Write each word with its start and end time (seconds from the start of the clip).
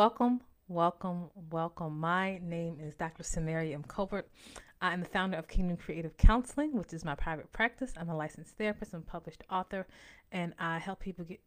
Welcome, 0.00 0.40
welcome, 0.66 1.28
welcome. 1.50 2.00
My 2.00 2.38
name 2.38 2.78
is 2.80 2.94
Dr. 2.94 3.22
Samaria 3.22 3.74
M. 3.74 3.82
Colbert. 3.82 4.26
I 4.80 4.94
am 4.94 5.00
the 5.00 5.06
founder 5.06 5.36
of 5.36 5.46
Kingdom 5.46 5.76
Creative 5.76 6.16
Counseling, 6.16 6.72
which 6.72 6.94
is 6.94 7.04
my 7.04 7.14
private 7.14 7.52
practice. 7.52 7.92
I'm 7.98 8.08
a 8.08 8.16
licensed 8.16 8.56
therapist 8.56 8.94
and 8.94 9.06
published 9.06 9.44
author, 9.50 9.86
and 10.32 10.54
I 10.58 10.78
help 10.78 11.00
people 11.00 11.26
get 11.26 11.42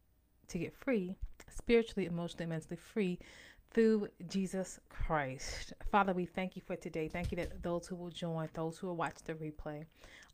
to 0.46 0.58
get 0.58 0.72
free, 0.72 1.16
spiritually, 1.48 2.06
emotionally, 2.06 2.46
mentally 2.46 2.76
free 2.76 3.18
through 3.72 4.06
Jesus 4.28 4.78
Christ. 4.88 5.72
Father, 5.90 6.12
we 6.12 6.24
thank 6.24 6.54
you 6.54 6.62
for 6.64 6.76
today. 6.76 7.08
Thank 7.08 7.32
you 7.32 7.36
that 7.38 7.60
those 7.60 7.88
who 7.88 7.96
will 7.96 8.10
join, 8.10 8.48
those 8.54 8.78
who 8.78 8.86
will 8.86 8.94
watch 8.94 9.16
the 9.24 9.34
replay, 9.34 9.84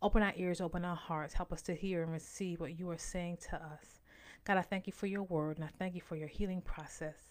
open 0.03 0.23
our 0.23 0.35
ears, 0.37 0.61
open 0.61 0.85
our 0.85 0.95
hearts, 0.95 1.33
help 1.33 1.55
us 1.55 1.63
to 1.63 1.75
hear 1.75 2.03
and 2.03 2.13
receive 2.13 2.61
what 2.61 2.79
you 2.79 2.91
are 2.91 2.99
saying 2.99 3.39
to 3.49 3.57
us. 3.57 4.03
God, 4.45 4.59
I 4.59 4.63
thank 4.63 4.87
you 4.87 4.93
for 4.93 5.07
your 5.07 5.23
word 5.23 5.57
and 5.57 5.65
I 5.65 5.71
thank 5.79 5.95
you 5.95 6.03
for 6.03 6.17
your 6.17 6.29
healing 6.29 6.61
process. 6.61 7.30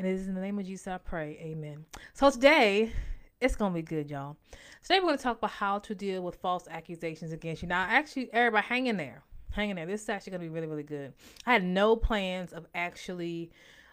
And 0.00 0.08
it 0.08 0.12
is 0.12 0.28
in 0.28 0.34
the 0.34 0.40
name 0.40 0.58
of 0.58 0.64
Jesus 0.64 0.88
I 0.88 0.96
pray. 0.96 1.36
Amen. 1.42 1.84
So 2.14 2.30
today, 2.30 2.90
it's 3.38 3.54
gonna 3.54 3.74
be 3.74 3.82
good, 3.82 4.10
y'all. 4.10 4.38
Today 4.80 4.98
we're 4.98 5.08
gonna 5.08 5.18
talk 5.18 5.36
about 5.36 5.50
how 5.50 5.78
to 5.80 5.94
deal 5.94 6.22
with 6.22 6.36
false 6.36 6.66
accusations 6.70 7.32
against 7.32 7.60
you. 7.60 7.68
Now, 7.68 7.82
actually, 7.82 8.32
everybody, 8.32 8.66
hang 8.66 8.86
in 8.86 8.96
there, 8.96 9.22
hang 9.50 9.68
in 9.68 9.76
there. 9.76 9.84
This 9.84 10.00
is 10.00 10.08
actually 10.08 10.30
gonna 10.30 10.44
be 10.44 10.48
really, 10.48 10.68
really 10.68 10.84
good. 10.84 11.12
I 11.44 11.52
had 11.52 11.64
no 11.64 11.96
plans 11.96 12.54
of 12.54 12.66
actually 12.74 13.50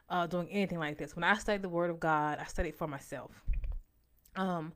uh, 0.09 0.27
doing 0.27 0.47
anything 0.49 0.79
like 0.79 0.97
this. 0.97 1.13
When 1.13 1.25
I 1.25 1.35
study 1.35 1.57
the 1.57 1.67
Word 1.67 1.89
of 1.89 1.99
God, 1.99 2.37
I 2.39 2.45
study 2.45 2.71
for 2.71 2.87
myself. 2.87 3.31
Um, 4.37 4.71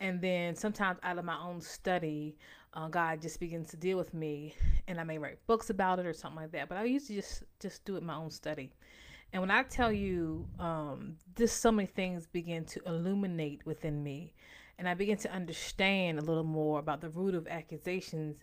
and 0.00 0.20
then 0.20 0.54
sometimes 0.54 0.98
out 1.02 1.16
of 1.16 1.24
my 1.24 1.38
own 1.40 1.62
study, 1.62 2.36
uh, 2.74 2.88
God 2.88 3.22
just 3.22 3.40
begins 3.40 3.70
to 3.70 3.78
deal 3.78 3.96
with 3.96 4.12
me, 4.12 4.54
and 4.86 5.00
I 5.00 5.04
may 5.04 5.16
write 5.16 5.38
books 5.46 5.70
about 5.70 5.98
it 5.98 6.04
or 6.04 6.12
something 6.12 6.42
like 6.42 6.52
that. 6.52 6.68
But 6.68 6.76
I 6.76 6.84
used 6.84 7.06
to 7.06 7.14
just 7.14 7.42
just 7.58 7.86
do 7.86 7.96
it 7.96 8.02
my 8.02 8.16
own 8.16 8.30
study. 8.30 8.70
And 9.34 9.40
when 9.40 9.50
I 9.50 9.64
tell 9.64 9.90
you, 9.90 10.46
um, 10.60 11.16
just 11.36 11.60
so 11.60 11.72
many 11.72 11.86
things 11.86 12.24
begin 12.24 12.64
to 12.66 12.80
illuminate 12.86 13.66
within 13.66 14.00
me, 14.00 14.32
and 14.78 14.88
I 14.88 14.94
begin 14.94 15.16
to 15.18 15.32
understand 15.32 16.20
a 16.20 16.22
little 16.22 16.44
more 16.44 16.78
about 16.78 17.00
the 17.00 17.08
root 17.08 17.34
of 17.34 17.48
accusations, 17.48 18.36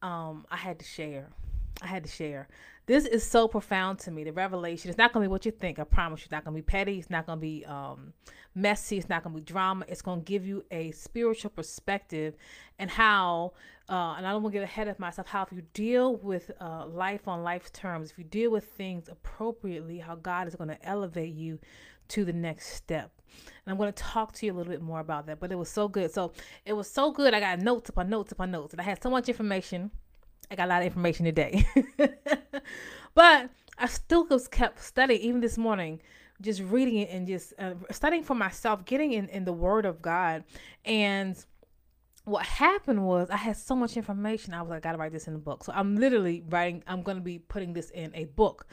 um, 0.00 0.46
I 0.48 0.56
had 0.56 0.78
to 0.78 0.84
share. 0.84 1.26
I 1.82 1.86
had 1.86 2.04
to 2.04 2.10
share. 2.10 2.48
This 2.86 3.04
is 3.04 3.22
so 3.22 3.46
profound 3.48 3.98
to 4.00 4.10
me. 4.10 4.24
The 4.24 4.32
revelation. 4.32 4.88
It's 4.88 4.98
not 4.98 5.12
going 5.12 5.22
to 5.22 5.28
be 5.28 5.30
what 5.30 5.44
you 5.44 5.52
think. 5.52 5.78
I 5.78 5.84
promise 5.84 6.20
you. 6.20 6.24
It's 6.24 6.32
not 6.32 6.44
going 6.44 6.56
to 6.56 6.62
be 6.62 6.66
petty. 6.66 6.98
It's 6.98 7.10
not 7.10 7.26
going 7.26 7.38
to 7.38 7.40
be 7.40 7.64
um, 7.66 8.14
messy. 8.54 8.96
It's 8.96 9.08
not 9.08 9.22
going 9.22 9.34
to 9.34 9.40
be 9.40 9.44
drama. 9.44 9.84
It's 9.88 10.02
going 10.02 10.20
to 10.20 10.24
give 10.24 10.46
you 10.46 10.64
a 10.70 10.90
spiritual 10.92 11.50
perspective 11.50 12.36
and 12.78 12.90
how, 12.90 13.52
uh, 13.88 14.14
and 14.16 14.26
I 14.26 14.32
don't 14.32 14.42
want 14.42 14.54
to 14.54 14.60
get 14.60 14.64
ahead 14.64 14.88
of 14.88 14.98
myself, 14.98 15.26
how 15.26 15.42
if 15.42 15.52
you 15.52 15.62
deal 15.74 16.16
with 16.16 16.50
uh, 16.60 16.86
life 16.86 17.28
on 17.28 17.42
life 17.42 17.72
terms, 17.72 18.10
if 18.10 18.18
you 18.18 18.24
deal 18.24 18.50
with 18.50 18.64
things 18.64 19.08
appropriately, 19.08 19.98
how 19.98 20.14
God 20.14 20.48
is 20.48 20.56
going 20.56 20.70
to 20.70 20.82
elevate 20.86 21.34
you 21.34 21.58
to 22.08 22.24
the 22.24 22.32
next 22.32 22.68
step. 22.68 23.12
And 23.66 23.72
I'm 23.72 23.76
going 23.76 23.92
to 23.92 24.02
talk 24.02 24.32
to 24.36 24.46
you 24.46 24.52
a 24.52 24.54
little 24.54 24.72
bit 24.72 24.80
more 24.80 25.00
about 25.00 25.26
that. 25.26 25.40
But 25.40 25.52
it 25.52 25.56
was 25.56 25.68
so 25.68 25.88
good. 25.88 26.10
So 26.10 26.32
it 26.64 26.72
was 26.72 26.90
so 26.90 27.12
good. 27.12 27.34
I 27.34 27.40
got 27.40 27.58
notes 27.58 27.90
upon 27.90 28.08
notes 28.08 28.32
upon 28.32 28.50
notes. 28.50 28.72
And 28.72 28.80
I 28.80 28.84
had 28.84 29.02
so 29.02 29.10
much 29.10 29.28
information 29.28 29.90
I 30.50 30.56
got 30.56 30.66
a 30.66 30.70
lot 30.70 30.80
of 30.80 30.86
information 30.86 31.24
today. 31.24 31.66
but 33.14 33.50
I 33.78 33.86
still 33.86 34.26
kept 34.50 34.82
studying, 34.82 35.20
even 35.20 35.40
this 35.40 35.58
morning, 35.58 36.00
just 36.40 36.62
reading 36.62 36.96
it 36.96 37.10
and 37.10 37.26
just 37.26 37.52
uh, 37.58 37.74
studying 37.90 38.22
for 38.22 38.34
myself, 38.34 38.84
getting 38.84 39.12
in, 39.12 39.28
in 39.28 39.44
the 39.44 39.52
Word 39.52 39.86
of 39.86 40.00
God. 40.00 40.44
And 40.84 41.36
what 42.24 42.44
happened 42.44 43.04
was 43.04 43.30
I 43.30 43.36
had 43.36 43.56
so 43.56 43.74
much 43.74 43.96
information. 43.96 44.54
I 44.54 44.60
was 44.60 44.70
like, 44.70 44.78
I 44.78 44.80
gotta 44.80 44.98
write 44.98 45.12
this 45.12 45.26
in 45.26 45.34
a 45.34 45.38
book. 45.38 45.64
So 45.64 45.72
I'm 45.74 45.96
literally 45.96 46.44
writing. 46.48 46.84
I'm 46.86 47.02
gonna 47.02 47.20
be 47.20 47.38
putting 47.38 47.72
this 47.72 47.90
in 47.90 48.14
a 48.14 48.26
book. 48.26 48.66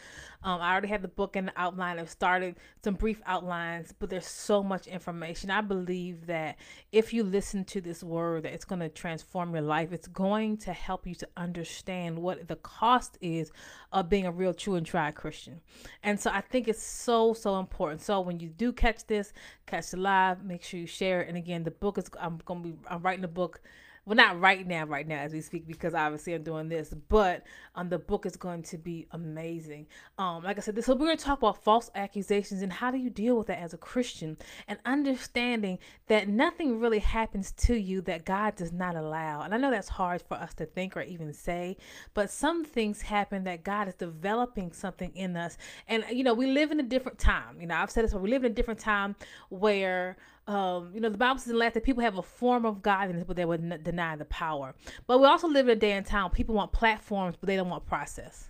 Um, 0.45 0.61
I 0.61 0.72
already 0.72 0.88
had 0.88 1.01
the 1.01 1.09
book 1.09 1.35
and 1.35 1.47
the 1.47 1.53
outline. 1.57 2.00
I've 2.00 2.09
started 2.09 2.56
some 2.83 2.94
brief 2.94 3.22
outlines, 3.25 3.94
but 3.97 4.09
there's 4.09 4.28
so 4.28 4.63
much 4.63 4.88
information. 4.88 5.50
I 5.50 5.61
believe 5.61 6.28
that 6.28 6.57
if 6.91 7.13
you 7.13 7.23
listen 7.23 7.66
to 7.66 7.81
this 7.81 8.03
word, 8.03 8.44
that 8.44 8.53
it's 8.53 8.66
gonna 8.66 8.89
transform 8.89 9.53
your 9.53 9.63
life. 9.63 9.91
It's 9.91 10.07
going 10.07 10.57
to 10.57 10.73
help 10.73 11.07
you 11.07 11.16
to 11.16 11.28
understand 11.35 12.19
what 12.19 12.47
the 12.47 12.57
cost 12.57 13.17
is 13.22 13.51
of 13.91 14.07
being 14.07 14.25
a 14.25 14.31
real, 14.31 14.53
true, 14.53 14.75
and 14.75 14.85
tried 14.85 15.16
Christian. 15.16 15.61
And 16.03 16.19
so 16.19 16.29
I 16.31 16.41
think 16.41 16.67
it's 16.67 16.84
so 16.84 17.34
so 17.34 17.59
important. 17.59 18.01
So 18.01 18.22
when 18.22 18.39
you 18.39 18.50
do 18.50 18.72
catch 18.72 19.05
this, 19.07 19.34
catch 19.66 19.91
the 19.91 19.97
live, 19.97 20.44
make 20.44 20.63
sure 20.63 20.79
you 20.79 20.88
share 20.88 21.22
it. 21.22 21.28
And 21.28 21.38
again, 21.38 21.63
the 21.63 21.72
book 21.72 21.97
is. 21.97 22.05
I'm 22.19 22.39
gonna 22.45 22.59
be. 22.59 22.75
I'm 22.88 23.01
writing 23.01 23.25
book 23.28 23.45
book 23.45 23.61
well 24.05 24.16
not 24.16 24.39
right 24.39 24.67
now 24.67 24.85
right 24.85 25.07
now 25.07 25.17
as 25.17 25.33
we 25.33 25.41
speak 25.41 25.67
because 25.67 25.93
obviously 25.93 26.33
i'm 26.33 26.43
doing 26.43 26.69
this 26.69 26.93
but 27.09 27.43
um 27.75 27.89
the 27.89 27.97
book 27.97 28.25
is 28.25 28.35
going 28.35 28.61
to 28.61 28.77
be 28.77 29.07
amazing. 29.11 29.88
Um 30.17 30.43
like 30.43 30.57
i 30.57 30.61
said 30.61 30.75
this 30.75 30.85
so 30.85 30.93
we're 30.93 31.07
going 31.07 31.17
to 31.17 31.23
talk 31.23 31.39
about 31.39 31.63
false 31.63 31.89
accusations 31.95 32.61
and 32.61 32.71
how 32.71 32.91
do 32.91 32.97
you 32.97 33.09
deal 33.09 33.35
with 33.38 33.47
that 33.47 33.59
as 33.59 33.73
a 33.73 33.77
christian 33.77 34.38
and 34.67 34.79
understanding 34.85 35.79
that 36.07 36.27
nothing 36.27 36.79
really 36.79 36.99
happens 36.99 37.51
to 37.53 37.75
you 37.75 38.01
that 38.01 38.25
god 38.25 38.55
does 38.55 38.71
not 38.71 38.95
allow. 38.95 39.41
And 39.41 39.53
i 39.53 39.57
know 39.57 39.71
that's 39.71 39.89
hard 39.89 40.22
for 40.22 40.35
us 40.35 40.53
to 40.55 40.66
think 40.66 40.95
or 40.95 41.01
even 41.01 41.33
say 41.33 41.77
but 42.13 42.29
some 42.29 42.63
things 42.63 43.01
happen 43.01 43.43
that 43.45 43.63
god 43.63 43.87
is 43.87 43.95
developing 43.95 44.72
something 44.72 45.11
in 45.16 45.35
us. 45.35 45.57
And 45.87 46.05
you 46.11 46.23
know 46.23 46.33
we 46.33 46.47
live 46.47 46.72
in 46.72 46.79
a 46.79 46.83
different 46.83 47.17
time. 47.17 47.59
You 47.59 47.67
know 47.67 47.75
i've 47.75 47.91
said 47.91 48.03
this 48.03 48.13
but 48.13 48.22
we 48.22 48.29
live 48.29 48.43
in 48.43 48.51
a 48.51 48.55
different 48.55 48.79
time 48.79 49.16
where 49.49 50.17
um, 50.47 50.91
you 50.94 51.00
know, 51.00 51.09
the 51.09 51.17
Bible 51.17 51.39
says 51.39 51.51
in 51.51 51.57
last 51.57 51.73
that 51.73 51.83
people 51.83 52.03
have 52.03 52.17
a 52.17 52.22
form 52.22 52.66
of 52.66 52.81
godliness, 52.81 53.23
but 53.25 53.35
they 53.35 53.45
would 53.45 53.83
deny 53.83 54.16
the 54.16 54.25
power. 54.25 54.75
But 55.07 55.19
we 55.19 55.25
also 55.25 55.47
live 55.47 55.67
in 55.67 55.78
a 55.78 55.79
day 55.79 55.94
and 55.94 56.06
time 56.06 56.29
people 56.29 56.56
want 56.56 56.72
platforms, 56.72 57.35
but 57.39 57.47
they 57.47 57.56
don't 57.56 57.69
want 57.69 57.85
process. 57.88 58.50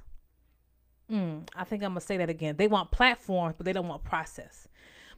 Mm, 1.10 1.48
I 1.56 1.64
think 1.64 1.84
I'm 1.84 1.92
gonna 1.92 2.02
say 2.02 2.18
that 2.18 2.30
again. 2.30 2.58
They 2.58 2.68
want 2.68 2.92
platforms, 2.92 3.56
but 3.58 3.66
they 3.66 3.74
don't 3.74 3.88
want 3.88 4.04
process. 4.04 4.68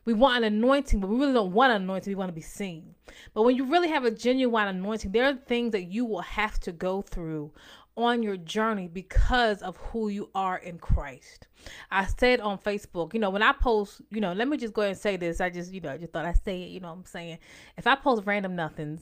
We 0.06 0.14
want 0.14 0.38
an 0.38 0.54
anointing, 0.56 1.00
but 1.00 1.08
we 1.08 1.18
really 1.18 1.34
don't 1.34 1.52
want 1.52 1.74
an 1.74 1.82
anointing. 1.82 2.12
We 2.12 2.16
want 2.16 2.30
to 2.30 2.34
be 2.34 2.42
seen. 2.42 2.96
But 3.34 3.42
when 3.42 3.56
you 3.58 3.66
really 3.66 3.90
have 3.90 4.06
a 4.06 4.12
genuine 4.12 4.68
anointing, 4.68 5.12
there 5.12 5.26
are 5.26 5.34
things 5.34 5.72
that 5.74 5.84
you 5.84 6.06
will 6.06 6.22
have 6.22 6.60
to 6.62 6.72
go 6.72 7.02
through 7.02 7.52
on 7.98 8.22
your 8.22 8.38
journey 8.38 8.88
because 8.88 9.62
of 9.64 9.76
who 9.78 10.10
you 10.10 10.30
are 10.36 10.58
in 10.58 10.78
Christ. 10.78 11.48
I 11.90 12.06
said 12.06 12.40
on 12.40 12.60
Facebook, 12.60 13.14
you 13.14 13.20
know, 13.20 13.32
when 13.32 13.42
I 13.42 13.52
post, 13.52 14.02
you 14.12 14.22
know, 14.22 14.34
let 14.34 14.48
me 14.48 14.56
just 14.56 14.74
go 14.74 14.84
ahead 14.84 14.92
and 14.92 15.00
say 15.00 15.18
this. 15.18 15.42
I 15.42 15.50
just, 15.50 15.74
you 15.74 15.82
know, 15.82 15.92
I 15.92 15.98
just 15.98 16.14
thought 16.14 16.26
I'd 16.26 16.44
say 16.46 16.62
it, 16.62 16.70
you 16.70 16.80
know 16.80 16.90
what 16.90 17.00
I'm 17.00 17.06
saying? 17.06 17.40
If 17.76 17.88
I 17.88 17.96
post 17.96 18.24
random 18.26 18.56
nothings, 18.56 19.02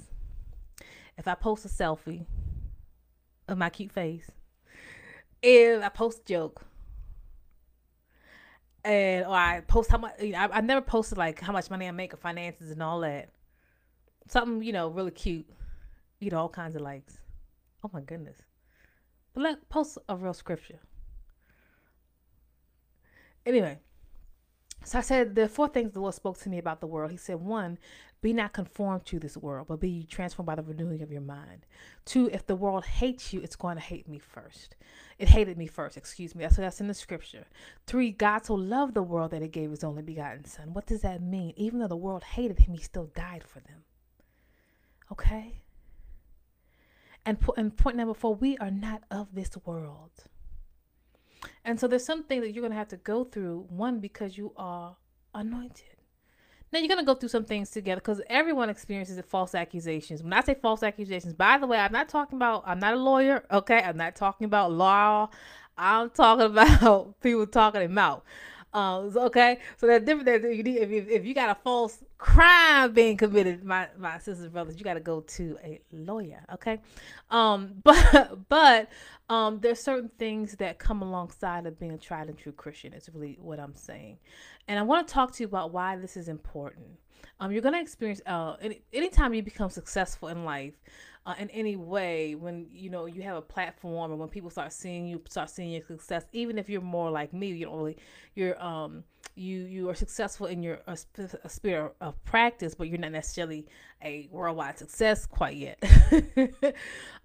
if 1.18 1.28
I 1.28 1.36
post 1.36 1.66
a 1.66 1.68
selfie 1.68 2.26
of 3.50 3.58
my 3.58 3.70
cute 3.70 3.92
face, 3.92 4.32
if 5.42 5.84
I 5.84 5.90
post 5.90 6.22
a 6.22 6.26
joke, 6.26 6.66
and 8.86 9.26
or 9.26 9.36
I 9.36 9.62
post 9.62 9.90
how 9.90 9.98
much, 9.98 10.14
you 10.22 10.32
know, 10.32 10.38
I, 10.38 10.58
I 10.58 10.62
never 10.62 10.82
posted 10.82 11.18
like 11.18 11.42
how 11.42 11.52
much 11.52 11.70
money 11.70 11.88
I 11.88 11.92
make 11.92 12.14
or 12.14 12.18
finances 12.18 12.72
and 12.72 12.82
all 12.82 13.02
that. 13.02 13.30
Something, 14.28 14.64
you 14.64 14.72
know, 14.72 14.88
really 14.88 15.12
cute, 15.12 15.48
you 16.20 16.30
know, 16.32 16.38
all 16.38 16.50
kinds 16.50 16.76
of 16.76 16.82
likes. 16.82 17.18
Oh 17.84 17.90
my 17.92 18.02
goodness. 18.02 18.38
But 19.36 19.44
let 19.44 19.70
post 19.70 19.98
a 20.08 20.16
real 20.16 20.34
scripture. 20.34 20.80
Anyway, 23.46 23.78
so 24.84 24.98
I 24.98 25.02
said 25.02 25.36
the 25.36 25.50
four 25.50 25.68
things 25.68 25.92
the 25.92 26.00
Lord 26.00 26.16
spoke 26.16 26.40
to 26.40 26.50
me 26.50 26.58
about 26.58 26.80
the 26.80 26.88
world. 26.88 27.12
He 27.12 27.18
said, 27.18 27.42
one, 27.42 27.78
be 28.22 28.32
not 28.32 28.54
conformed 28.54 29.06
to 29.08 29.20
this 29.20 29.36
world, 29.36 29.68
but 29.68 29.82
be 29.82 30.06
transformed 30.10 30.48
by 30.48 30.56
the 30.56 30.64
renewing 30.64 31.02
of 31.02 31.12
your 31.12 31.22
mind. 31.22 31.66
Two, 32.06 32.30
if 32.32 32.48
the 32.48 32.56
world 32.56 32.86
hates 32.86 33.34
you, 33.34 33.42
it's 33.42 33.58
going 33.58 33.76
to 33.76 33.84
hate 33.84 34.08
me 34.08 34.20
first. 34.20 34.78
It 35.20 35.28
hated 35.28 35.58
me 35.58 35.68
first, 35.68 35.98
excuse 35.98 36.34
me. 36.34 36.44
That's 36.44 36.56
that's 36.56 36.80
in 36.80 36.88
the 36.88 36.94
scripture. 36.94 37.46
Three, 37.86 38.12
God 38.12 38.46
so 38.46 38.56
loved 38.56 38.94
the 38.94 39.04
world 39.04 39.32
that 39.32 39.42
he 39.42 39.50
gave 39.50 39.70
his 39.70 39.84
only 39.84 40.02
begotten 40.02 40.46
son. 40.46 40.74
What 40.74 40.88
does 40.88 41.02
that 41.02 41.22
mean? 41.22 41.54
Even 41.58 41.80
though 41.80 41.88
the 41.90 41.98
world 41.98 42.24
hated 42.24 42.60
him, 42.60 42.74
he 42.74 42.82
still 42.82 43.12
died 43.14 43.44
for 43.44 43.60
them. 43.60 43.84
Okay? 45.12 45.65
And, 47.26 47.40
po- 47.40 47.56
and 47.58 47.76
point 47.76 47.98
number 47.98 48.14
four, 48.14 48.36
we 48.36 48.58
are 48.58 48.72
not 48.72 49.04
of 49.10 49.34
this 49.34 49.50
world. 49.66 50.12
And 51.64 51.80
so 51.80 51.88
there's 51.88 52.06
something 52.06 52.42
that 52.42 52.52
you're 52.52 52.62
going 52.62 52.72
to 52.72 52.78
have 52.78 52.90
to 52.90 52.98
go 52.98 53.24
through, 53.24 53.66
one, 53.70 54.00
because 54.00 54.38
you 54.38 54.54
are 54.58 54.98
anointed. 55.34 55.96
Now 56.72 56.80
you're 56.80 56.88
to 57.00 57.06
go 57.06 57.16
through 57.16 57.30
some 57.30 57.46
things 57.46 57.70
together 57.70 58.02
because 58.02 58.22
everyone 58.30 58.70
experiences 58.70 59.18
false 59.28 59.56
accusations. 59.56 60.22
When 60.22 60.34
I 60.34 60.42
say 60.42 60.56
false 60.56 60.84
accusations, 60.84 61.34
by 61.34 61.58
the 61.58 61.68
way, 61.68 61.78
I'm 61.78 61.92
not 61.92 62.10
talking 62.10 62.38
about, 62.38 62.64
I'm 62.66 62.80
not 62.80 62.94
a 62.94 62.98
lawyer, 62.98 63.46
okay? 63.52 63.82
I'm 63.82 63.98
not 63.98 64.16
talking 64.16 64.46
about 64.46 64.72
law. 64.72 65.30
I'm 65.78 66.10
talking 66.10 66.46
about 66.52 67.22
people 67.22 67.48
talking 67.48 67.82
them 67.82 67.98
out. 67.98 68.24
Um, 68.76 69.14
okay, 69.16 69.60
so 69.78 69.88
that's 69.88 70.04
different. 70.04 70.26
That 70.26 70.54
you 70.54 70.62
need, 70.62 70.80
if, 70.80 70.92
you, 70.92 71.08
if 71.10 71.26
you 71.26 71.34
got 71.34 71.50
a 71.50 71.56
false 71.56 72.04
crime 72.18 72.92
being 72.92 73.16
committed, 73.16 73.64
my 73.64 73.88
my 73.98 74.18
sisters 74.18 74.50
brothers, 74.50 74.78
you 74.78 74.84
got 74.84 74.96
to 74.96 75.00
go 75.00 75.22
to 75.22 75.58
a 75.64 75.80
lawyer. 75.94 76.44
Okay, 76.56 76.82
um, 77.32 77.76
but 77.86 78.50
but 78.50 78.90
um, 79.30 79.60
there's 79.62 79.80
certain 79.80 80.12
things 80.20 80.58
that 80.58 80.78
come 80.78 81.02
alongside 81.02 81.66
of 81.66 81.80
being 81.80 81.94
a 81.94 81.98
tried 81.98 82.28
and 82.28 82.38
true 82.38 82.52
Christian. 82.52 82.92
Is 82.92 83.10
really 83.14 83.38
what 83.40 83.62
I'm 83.62 83.76
saying, 83.76 84.18
and 84.68 84.78
I 84.78 84.82
want 84.82 85.08
to 85.08 85.14
talk 85.14 85.34
to 85.36 85.44
you 85.44 85.48
about 85.48 85.72
why 85.72 85.96
this 85.96 86.18
is 86.18 86.28
important. 86.28 87.00
Um, 87.40 87.54
you're 87.54 87.62
gonna 87.62 87.80
experience 87.80 88.20
uh, 88.26 88.58
any, 88.62 88.82
anytime 88.92 89.34
you 89.34 89.42
become 89.42 89.70
successful 89.70 90.28
in 90.28 90.44
life 90.44 90.74
uh, 91.26 91.34
in 91.40 91.50
any 91.50 91.76
way 91.76 92.36
when 92.36 92.68
you 92.72 92.90
know 92.90 93.06
you 93.06 93.22
have 93.22 93.38
a 93.38 93.42
platform 93.42 94.12
and 94.12 94.20
when 94.20 94.30
people 94.30 94.50
start 94.50 94.72
seeing 94.72 95.08
you 95.08 95.22
start 95.30 95.50
seeing 95.50 95.72
your 95.72 95.84
success 95.84 96.26
even 96.34 96.58
if 96.58 96.70
you're 96.70 96.82
more 96.82 97.10
like 97.10 97.34
me 97.34 97.48
you 97.48 97.66
don't 97.66 97.78
really 97.78 97.98
you're 98.36 98.62
um 98.64 99.04
you 99.36 99.60
you 99.60 99.90
are 99.90 99.96
successful 99.96 100.48
in 100.48 100.64
your 100.64 100.80
a, 100.88 100.98
a 101.44 101.50
spirit 101.50 101.94
of 102.00 102.24
practice, 102.24 102.74
but 102.74 102.88
you're 102.88 102.98
not 102.98 103.12
necessarily 103.12 103.68
a 104.02 104.30
worldwide 104.32 104.80
success 104.80 105.26
quite 105.26 105.58
yet. 105.58 105.78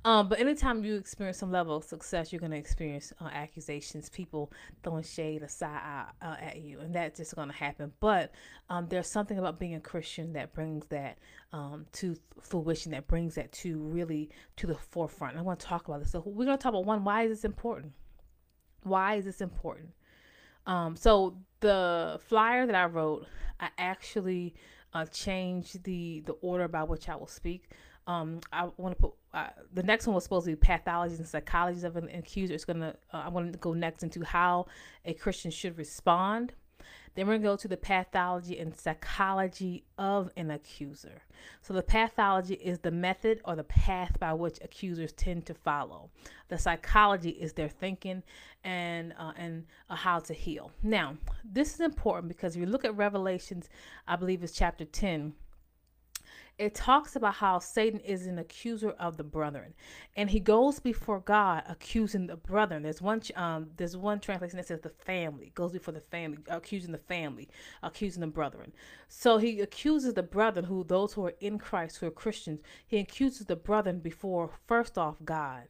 um, 0.05 0.29
but 0.29 0.41
anytime 0.41 0.85
you 0.85 0.97
experience 0.97 1.39
some 1.39 1.53
level 1.53 1.77
of 1.77 1.85
success, 1.85 2.33
you're 2.33 2.41
going 2.41 2.51
to 2.51 2.57
experience 2.57 3.13
uh, 3.21 3.29
accusations, 3.33 4.09
people 4.09 4.53
throwing 4.83 5.05
shade 5.05 5.43
aside 5.43 6.07
uh, 6.21 6.37
at 6.41 6.61
you, 6.61 6.81
and 6.81 6.95
that's 6.95 7.19
just 7.19 7.37
going 7.37 7.49
to 7.49 7.55
happen. 7.55 7.93
But 8.01 8.33
um, 8.69 8.89
there's 8.89 9.09
something 9.09 9.39
about 9.39 9.61
being 9.61 9.77
a 9.77 9.81
Christian 9.81 10.33
that 10.33 10.53
brings 10.53 10.87
that 10.87 11.19
um, 11.53 11.87
to 11.93 12.17
fruition, 12.41 12.91
that 12.93 13.07
brings 13.07 13.37
that 13.37 13.53
to 13.53 13.79
really 13.79 14.31
to 14.57 14.67
the 14.67 14.75
forefront. 14.75 15.37
I 15.37 15.43
want 15.43 15.61
to 15.61 15.67
talk 15.67 15.87
about 15.87 16.01
this. 16.01 16.11
So 16.11 16.23
we're 16.27 16.47
going 16.47 16.59
to 16.59 16.63
talk 16.63 16.71
about 16.71 16.87
one. 16.87 17.05
Why 17.05 17.23
is 17.23 17.31
this 17.31 17.45
important? 17.45 17.93
Why 18.83 19.15
is 19.15 19.27
this 19.27 19.41
important? 19.41 19.91
Um, 20.67 20.97
so 20.97 21.37
the 21.61 22.21
flyer 22.29 22.67
that 22.67 22.75
I 22.75 22.87
wrote, 22.87 23.27
I 23.59 23.69
actually 23.79 24.55
uh, 24.95 25.07
change 25.07 25.73
the 25.85 26.23
the 26.27 26.33
order 26.41 26.69
by 26.69 26.83
which 26.83 27.09
I 27.09 27.17
will 27.17 27.27
speak. 27.27 27.71
Um, 28.07 28.41
I 28.53 28.69
want 28.77 28.97
to 28.97 29.01
put 29.01 29.13
uh, 29.33 29.49
the 29.73 29.83
next 29.83 30.07
one 30.07 30.15
was 30.15 30.25
supposed 30.25 30.47
to 30.47 30.57
be 30.57 30.57
pathologies 30.57 31.19
and 31.19 31.27
psychologies 31.27 31.85
of 31.85 31.97
an 31.97 32.09
accuser. 32.09 32.55
It's 32.55 32.65
gonna 32.65 32.97
uh, 33.13 33.23
I 33.25 33.29
want 33.29 33.53
to 33.53 33.59
go 33.59 33.73
next 33.73 34.03
into 34.03 34.25
how 34.25 34.67
a 35.05 35.15
Christian 35.15 35.51
should 35.51 35.79
respond 35.79 36.55
then 37.15 37.27
we're 37.27 37.35
going 37.35 37.43
to 37.43 37.49
go 37.49 37.57
to 37.57 37.69
the 37.69 37.77
pathology 37.77 38.59
and 38.59 38.75
psychology 38.77 39.85
of 39.99 40.31
an 40.37 40.51
accuser. 40.51 41.23
So, 41.63 41.75
the 41.75 41.83
pathology 41.83 42.55
is 42.55 42.79
the 42.81 42.91
method 42.91 43.41
or 43.45 43.57
the 43.57 43.65
path 43.65 44.19
by 44.19 44.33
which 44.35 44.59
accusers 44.63 45.13
tend 45.13 45.47
to 45.47 45.55
follow. 45.55 46.11
The 46.49 46.59
psychology 46.59 47.31
is 47.31 47.55
their 47.55 47.69
thinking 47.69 48.23
and 48.65 49.15
uh, 49.19 49.33
and 49.37 49.67
uh, 49.89 49.97
how 49.97 50.21
to 50.21 50.35
heal. 50.35 50.71
Now, 50.83 51.17
this 51.45 51.75
is 51.75 51.81
important 51.81 52.29
because 52.29 52.57
if 52.57 52.61
you 52.61 52.67
look 52.67 52.85
at 52.85 52.97
Revelations, 52.97 53.69
I 54.07 54.17
believe 54.17 54.43
it's 54.43 54.53
chapter 54.53 54.85
10 54.85 55.35
it 56.61 56.75
talks 56.75 57.17
about 57.17 57.35
how 57.35 57.59
Satan 57.59 58.01
is 58.01 58.27
an 58.27 58.39
accuser 58.39 58.91
of 58.91 59.17
the 59.17 59.25
brethren, 59.25 59.73
and 60.15 60.29
he 60.29 60.41
goes 60.41 60.79
before 60.79 61.21
God 61.21 61.63
accusing 61.67 62.27
the 62.27 62.37
brethren. 62.37 62.83
There's 62.83 63.01
one 63.01 63.23
um 63.35 63.71
there's 63.79 63.97
one 63.97 64.21
translation 64.21 64.59
that 64.59 64.67
says 64.67 64.81
the 64.83 64.91
family 64.91 65.53
goes 65.55 65.73
before 65.73 65.95
the 65.95 66.03
family, 66.03 66.39
accusing 66.49 66.93
the 66.93 66.99
family, 66.99 67.49
accusing 67.83 68.21
the 68.21 68.27
brethren. 68.27 68.73
So 69.09 69.39
he 69.39 69.61
accuses 69.61 70.13
the 70.13 70.23
brethren, 70.23 70.67
who 70.67 70.85
those 70.85 71.15
who 71.15 71.25
are 71.25 71.35
in 71.41 71.59
Christ, 71.59 71.97
who 71.97 72.07
are 72.07 72.11
Christians. 72.11 72.61
He 72.87 72.99
accuses 72.99 73.47
the 73.47 73.57
brethren 73.57 74.01
before 74.01 74.51
first 74.67 74.99
off 74.99 75.17
God. 75.25 75.63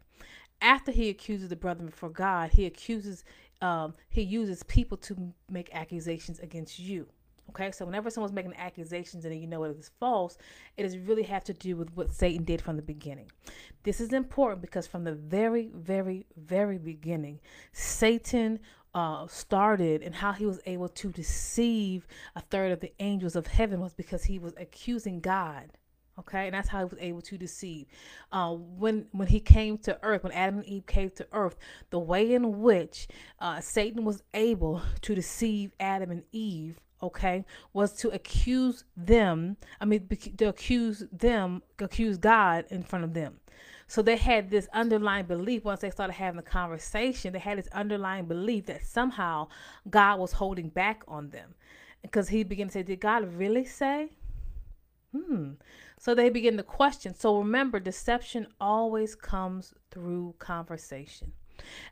After 0.61 0.91
he 0.91 1.09
accuses 1.09 1.51
the 1.51 1.57
brethren 1.57 1.87
before 1.87 2.11
God, 2.11 2.51
he 2.51 2.67
accuses 2.67 3.23
um, 3.63 3.95
he 4.09 4.23
uses 4.23 4.65
people 4.65 4.97
to 4.99 5.33
make 5.49 5.73
accusations 5.73 6.41
against 6.41 6.81
you. 6.81 7.07
Okay, 7.51 7.73
so 7.73 7.85
whenever 7.85 8.11
someone's 8.11 8.33
making 8.33 8.55
accusations 8.57 9.25
and 9.25 9.35
you 9.35 9.49
know 9.49 9.65
it 9.65 9.77
is 9.77 9.91
false, 9.99 10.39
it 10.77 10.85
does 10.85 10.97
really 10.97 11.25
have 11.25 11.43
to 11.43 11.53
do 11.53 11.75
with 11.75 11.91
what 11.97 12.13
Satan 12.13 12.45
did 12.45 12.63
from 12.63 12.77
the 12.77 12.83
beginning. 12.83 13.29
This 13.83 14.01
is 14.01 14.13
important 14.13 14.63
because 14.63 14.87
from 14.87 15.03
the 15.03 15.15
very, 15.15 15.69
very, 15.75 16.27
very 16.37 16.79
beginning, 16.79 17.41
Satan 17.73 18.61
uh, 18.95 19.27
started 19.27 20.01
and 20.03 20.15
how 20.15 20.31
he 20.31 20.47
was 20.47 20.61
able 20.65 20.89
to 20.91 21.11
deceive 21.11 22.07
a 22.37 22.41
third 22.41 22.71
of 22.71 22.79
the 22.79 22.93
angels 23.01 23.35
of 23.35 23.49
heaven 23.49 23.81
was 23.81 23.95
because 23.95 24.23
he 24.23 24.39
was 24.39 24.55
accusing 24.57 25.19
God. 25.19 25.73
Okay, 26.21 26.47
and 26.47 26.55
that's 26.55 26.69
how 26.69 26.79
he 26.79 26.85
was 26.85 26.99
able 27.01 27.23
to 27.23 27.37
deceive. 27.37 27.87
Uh, 28.31 28.53
when 28.53 29.07
when 29.11 29.27
he 29.27 29.41
came 29.41 29.77
to 29.79 29.99
earth, 30.05 30.23
when 30.23 30.33
Adam 30.33 30.59
and 30.59 30.67
Eve 30.67 30.87
came 30.87 31.11
to 31.11 31.27
earth, 31.33 31.57
the 31.91 31.99
way 31.99 32.33
in 32.33 32.61
which 32.61 33.09
uh, 33.41 33.61
Satan 33.61 34.05
was 34.05 34.23
able 34.35 34.83
to 35.01 35.17
deceive 35.17 35.73
Adam 35.81 36.13
and 36.13 36.23
Eve 36.31 36.79
okay, 37.03 37.45
was 37.73 37.93
to 37.95 38.11
accuse 38.11 38.85
them, 38.97 39.57
I 39.81 39.85
mean, 39.85 40.09
to 40.37 40.49
accuse 40.49 41.05
them, 41.13 41.63
accuse 41.79 42.19
God 42.19 42.67
in 42.71 42.83
front 42.83 43.05
of 43.05 43.15
them. 43.15 43.41
So 43.87 44.03
they 44.03 44.17
had 44.17 44.51
this 44.51 44.69
underlying 44.73 45.27
belief 45.27 45.65
once 45.65 45.81
they 45.81 45.91
started 45.91 46.13
having 46.13 46.37
the 46.37 46.45
conversation, 46.45 47.33
they 47.33 47.41
had 47.41 47.59
this 47.59 47.69
underlying 47.73 48.27
belief 48.27 48.67
that 48.67 48.87
somehow 48.87 49.49
God 49.89 50.21
was 50.21 50.33
holding 50.33 50.69
back 50.69 51.03
on 51.09 51.31
them. 51.31 51.55
Because 52.01 52.29
he 52.29 52.45
began 52.45 52.69
to 52.69 52.73
say, 52.73 52.83
Did 52.83 53.01
God 53.01 53.35
really 53.35 53.65
say? 53.65 54.11
Hmm. 55.13 55.55
So 55.99 56.15
they 56.15 56.31
begin 56.31 56.57
to 56.57 56.63
question. 56.63 57.15
So 57.15 57.39
remember, 57.39 57.81
deception 57.81 58.47
always 58.61 59.15
comes 59.15 59.75
through 59.91 60.37
conversation. 60.39 61.33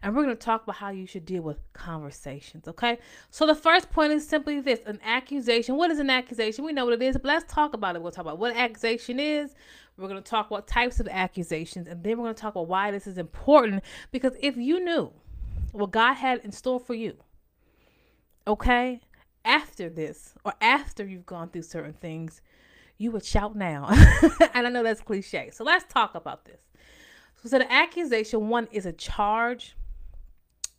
And 0.03 0.15
we're 0.15 0.25
going 0.25 0.37
to 0.37 0.43
talk 0.43 0.63
about 0.63 0.77
how 0.77 0.91
you 0.91 1.07
should 1.07 1.25
deal 1.25 1.43
with 1.43 1.59
conversations, 1.73 2.69
okay? 2.69 2.99
So 3.31 3.47
the 3.47 3.55
first 3.55 3.91
point 3.91 4.13
is 4.13 4.27
simply 4.27 4.61
this 4.61 4.81
an 4.87 5.01
accusation. 5.05 5.77
What 5.77 5.91
is 5.91 5.99
an 5.99 6.11
accusation? 6.11 6.65
We 6.65 6.73
know 6.73 6.85
what 6.85 6.95
it 6.95 7.03
is, 7.03 7.17
but 7.17 7.27
let's 7.27 7.53
talk 7.53 7.75
about 7.75 7.97
it. 7.97 8.03
We'll 8.03 8.13
talk 8.13 8.25
about 8.25 8.39
what 8.39 8.57
accusation 8.57 9.19
is. 9.21 9.55
We're 9.97 10.09
going 10.09 10.23
to 10.23 10.31
talk 10.31 10.49
about 10.49 10.69
types 10.69 11.01
of 11.01 11.09
accusations, 11.09 11.89
and 11.89 12.05
then 12.05 12.19
we're 12.19 12.25
going 12.25 12.35
to 12.35 12.41
talk 12.41 12.55
about 12.55 12.69
why 12.69 12.93
this 12.93 13.07
is 13.07 13.19
important. 13.19 13.83
Because 14.13 14.33
if 14.41 14.57
you 14.57 14.83
knew 14.85 15.13
what 15.73 15.91
God 15.91 16.15
had 16.15 16.41
in 16.45 16.53
store 16.53 16.79
for 16.79 16.95
you, 16.95 17.17
okay, 18.47 19.01
after 19.45 19.89
this 19.89 20.35
or 20.45 20.55
after 20.61 21.05
you've 21.05 21.27
gone 21.27 21.49
through 21.49 21.63
certain 21.63 21.95
things, 21.95 22.43
you 22.97 23.11
would 23.11 23.25
shout 23.25 23.57
now. 23.57 23.89
and 24.55 24.67
I 24.67 24.71
know 24.71 24.83
that's 24.83 25.01
cliche. 25.01 25.51
So 25.53 25.65
let's 25.65 25.91
talk 25.93 26.15
about 26.15 26.45
this. 26.45 26.61
So, 27.43 27.49
so 27.49 27.59
the 27.59 27.73
accusation 27.73 28.49
one 28.49 28.69
is 28.73 28.87
a 28.87 28.93
charge. 28.93 29.77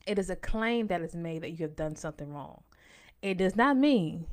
It 0.05 0.19
is 0.19 0.29
a 0.29 0.35
claim 0.35 0.87
that 0.87 1.01
is 1.01 1.15
made 1.15 1.43
that 1.43 1.51
you 1.51 1.59
have 1.59 1.75
done 1.75 1.95
something 1.95 2.33
wrong. 2.33 2.63
It 3.21 3.37
does 3.37 3.55
not 3.55 3.77
mean 3.77 4.27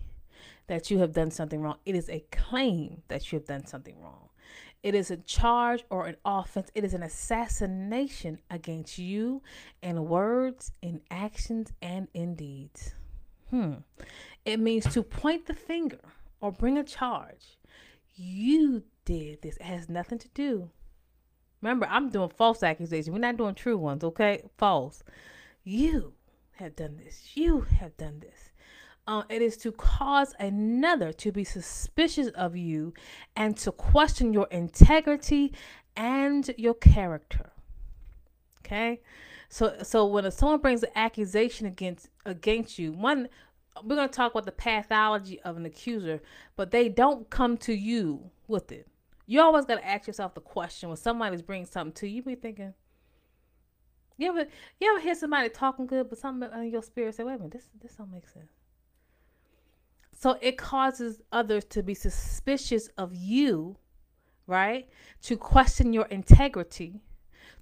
that 0.68 0.90
you 0.90 0.98
have 0.98 1.12
done 1.12 1.30
something 1.30 1.60
wrong. 1.60 1.76
It 1.84 1.94
is 1.94 2.08
a 2.08 2.24
claim 2.30 3.02
that 3.08 3.30
you 3.30 3.38
have 3.38 3.46
done 3.46 3.66
something 3.66 4.00
wrong. 4.00 4.28
It 4.82 4.94
is 4.94 5.10
a 5.10 5.16
charge 5.16 5.84
or 5.90 6.06
an 6.06 6.16
offense. 6.24 6.70
It 6.74 6.84
is 6.84 6.94
an 6.94 7.02
assassination 7.02 8.38
against 8.50 8.98
you 8.98 9.42
in 9.82 10.08
words, 10.08 10.72
in 10.82 11.00
actions, 11.10 11.72
and 11.82 12.08
in 12.14 12.36
deeds. 12.36 12.94
Hmm. 13.50 13.74
It 14.44 14.60
means 14.60 14.84
to 14.92 15.02
point 15.02 15.46
the 15.46 15.54
finger 15.54 16.00
or 16.40 16.52
bring 16.52 16.78
a 16.78 16.84
charge. 16.84 17.58
You 18.14 18.84
did 19.04 19.42
this. 19.42 19.56
It 19.56 19.62
has 19.62 19.88
nothing 19.88 20.18
to 20.18 20.28
do 20.28 20.70
Remember, 21.62 21.86
I'm 21.88 22.10
doing 22.10 22.28
false 22.28 22.62
accusations. 22.62 23.10
We're 23.10 23.18
not 23.18 23.36
doing 23.36 23.54
true 23.54 23.78
ones, 23.78 24.04
okay? 24.04 24.42
False. 24.58 25.02
You 25.64 26.12
have 26.52 26.76
done 26.76 26.96
this. 26.96 27.30
You 27.34 27.62
have 27.62 27.96
done 27.96 28.20
this. 28.20 28.50
Uh, 29.08 29.22
it 29.28 29.40
is 29.40 29.56
to 29.58 29.70
cause 29.72 30.34
another 30.40 31.12
to 31.12 31.30
be 31.30 31.44
suspicious 31.44 32.28
of 32.28 32.56
you 32.56 32.92
and 33.36 33.56
to 33.56 33.70
question 33.70 34.32
your 34.32 34.48
integrity 34.50 35.52
and 35.96 36.52
your 36.58 36.74
character. 36.74 37.52
Okay, 38.60 39.00
so 39.48 39.76
so 39.84 40.06
when 40.06 40.28
someone 40.32 40.60
brings 40.60 40.82
an 40.82 40.90
accusation 40.96 41.66
against 41.66 42.08
against 42.24 42.80
you, 42.80 42.90
one 42.92 43.28
we're 43.84 43.94
going 43.94 44.08
to 44.08 44.14
talk 44.14 44.32
about 44.32 44.44
the 44.44 44.52
pathology 44.52 45.40
of 45.42 45.56
an 45.56 45.66
accuser, 45.66 46.20
but 46.56 46.70
they 46.70 46.88
don't 46.88 47.30
come 47.30 47.56
to 47.58 47.74
you 47.74 48.30
with 48.48 48.72
it. 48.72 48.88
You 49.26 49.40
always 49.40 49.64
got 49.64 49.76
to 49.76 49.86
ask 49.86 50.06
yourself 50.06 50.34
the 50.34 50.40
question 50.40 50.88
when 50.88 50.96
somebody's 50.96 51.42
bringing 51.42 51.66
something 51.66 51.92
to 51.94 52.06
you, 52.06 52.16
you 52.16 52.22
be 52.22 52.34
thinking, 52.36 52.74
you 54.16 54.28
ever, 54.28 54.46
you 54.80 54.90
ever 54.90 55.00
hear 55.00 55.14
somebody 55.14 55.48
talking 55.48 55.86
good, 55.86 56.08
but 56.08 56.18
something 56.18 56.48
in 56.52 56.70
your 56.70 56.82
spirit 56.82 57.14
say, 57.14 57.24
wait 57.24 57.34
a 57.34 57.38
minute, 57.38 57.52
this, 57.52 57.68
this 57.82 57.94
don't 57.96 58.10
make 58.10 58.28
sense. 58.28 58.52
So 60.18 60.38
it 60.40 60.56
causes 60.56 61.20
others 61.32 61.64
to 61.66 61.82
be 61.82 61.94
suspicious 61.94 62.88
of 62.96 63.14
you, 63.14 63.76
right? 64.46 64.88
To 65.24 65.36
question 65.36 65.92
your 65.92 66.06
integrity, 66.06 67.02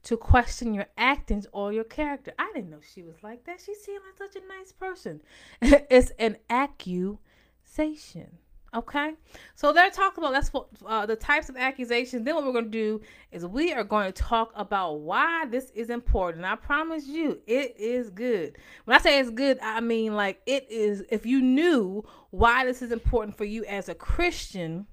to 0.05 0.17
question 0.17 0.75
your 0.75 0.87
actions 0.97 1.47
or 1.53 1.73
your 1.73 1.85
character. 1.85 2.33
I 2.39 2.53
didn't 2.55 2.71
know 2.71 2.81
she 2.95 3.03
was 3.03 3.17
like 3.23 3.45
that. 3.45 3.61
She 3.65 3.75
seemed 3.75 4.03
like 4.07 4.17
such 4.17 4.41
a 4.41 4.47
nice 4.47 4.71
person. 4.71 5.23
it's 5.91 6.13
an 6.19 6.37
accusation. 6.49 8.39
Okay, 8.75 9.13
so 9.55 9.73
they're 9.73 9.91
talking 9.91 10.25
about 10.25 10.33
that's 10.33 10.53
what 10.53 10.67
uh, 10.85 11.07
the 11.07 11.15
types 11.15 11.49
of 11.49 11.57
accusations. 11.57 12.25
Then 12.25 12.35
what 12.35 12.45
we're 12.45 12.53
going 12.53 12.65
to 12.65 12.71
do 12.71 13.01
is 13.31 13.47
we 13.47 13.73
are 13.73 13.85
going 13.85 14.13
to 14.13 14.23
talk 14.23 14.51
about 14.57 14.99
why 14.99 15.47
this 15.47 15.71
is 15.77 15.91
important. 15.91 16.45
I 16.45 16.57
promise 16.57 17.07
you, 17.07 17.41
it 17.47 17.77
is 17.79 18.11
good. 18.11 18.57
When 18.85 18.97
I 18.97 19.01
say 19.01 19.21
it's 19.21 19.31
good, 19.31 19.61
I 19.63 19.81
mean 19.81 20.15
like 20.15 20.41
it 20.47 20.67
is. 20.69 21.05
If 21.09 21.25
you 21.25 21.41
knew 21.41 22.05
why 22.31 22.65
this 22.65 22.83
is 22.83 22.91
important 22.91 23.37
for 23.37 23.45
you 23.45 23.65
as 23.67 23.89
a 23.89 23.95
Christian, 23.95 24.89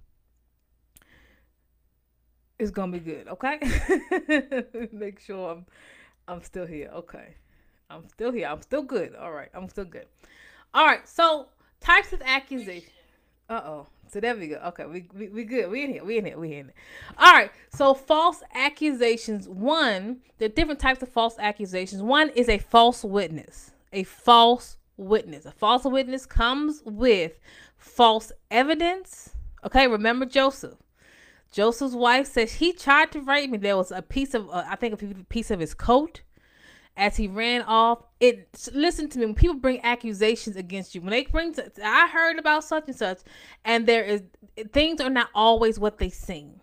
it's 2.59 2.69
gonna 2.69 2.91
be 2.91 2.99
good. 2.99 3.27
Okay, 3.29 3.59
make 4.91 5.19
sure 5.21 5.53
I'm 5.53 5.65
I'm 6.27 6.43
still 6.43 6.67
here. 6.67 6.91
Okay, 6.93 7.33
I'm 7.89 8.07
still 8.07 8.31
here. 8.31 8.47
I'm 8.47 8.61
still 8.61 8.83
good. 8.83 9.15
All 9.15 9.31
right, 9.31 9.49
I'm 9.55 9.67
still 9.69 9.85
good. 9.85 10.05
All 10.71 10.85
right, 10.85 11.09
so 11.09 11.47
types 11.79 12.13
of 12.13 12.21
accusations. 12.21 12.91
Uh 13.51 13.61
oh. 13.65 13.87
So 14.07 14.21
there 14.21 14.33
we 14.33 14.47
go. 14.47 14.55
Okay, 14.67 14.85
we, 14.85 15.05
we 15.13 15.27
we 15.27 15.43
good. 15.43 15.69
We 15.69 15.83
in 15.83 15.91
here. 15.91 16.05
We 16.05 16.17
in 16.17 16.25
here. 16.25 16.39
We 16.39 16.53
in 16.53 16.65
here. 16.65 16.73
All 17.17 17.33
right. 17.33 17.51
So 17.69 17.93
false 17.93 18.41
accusations. 18.53 19.49
One, 19.49 20.21
there 20.37 20.45
are 20.45 20.49
different 20.53 20.79
types 20.79 21.03
of 21.03 21.09
false 21.09 21.35
accusations. 21.37 22.01
One 22.01 22.29
is 22.29 22.47
a 22.47 22.59
false 22.59 23.03
witness. 23.03 23.71
A 23.91 24.03
false 24.03 24.77
witness. 24.95 25.45
A 25.45 25.51
false 25.51 25.83
witness 25.83 26.25
comes 26.25 26.81
with 26.85 27.39
false 27.77 28.31
evidence. 28.49 29.31
Okay, 29.65 29.85
remember 29.85 30.25
Joseph. 30.25 30.77
Joseph's 31.51 31.93
wife 31.93 32.27
says 32.27 32.53
he 32.53 32.71
tried 32.71 33.11
to 33.11 33.19
rape 33.19 33.49
me. 33.49 33.57
There 33.57 33.75
was 33.75 33.91
a 33.91 34.01
piece 34.01 34.33
of, 34.33 34.49
uh, 34.49 34.63
I 34.69 34.77
think, 34.77 35.01
a 35.01 35.23
piece 35.25 35.51
of 35.51 35.59
his 35.59 35.73
coat 35.73 36.21
as 36.97 37.17
he 37.17 37.27
ran 37.27 37.61
off. 37.63 38.03
It 38.19 38.69
listen 38.73 39.09
to 39.09 39.19
me. 39.19 39.25
When 39.25 39.35
people 39.35 39.55
bring 39.55 39.83
accusations 39.83 40.55
against 40.55 40.93
you, 40.93 41.01
when 41.01 41.11
they 41.11 41.23
bring, 41.23 41.53
to, 41.53 41.71
I 41.83 42.07
heard 42.07 42.39
about 42.39 42.63
such 42.63 42.87
and 42.87 42.95
such, 42.95 43.19
and 43.65 43.87
there 43.87 44.03
is 44.03 44.23
things 44.71 45.01
are 45.01 45.09
not 45.09 45.29
always 45.33 45.79
what 45.79 45.97
they 45.97 46.09
seem. 46.09 46.61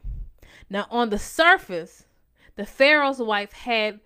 Now, 0.70 0.86
on 0.90 1.10
the 1.10 1.18
surface, 1.18 2.04
the 2.56 2.66
Pharaoh's 2.66 3.18
wife 3.18 3.52
had 3.52 4.00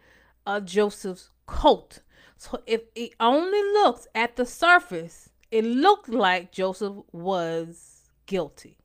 uh, 0.46 0.60
Joseph's 0.60 1.30
coat. 1.46 2.00
So 2.36 2.60
if 2.66 2.82
it 2.94 3.14
only 3.20 3.62
looks 3.72 4.06
at 4.14 4.36
the 4.36 4.46
surface, 4.46 5.30
it 5.50 5.64
looked 5.64 6.08
like 6.08 6.52
Joseph 6.52 6.96
was 7.12 8.10
guilty. 8.26 8.78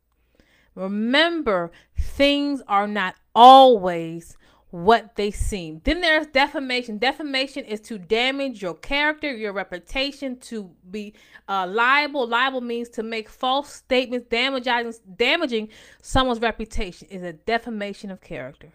Remember, 0.76 1.72
things 1.98 2.62
are 2.68 2.88
not 2.88 3.16
always 3.34 4.38
what 4.70 5.16
they 5.16 5.32
seem. 5.32 5.82
Then 5.84 6.02
there's 6.02 6.28
defamation. 6.28 6.98
Defamation 6.98 7.64
is 7.64 7.80
to 7.82 7.98
damage 7.98 8.62
your 8.62 8.74
character, 8.74 9.34
your 9.34 9.54
reputation, 9.54 10.38
to 10.40 10.72
be 10.90 11.14
uh, 11.48 11.66
liable. 11.68 12.28
Liable 12.28 12.62
means 12.62 12.90
to 12.90 13.04
make 13.04 13.30
false 13.30 13.72
statements, 13.72 14.28
damaging 14.30 14.94
damaging 15.16 15.70
someone's 16.02 16.42
reputation. 16.42 17.08
Is 17.10 17.24
a 17.24 17.34
defamation 17.34 18.12
of 18.12 18.20
character. 18.20 18.72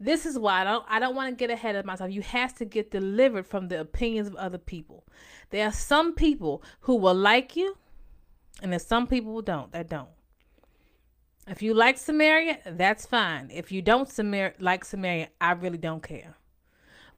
This 0.00 0.24
is 0.24 0.38
why 0.38 0.62
I 0.62 0.64
don't 0.64 0.84
I 0.88 0.98
don't 0.98 1.14
want 1.14 1.30
to 1.30 1.36
get 1.36 1.50
ahead 1.50 1.76
of 1.76 1.84
myself. 1.84 2.10
You 2.10 2.22
have 2.22 2.54
to 2.54 2.64
get 2.64 2.90
delivered 2.90 3.46
from 3.46 3.68
the 3.68 3.80
opinions 3.80 4.28
of 4.28 4.34
other 4.36 4.58
people. 4.58 5.04
There 5.50 5.66
are 5.66 5.72
some 5.72 6.14
people 6.14 6.62
who 6.80 6.96
will 6.96 7.14
like 7.14 7.54
you, 7.54 7.76
and 8.62 8.72
there's 8.72 8.86
some 8.86 9.06
people 9.06 9.32
who 9.32 9.42
don't 9.42 9.70
that 9.72 9.88
don't. 9.88 10.08
If 11.50 11.62
you 11.62 11.74
like 11.74 11.98
Samaria, 11.98 12.58
that's 12.64 13.06
fine. 13.06 13.50
If 13.52 13.72
you 13.72 13.82
don't 13.82 14.08
Samar- 14.08 14.54
like 14.60 14.84
Samaria, 14.84 15.30
I 15.40 15.50
really 15.52 15.78
don't 15.78 16.00
care. 16.00 16.36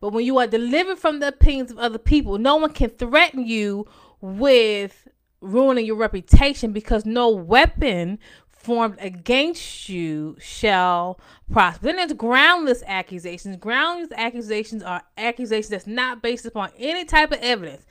But 0.00 0.14
when 0.14 0.24
you 0.24 0.38
are 0.38 0.46
delivered 0.46 0.98
from 0.98 1.20
the 1.20 1.28
opinions 1.28 1.70
of 1.70 1.78
other 1.78 1.98
people, 1.98 2.38
no 2.38 2.56
one 2.56 2.72
can 2.72 2.88
threaten 2.88 3.46
you 3.46 3.86
with 4.22 5.06
ruining 5.42 5.84
your 5.84 5.96
reputation 5.96 6.72
because 6.72 7.04
no 7.04 7.28
weapon 7.28 8.18
formed 8.48 8.96
against 9.00 9.90
you 9.90 10.38
shall 10.40 11.20
prosper. 11.52 11.84
Then 11.84 11.96
there's 11.96 12.14
groundless 12.14 12.82
accusations. 12.86 13.58
Groundless 13.58 14.12
accusations 14.16 14.82
are 14.82 15.02
accusations 15.18 15.68
that's 15.68 15.86
not 15.86 16.22
based 16.22 16.46
upon 16.46 16.70
any 16.78 17.04
type 17.04 17.32
of 17.32 17.38
evidence. 17.40 17.84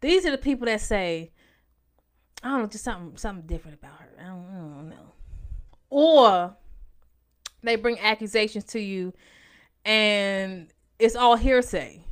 These 0.00 0.24
are 0.26 0.30
the 0.30 0.38
people 0.38 0.66
that 0.66 0.80
say, 0.80 1.32
I 2.40 2.50
don't 2.50 2.60
know, 2.60 2.66
just 2.68 2.84
something 2.84 3.16
something 3.16 3.46
different 3.48 3.80
about 3.80 3.98
her. 3.98 4.10
I 4.20 4.26
don't, 4.28 4.46
I 4.48 4.58
don't 4.58 4.90
know. 4.90 5.17
Or 5.90 6.56
they 7.62 7.76
bring 7.76 7.98
accusations 7.98 8.64
to 8.66 8.80
you 8.80 9.12
and 9.84 10.68
it's 10.98 11.16
all 11.16 11.36
hearsay. 11.36 12.04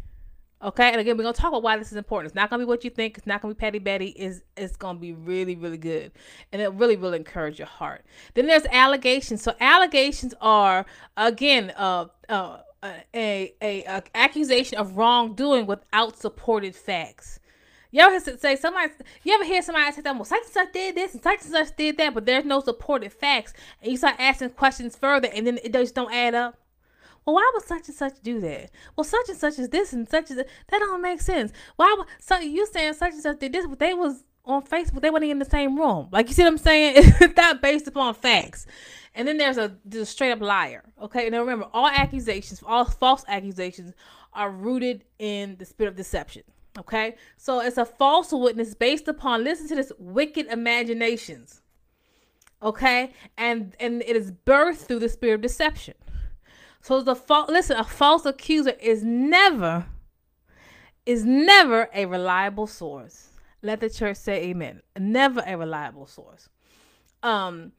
Okay, 0.63 0.91
and 0.91 0.99
again, 0.99 1.19
we're 1.19 1.23
gonna 1.23 1.35
talk 1.35 1.51
about 1.51 1.63
why 1.63 1.77
this 1.77 1.93
is 1.93 1.99
important. 1.99 2.31
It's 2.31 2.35
not 2.35 2.49
gonna 2.49 2.65
be 2.65 2.67
what 2.67 2.83
you 2.83 2.89
think. 2.89 3.19
It's 3.19 3.27
not 3.27 3.43
gonna 3.43 3.55
be 3.55 3.59
petty 3.59 3.79
Betty. 3.79 4.09
Is 4.09 4.43
it's 4.57 4.75
gonna 4.75 4.99
be 4.99 5.13
really, 5.13 5.55
really 5.55 5.77
good, 5.77 6.13
and 6.51 6.63
it 6.63 6.73
really 6.73 6.97
will 6.97 7.13
encourage 7.13 7.59
your 7.59 7.69
heart. 7.69 8.07
Then 8.33 8.47
there's 8.47 8.65
allegations. 8.73 9.43
So 9.43 9.55
allegations 9.61 10.33
are 10.41 10.87
again, 11.17 11.75
uh, 11.77 12.07
uh, 12.31 12.61
a, 12.83 13.53
a, 13.61 13.85
a 13.85 14.03
accusation 14.15 14.79
of 14.79 14.97
wrongdoing 14.97 15.67
without 15.67 16.19
supported 16.19 16.75
facts. 16.75 17.39
You 17.91 18.01
ever 18.01 18.21
say 18.39 18.57
somebody? 18.57 18.93
You 19.23 19.35
ever 19.35 19.45
hear 19.45 19.63
somebody 19.63 19.93
say 19.93 20.03
that? 20.03 20.15
Well, 20.15 20.25
such 20.25 20.43
and 20.45 20.53
such 20.53 20.73
did 20.73 20.95
this 20.95 21.15
and 21.15 21.23
such 21.23 21.43
and 21.43 21.51
such 21.51 21.77
did 21.77 21.97
that, 21.99 22.15
but 22.15 22.27
there's 22.27 22.45
no 22.45 22.61
supported 22.61 23.13
facts, 23.13 23.53
and 23.83 23.91
you 23.91 23.97
start 23.97 24.17
asking 24.19 24.51
questions 24.51 24.97
further, 24.97 25.29
and 25.33 25.47
then 25.47 25.59
it 25.63 25.73
just 25.73 25.95
don't 25.95 26.13
add 26.13 26.35
up 26.35 26.59
well, 27.27 27.35
why 27.35 27.51
would 27.55 27.65
such 27.65 27.89
and 27.89 27.97
such 27.97 28.21
do 28.23 28.41
that? 28.41 28.71
Well, 28.95 29.05
such 29.05 29.29
and 29.29 29.37
such 29.37 29.59
is 29.59 29.69
this 29.69 29.93
and 29.93 30.09
such 30.09 30.31
as 30.31 30.37
that. 30.37 30.49
That 30.69 30.79
don't 30.79 31.03
make 31.03 31.21
sense. 31.21 31.53
Why 31.75 31.93
would 31.99 32.07
so 32.21 32.39
you 32.39 32.67
saying 32.67 32.95
such 32.95 33.15
and 33.15 33.23
such 33.23 33.41
did 33.41 33.53
this, 33.53 33.67
but 33.67 33.81
they 33.81 33.95
was 33.95 34.23
on 34.45 34.63
Facebook, 34.63 35.01
they 35.01 35.11
weren't 35.11 35.25
in 35.25 35.41
the 35.41 35.45
same 35.45 35.77
room. 35.77 36.09
Like 36.13 36.29
you 36.29 36.35
see 36.35 36.45
what 36.45 36.53
I'm 36.53 36.59
saying? 36.59 36.95
It's 37.21 37.37
not 37.37 37.61
based 37.61 37.89
upon 37.89 38.15
facts. 38.15 38.65
And 39.13 39.27
then 39.27 39.39
there's 39.39 39.59
a, 39.59 39.77
there's 39.85 40.03
a 40.03 40.07
straight 40.07 40.31
up 40.31 40.41
liar. 40.41 40.85
Okay. 41.03 41.29
Now 41.29 41.41
remember, 41.41 41.67
all 41.73 41.89
accusations, 41.89 42.63
all 42.65 42.85
false 42.85 43.25
accusations 43.27 43.93
are 44.33 44.51
rooted 44.51 45.05
in 45.19 45.57
the 45.57 45.65
spirit 45.65 45.91
of 45.91 45.97
deception. 45.97 46.45
Okay. 46.79 47.17
So 47.37 47.61
it's 47.61 47.79
a 47.79 47.85
false 47.85 48.33
witness 48.33 48.75
based 48.75 49.09
upon 49.09 49.45
listen 49.45 49.69
to 49.69 49.75
this 49.75 49.93
wicked 49.99 50.47
imaginations. 50.47 51.63
Okay. 52.63 53.13
And 53.37 53.75
and 53.81 54.03
it 54.03 54.17
is 54.17 54.33
birthed 54.33 54.87
through 54.87 55.01
the 55.01 55.09
spirit 55.09 55.35
of 55.37 55.41
deception. 55.41 55.95
So 56.83 57.03
the 57.03 57.17
false 57.17 57.51
listen, 57.51 57.77
a 57.77 57.85
false 57.85 58.27
accuser 58.27 58.75
is 58.81 59.03
never 59.03 59.87
is 61.05 61.25
never 61.25 61.89
a 61.95 62.07
reliable 62.07 62.67
source. 62.67 63.29
Let 63.63 63.81
the 63.81 63.91
church 63.91 64.17
say 64.19 64.45
amen. 64.45 64.83
Never 64.99 65.43
a 65.47 65.57
reliable 65.57 66.07
source. 66.07 66.49
Um 67.23 67.73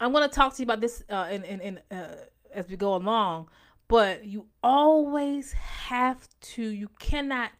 I'm 0.00 0.10
going 0.12 0.28
to 0.28 0.34
talk 0.34 0.56
to 0.56 0.62
you 0.62 0.64
about 0.64 0.80
this 0.80 1.02
uh 1.08 1.28
in 1.30 1.44
in, 1.44 1.60
in 1.60 1.80
uh, 1.90 2.16
as 2.52 2.68
we 2.68 2.76
go 2.76 2.94
along, 2.96 3.48
but 3.88 4.24
you 4.26 4.46
always 4.62 5.52
have 5.52 6.28
to 6.40 6.62
you 6.62 6.88
cannot 6.98 7.50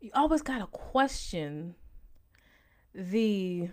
you 0.00 0.10
always 0.14 0.42
got 0.42 0.58
to 0.58 0.66
question 0.66 1.74
the 2.94 3.68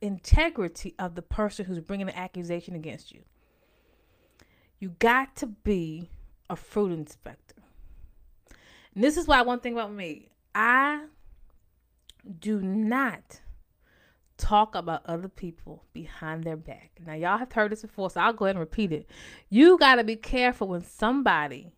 integrity 0.00 0.94
of 0.98 1.14
the 1.14 1.22
person 1.22 1.66
who's 1.66 1.80
bringing 1.80 2.06
the 2.06 2.18
accusation 2.18 2.74
against 2.74 3.12
you. 3.12 3.22
You 4.78 4.90
got 4.98 5.36
to 5.36 5.46
be 5.46 6.10
a 6.50 6.56
fruit 6.56 6.92
inspector. 6.92 7.62
And 8.94 9.02
this 9.02 9.16
is 9.16 9.26
why 9.26 9.42
one 9.42 9.60
thing 9.60 9.72
about 9.72 9.92
me, 9.92 10.28
I 10.54 11.04
do 12.38 12.60
not 12.60 13.40
talk 14.36 14.74
about 14.74 15.06
other 15.06 15.28
people 15.28 15.84
behind 15.92 16.44
their 16.44 16.56
back. 16.56 16.90
Now, 17.04 17.14
y'all 17.14 17.38
have 17.38 17.52
heard 17.52 17.72
this 17.72 17.82
before, 17.82 18.10
so 18.10 18.20
I'll 18.20 18.32
go 18.32 18.46
ahead 18.46 18.56
and 18.56 18.60
repeat 18.60 18.92
it. 18.92 19.08
You 19.48 19.78
got 19.78 19.96
to 19.96 20.04
be 20.04 20.16
careful 20.16 20.68
when 20.68 20.82
somebody 20.82 21.72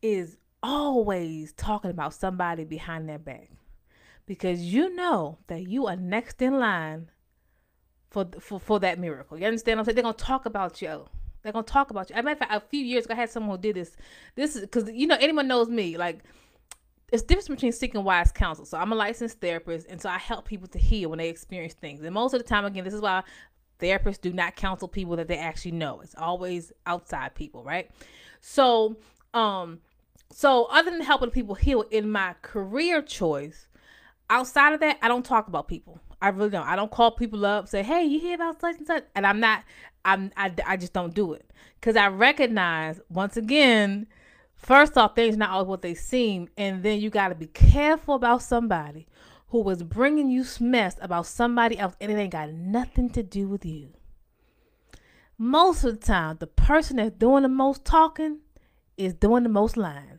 is 0.00 0.36
always 0.64 1.52
talking 1.52 1.90
about 1.90 2.14
somebody 2.14 2.64
behind 2.64 3.06
their 3.08 3.18
back 3.18 3.50
because 4.26 4.60
you 4.60 4.94
know 4.94 5.38
that 5.48 5.68
you 5.68 5.86
are 5.86 5.96
next 5.96 6.40
in 6.40 6.58
line 6.58 7.10
for 8.10 8.26
for, 8.40 8.58
for 8.58 8.80
that 8.80 8.98
miracle. 8.98 9.38
You 9.38 9.46
understand? 9.46 9.78
I'm 9.78 9.84
saying 9.84 9.94
they're 9.94 10.02
gonna 10.02 10.14
talk 10.16 10.46
about 10.46 10.80
you. 10.80 11.06
They're 11.42 11.52
gonna 11.52 11.64
talk 11.64 11.90
about 11.90 12.08
you. 12.08 12.16
Of 12.16 12.24
fact, 12.24 12.44
a 12.50 12.60
few 12.60 12.82
years 12.82 13.04
ago, 13.04 13.14
I 13.14 13.18
had 13.18 13.30
someone 13.30 13.58
who 13.58 13.62
did 13.62 13.76
this. 13.76 13.94
This 14.34 14.56
is 14.56 14.62
because 14.62 14.90
you 14.90 15.06
know 15.06 15.18
anyone 15.20 15.46
knows 15.46 15.68
me. 15.68 15.98
Like 15.98 16.24
it's 17.12 17.22
difference 17.22 17.48
between 17.48 17.72
seeking 17.72 18.02
wise 18.02 18.32
counsel. 18.32 18.64
So 18.64 18.78
I'm 18.78 18.90
a 18.90 18.94
licensed 18.94 19.40
therapist, 19.40 19.86
and 19.90 20.00
so 20.00 20.08
I 20.08 20.18
help 20.18 20.46
people 20.46 20.68
to 20.68 20.78
heal 20.78 21.10
when 21.10 21.18
they 21.18 21.28
experience 21.28 21.74
things. 21.74 22.02
And 22.02 22.14
most 22.14 22.32
of 22.32 22.40
the 22.40 22.48
time, 22.48 22.64
again, 22.64 22.84
this 22.84 22.94
is 22.94 23.02
why 23.02 23.22
therapists 23.80 24.20
do 24.20 24.32
not 24.32 24.56
counsel 24.56 24.88
people 24.88 25.16
that 25.16 25.28
they 25.28 25.36
actually 25.36 25.72
know. 25.72 26.00
It's 26.00 26.14
always 26.16 26.72
outside 26.86 27.34
people, 27.34 27.62
right? 27.62 27.90
So, 28.40 28.96
um, 29.34 29.80
so 30.36 30.64
other 30.64 30.90
than 30.90 31.00
helping 31.00 31.30
people 31.30 31.54
heal 31.54 31.82
in 31.92 32.10
my 32.10 32.34
career 32.42 33.00
choice, 33.00 33.68
outside 34.28 34.72
of 34.72 34.80
that, 34.80 34.98
I 35.00 35.06
don't 35.06 35.24
talk 35.24 35.46
about 35.46 35.68
people. 35.68 36.00
I 36.20 36.30
really 36.30 36.50
don't. 36.50 36.66
I 36.66 36.74
don't 36.74 36.90
call 36.90 37.12
people 37.12 37.46
up, 37.46 37.68
say, 37.68 37.84
"Hey, 37.84 38.02
you 38.02 38.18
hear 38.18 38.34
about 38.34 38.60
such 38.60 38.78
and 38.78 38.86
such," 38.86 39.04
and 39.14 39.24
I'm 39.24 39.38
not. 39.38 39.62
I'm. 40.04 40.32
I, 40.36 40.52
I 40.66 40.76
just 40.76 40.92
don't 40.92 41.14
do 41.14 41.34
it 41.34 41.48
because 41.78 41.94
I 41.94 42.08
recognize 42.08 43.00
once 43.08 43.36
again. 43.36 44.08
First 44.56 44.98
off, 44.98 45.14
things 45.14 45.36
not 45.36 45.50
always 45.50 45.68
what 45.68 45.82
they 45.82 45.94
seem, 45.94 46.48
and 46.56 46.82
then 46.82 46.98
you 47.00 47.10
got 47.10 47.28
to 47.28 47.36
be 47.36 47.46
careful 47.46 48.16
about 48.16 48.42
somebody 48.42 49.06
who 49.50 49.60
was 49.60 49.84
bringing 49.84 50.30
you 50.30 50.44
mess 50.58 50.96
about 51.00 51.26
somebody 51.26 51.78
else, 51.78 51.94
and 52.00 52.10
it 52.10 52.16
ain't 52.16 52.32
got 52.32 52.50
nothing 52.50 53.08
to 53.10 53.22
do 53.22 53.46
with 53.46 53.64
you. 53.64 53.90
Most 55.38 55.84
of 55.84 56.00
the 56.00 56.04
time, 56.04 56.38
the 56.40 56.48
person 56.48 56.96
that's 56.96 57.14
doing 57.14 57.44
the 57.44 57.48
most 57.48 57.84
talking 57.84 58.40
is 58.96 59.14
doing 59.14 59.44
the 59.44 59.48
most 59.48 59.76
lying. 59.76 60.18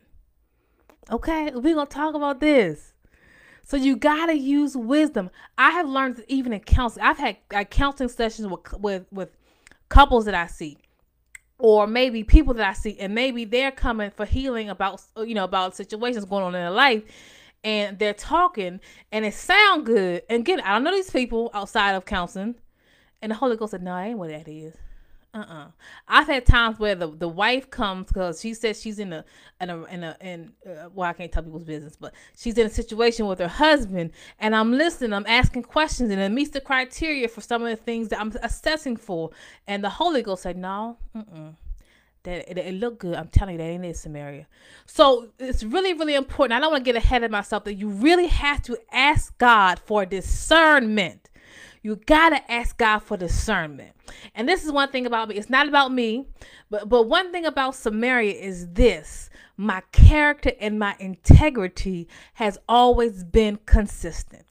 Okay, 1.10 1.52
we're 1.54 1.74
gonna 1.74 1.86
talk 1.86 2.14
about 2.14 2.40
this. 2.40 2.92
So 3.62 3.76
you 3.76 3.96
gotta 3.96 4.36
use 4.36 4.76
wisdom. 4.76 5.30
I 5.56 5.70
have 5.70 5.88
learned 5.88 6.24
even 6.28 6.52
in 6.52 6.60
counseling. 6.60 7.04
I've 7.04 7.18
had 7.18 7.36
uh, 7.54 7.64
counseling 7.64 8.08
sessions 8.08 8.48
with 8.48 8.72
with 8.80 9.06
with 9.12 9.36
couples 9.88 10.24
that 10.24 10.34
I 10.34 10.48
see, 10.48 10.78
or 11.58 11.86
maybe 11.86 12.24
people 12.24 12.54
that 12.54 12.66
I 12.66 12.72
see, 12.72 12.98
and 12.98 13.14
maybe 13.14 13.44
they're 13.44 13.70
coming 13.70 14.10
for 14.10 14.24
healing 14.24 14.68
about 14.68 15.02
you 15.18 15.34
know 15.34 15.44
about 15.44 15.76
situations 15.76 16.24
going 16.24 16.42
on 16.42 16.54
in 16.56 16.60
their 16.60 16.70
life, 16.70 17.04
and 17.62 17.98
they're 18.00 18.14
talking, 18.14 18.80
and 19.12 19.24
it 19.24 19.34
sound 19.34 19.86
good. 19.86 20.22
And 20.28 20.40
again, 20.40 20.60
I 20.60 20.72
don't 20.72 20.82
know 20.82 20.92
these 20.92 21.10
people 21.10 21.50
outside 21.54 21.94
of 21.94 22.04
counseling, 22.04 22.56
and 23.22 23.30
the 23.30 23.36
Holy 23.36 23.56
Ghost 23.56 23.70
said, 23.72 23.82
"No, 23.82 23.92
I 23.92 24.06
ain't 24.06 24.18
what 24.18 24.30
that 24.30 24.48
is. 24.48 24.74
Uh-uh. 25.36 25.66
I've 26.08 26.26
had 26.26 26.46
times 26.46 26.78
where 26.78 26.94
the, 26.94 27.08
the 27.08 27.28
wife 27.28 27.70
comes 27.70 28.08
because 28.08 28.40
she 28.40 28.54
says 28.54 28.80
she's 28.80 28.98
in 28.98 29.12
a 29.12 29.24
in 29.60 29.68
a 29.68 29.84
in 29.84 30.04
a 30.04 30.16
in 30.20 30.52
uh, 30.66 30.88
well 30.94 31.10
I 31.10 31.12
can't 31.12 31.30
tell 31.30 31.42
people's 31.42 31.64
business, 31.64 31.94
but 31.94 32.14
she's 32.36 32.56
in 32.56 32.66
a 32.66 32.70
situation 32.70 33.26
with 33.26 33.38
her 33.40 33.48
husband, 33.48 34.12
and 34.38 34.56
I'm 34.56 34.72
listening, 34.72 35.12
I'm 35.12 35.26
asking 35.26 35.64
questions, 35.64 36.10
and 36.10 36.20
it 36.20 36.30
meets 36.30 36.50
the 36.50 36.60
criteria 36.60 37.28
for 37.28 37.42
some 37.42 37.62
of 37.62 37.68
the 37.68 37.76
things 37.76 38.08
that 38.08 38.20
I'm 38.20 38.32
assessing 38.42 38.96
for, 38.96 39.30
and 39.66 39.84
the 39.84 39.90
Holy 39.90 40.22
Ghost 40.22 40.42
said 40.42 40.56
no, 40.56 40.96
mm 41.14 41.54
that 42.22 42.50
it, 42.50 42.58
it 42.58 42.74
looked 42.74 42.98
good. 42.98 43.14
I'm 43.14 43.28
telling 43.28 43.52
you 43.52 43.58
that 43.58 43.64
ain't 43.64 43.84
it, 43.84 43.96
Samaria. 43.96 44.48
So 44.84 45.28
it's 45.38 45.62
really 45.62 45.92
really 45.92 46.14
important. 46.14 46.56
I 46.56 46.60
don't 46.60 46.72
want 46.72 46.84
to 46.84 46.92
get 46.92 46.96
ahead 46.96 47.22
of 47.22 47.30
myself 47.30 47.64
that 47.64 47.74
you 47.74 47.88
really 47.88 48.26
have 48.26 48.62
to 48.62 48.76
ask 48.90 49.36
God 49.38 49.78
for 49.78 50.04
discernment 50.04 51.25
you 51.86 51.94
gotta 52.04 52.50
ask 52.50 52.76
God 52.76 52.98
for 52.98 53.16
discernment. 53.16 53.92
And 54.34 54.48
this 54.48 54.64
is 54.64 54.72
one 54.72 54.90
thing 54.90 55.06
about 55.06 55.28
me. 55.28 55.36
It's 55.36 55.48
not 55.48 55.68
about 55.68 55.92
me, 55.92 56.26
but 56.68 56.88
but 56.88 57.04
one 57.04 57.30
thing 57.30 57.46
about 57.46 57.76
Samaria 57.76 58.34
is 58.34 58.68
this: 58.70 59.30
my 59.56 59.82
character 59.92 60.50
and 60.60 60.80
my 60.80 60.96
integrity 60.98 62.08
has 62.34 62.58
always 62.68 63.22
been 63.22 63.60
consistent. 63.66 64.44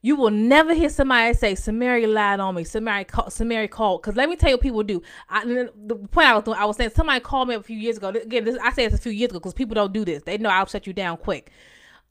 You 0.00 0.14
will 0.14 0.30
never 0.30 0.74
hear 0.74 0.88
somebody 0.88 1.34
say 1.34 1.56
Samaria 1.56 2.06
lied 2.06 2.38
on 2.38 2.54
me. 2.54 2.62
Samaria 2.62 3.06
called. 3.06 3.32
Samaria 3.32 3.66
called. 3.66 4.02
Because 4.02 4.14
let 4.14 4.28
me 4.28 4.36
tell 4.36 4.50
you, 4.50 4.54
what 4.54 4.62
people 4.62 4.84
do. 4.84 5.02
I, 5.28 5.44
the 5.44 5.96
point 6.12 6.28
I 6.28 6.36
was 6.36 6.44
doing, 6.44 6.56
I 6.56 6.66
was 6.66 6.76
saying 6.76 6.90
somebody 6.94 7.18
called 7.18 7.48
me 7.48 7.56
a 7.56 7.62
few 7.64 7.76
years 7.76 7.96
ago. 7.96 8.10
Again, 8.10 8.44
this, 8.44 8.56
I 8.62 8.70
said 8.70 8.84
it's 8.84 8.94
a 8.94 8.98
few 8.98 9.10
years 9.10 9.30
ago 9.30 9.40
because 9.40 9.54
people 9.54 9.74
don't 9.74 9.92
do 9.92 10.04
this. 10.04 10.22
They 10.22 10.38
know 10.38 10.50
I'll 10.50 10.66
shut 10.66 10.86
you 10.86 10.92
down 10.92 11.16
quick. 11.16 11.50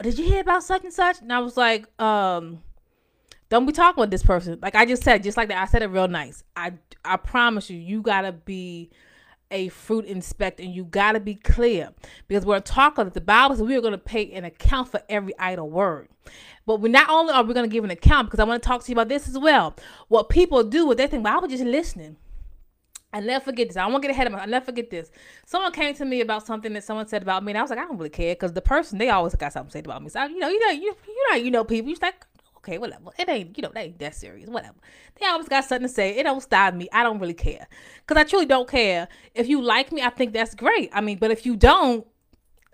Did 0.04 0.20
you 0.20 0.26
hear 0.26 0.42
about 0.42 0.64
such 0.64 0.84
and 0.84 0.92
such? 0.92 1.22
And 1.22 1.32
I 1.32 1.40
was 1.40 1.56
like, 1.56 1.88
um, 2.02 2.60
don't 3.56 3.66
be 3.66 3.72
talking 3.72 4.02
with 4.02 4.12
this 4.12 4.24
person. 4.24 4.60
Like 4.62 4.76
I 4.76 4.86
just 4.86 5.04
said, 5.04 5.24
just 5.24 5.38
like 5.38 5.48
that. 5.48 5.58
I 5.58 5.66
said 5.66 5.82
it 5.82 5.88
real 5.88 6.10
nice. 6.10 6.44
I 6.56 6.74
I 7.06 7.16
promise 7.16 7.70
you, 7.70 7.78
you 7.78 8.02
gotta 8.02 8.34
be 8.34 8.92
a 9.50 9.70
fruit 9.70 10.06
inspector 10.06 10.62
and 10.62 10.74
you 10.74 10.84
gotta 10.84 11.22
be 11.22 11.36
clear 11.36 11.92
because 12.28 12.46
we're 12.46 12.60
talking. 12.60 13.08
The 13.08 13.22
Bible 13.22 13.56
says 13.56 13.64
we 13.64 13.78
are 13.78 13.82
gonna 13.82 13.98
pay 13.98 14.30
an 14.34 14.44
account 14.44 14.90
for 14.90 15.02
every 15.08 15.38
idle 15.40 15.70
word. 15.70 16.10
But 16.66 16.82
we 16.82 16.90
not 16.90 17.10
only 17.10 17.34
are 17.34 17.44
we 17.44 17.54
gonna 17.54 17.70
give 17.70 17.86
an 17.86 17.92
account 17.92 18.28
because 18.28 18.42
I 18.42 18.44
want 18.44 18.62
to 18.62 18.68
talk 18.68 18.84
to 18.84 18.92
you 18.92 18.94
about 18.96 19.08
this 19.08 19.28
as 19.30 19.38
well. 19.38 19.74
What 20.10 20.28
people 20.28 20.62
do 20.64 20.92
is 20.92 20.98
they 20.98 21.08
think, 21.08 21.24
well, 21.24 21.38
I 21.38 21.40
was 21.40 21.52
just 21.52 21.64
listening. 21.64 22.18
I 23.14 23.22
never 23.22 23.46
forget 23.46 23.70
this. 23.70 23.78
I 23.78 23.88
won't 23.88 24.02
get 24.02 24.12
ahead 24.12 24.28
of 24.28 24.34
myself. 24.34 24.50
I 24.50 24.52
never 24.52 24.66
forget 24.66 24.90
this. 24.90 25.10
Someone 25.46 25.72
came 25.72 25.96
to 25.96 26.04
me 26.04 26.20
about 26.20 26.46
something 26.46 26.74
that 26.74 26.84
someone 26.84 27.08
said 27.08 27.22
about 27.22 27.46
me, 27.46 27.54
and 27.54 27.58
I 27.58 27.62
was 27.62 27.70
like, 27.70 27.80
I 27.80 27.86
don't 27.86 27.98
really 27.98 28.10
care 28.10 28.36
because 28.36 28.52
the 28.52 28.62
person 28.62 28.98
they 28.98 29.10
always 29.10 29.34
got 29.36 29.54
something 29.54 29.70
to 29.70 29.72
say 29.72 29.80
about 29.80 30.04
me. 30.04 30.10
So 30.10 30.26
you 30.26 30.40
know, 30.40 30.50
you 30.50 30.60
know, 30.60 30.72
you 30.72 30.94
you 31.08 31.26
know, 31.32 31.38
you 31.38 31.52
know 31.52 31.64
people. 31.64 31.90
You 31.90 31.96
like, 32.02 32.26
okay, 32.66 32.78
whatever. 32.78 33.12
It 33.18 33.30
ain't, 33.30 33.58
you 33.58 33.62
know, 33.62 33.72
they 33.74 33.82
ain't 33.82 34.00
that 34.00 34.16
serious. 34.16 34.50
Whatever. 34.50 34.76
They 35.20 35.28
always 35.28 35.48
got 35.48 35.66
something 35.66 35.88
to 35.88 35.94
say. 35.94 36.18
It 36.18 36.24
don't 36.24 36.42
stop 36.42 36.74
me. 36.74 36.90
I 36.92 37.04
don't 37.04 37.20
really 37.20 37.34
care. 37.34 37.68
Because 38.06 38.20
I 38.20 38.24
truly 38.24 38.46
don't 38.46 38.68
care. 38.68 39.08
If 39.34 39.48
you 39.48 39.62
like 39.62 39.92
me, 39.92 40.02
I 40.02 40.10
think 40.10 40.34
that's 40.34 40.56
great. 40.56 40.90
I 40.94 41.02
mean, 41.02 41.18
but 41.20 41.32
if 41.32 41.46
you 41.46 41.56
don't, 41.56 42.06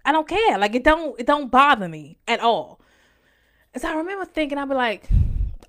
I 0.06 0.12
don't 0.12 0.28
care. 0.28 0.58
Like 0.58 0.76
it 0.76 0.84
don't 0.84 1.20
it 1.20 1.28
don't 1.28 1.52
bother 1.52 1.88
me 1.88 2.18
at 2.28 2.40
all. 2.40 2.80
So 3.78 3.88
I 3.88 3.94
remember 3.94 4.26
thinking, 4.26 4.58
I'd 4.58 4.70
be 4.70 4.76
like, 4.76 5.08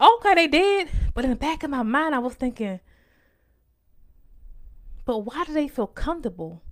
okay, 0.00 0.34
they 0.34 0.46
did. 0.46 0.88
But 1.14 1.24
in 1.24 1.30
the 1.30 1.36
back 1.36 1.62
of 1.62 1.70
my 1.70 1.82
mind, 1.82 2.14
I 2.14 2.18
was 2.18 2.34
thinking, 2.34 2.80
but 5.04 5.18
why 5.18 5.44
do 5.44 5.52
they 5.52 5.68
feel 5.68 5.86
comfortable 5.86 6.62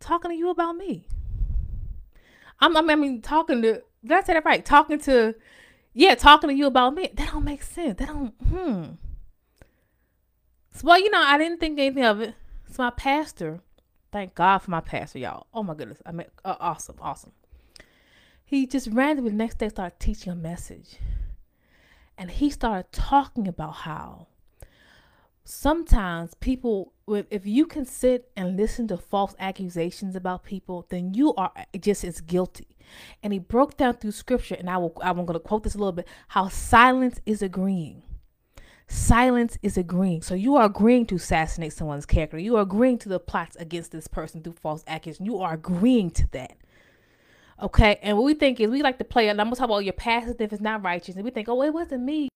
talking 0.00 0.30
to 0.30 0.36
you 0.36 0.50
about 0.50 0.76
me? 0.76 1.06
I'm, 2.60 2.76
I 2.76 2.94
mean, 2.94 3.22
talking 3.22 3.62
to, 3.62 3.82
did 4.02 4.12
I 4.12 4.22
say 4.22 4.34
that 4.34 4.44
right? 4.44 4.64
Talking 4.64 4.98
to 5.00 5.34
yeah, 5.98 6.14
talking 6.14 6.50
to 6.50 6.54
you 6.54 6.66
about 6.66 6.94
me, 6.94 7.08
that 7.14 7.30
don't 7.30 7.44
make 7.44 7.62
sense. 7.62 7.98
That 7.98 8.08
don't, 8.08 8.34
hmm. 8.50 8.84
So, 10.74 10.82
well, 10.84 11.00
you 11.00 11.10
know, 11.10 11.22
I 11.22 11.38
didn't 11.38 11.58
think 11.58 11.78
anything 11.78 12.04
of 12.04 12.20
it. 12.20 12.34
It's 12.68 12.76
my 12.76 12.90
pastor. 12.90 13.60
Thank 14.12 14.34
God 14.34 14.58
for 14.58 14.70
my 14.70 14.82
pastor, 14.82 15.20
y'all. 15.20 15.46
Oh 15.54 15.62
my 15.62 15.72
goodness. 15.72 16.02
I 16.04 16.12
mean, 16.12 16.26
uh, 16.44 16.56
awesome, 16.60 16.96
awesome. 17.00 17.32
He 18.44 18.66
just 18.66 18.88
randomly 18.92 19.30
the 19.30 19.36
next 19.38 19.56
day 19.56 19.70
started 19.70 19.98
teaching 19.98 20.30
a 20.30 20.36
message. 20.36 20.98
And 22.18 22.30
he 22.30 22.50
started 22.50 22.92
talking 22.92 23.48
about 23.48 23.76
how 23.76 24.26
sometimes 25.44 26.34
people 26.34 26.92
if 27.08 27.46
you 27.46 27.64
can 27.64 27.86
sit 27.86 28.30
and 28.36 28.56
listen 28.56 28.86
to 28.88 28.98
false 28.98 29.34
accusations 29.38 30.16
about 30.16 30.42
people 30.42 30.84
then 30.88 31.14
you 31.14 31.32
are 31.36 31.52
just 31.78 32.02
as 32.02 32.20
guilty 32.20 32.75
and 33.22 33.32
he 33.32 33.38
broke 33.38 33.76
down 33.76 33.94
through 33.94 34.12
scripture 34.12 34.56
and 34.56 34.68
i 34.68 34.76
will 34.76 34.92
i'm 35.02 35.16
going 35.16 35.32
to 35.32 35.40
quote 35.40 35.62
this 35.62 35.74
a 35.74 35.78
little 35.78 35.92
bit 35.92 36.06
how 36.28 36.48
silence 36.48 37.20
is 37.24 37.42
agreeing. 37.42 38.02
Silence 38.88 39.58
is 39.62 39.76
agreeing. 39.76 40.22
So 40.22 40.34
you 40.34 40.54
are 40.56 40.66
agreeing 40.66 41.06
to 41.06 41.16
assassinate 41.16 41.72
someone's 41.72 42.06
character. 42.06 42.38
You 42.38 42.56
are 42.56 42.62
agreeing 42.62 42.98
to 42.98 43.08
the 43.08 43.18
plots 43.18 43.56
against 43.56 43.90
this 43.90 44.06
person 44.06 44.42
through 44.42 44.52
false 44.54 44.84
accusations. 44.86 45.26
You 45.26 45.38
are 45.40 45.54
agreeing 45.54 46.10
to 46.12 46.28
that. 46.32 46.56
Okay? 47.60 47.98
And 48.02 48.16
what 48.16 48.24
we 48.24 48.34
think 48.34 48.60
is 48.60 48.70
we 48.70 48.82
like 48.82 48.98
to 48.98 49.04
play 49.04 49.28
and 49.28 49.40
i'm 49.40 49.46
going 49.46 49.54
to 49.54 49.58
talk 49.58 49.70
about 49.70 49.84
your 49.84 49.92
past 49.92 50.40
if 50.40 50.52
it's 50.52 50.62
not 50.62 50.84
righteous 50.84 51.16
and 51.16 51.24
we 51.24 51.30
think 51.30 51.48
oh 51.48 51.62
it 51.62 51.72
wasn't 51.72 52.02
me. 52.02 52.28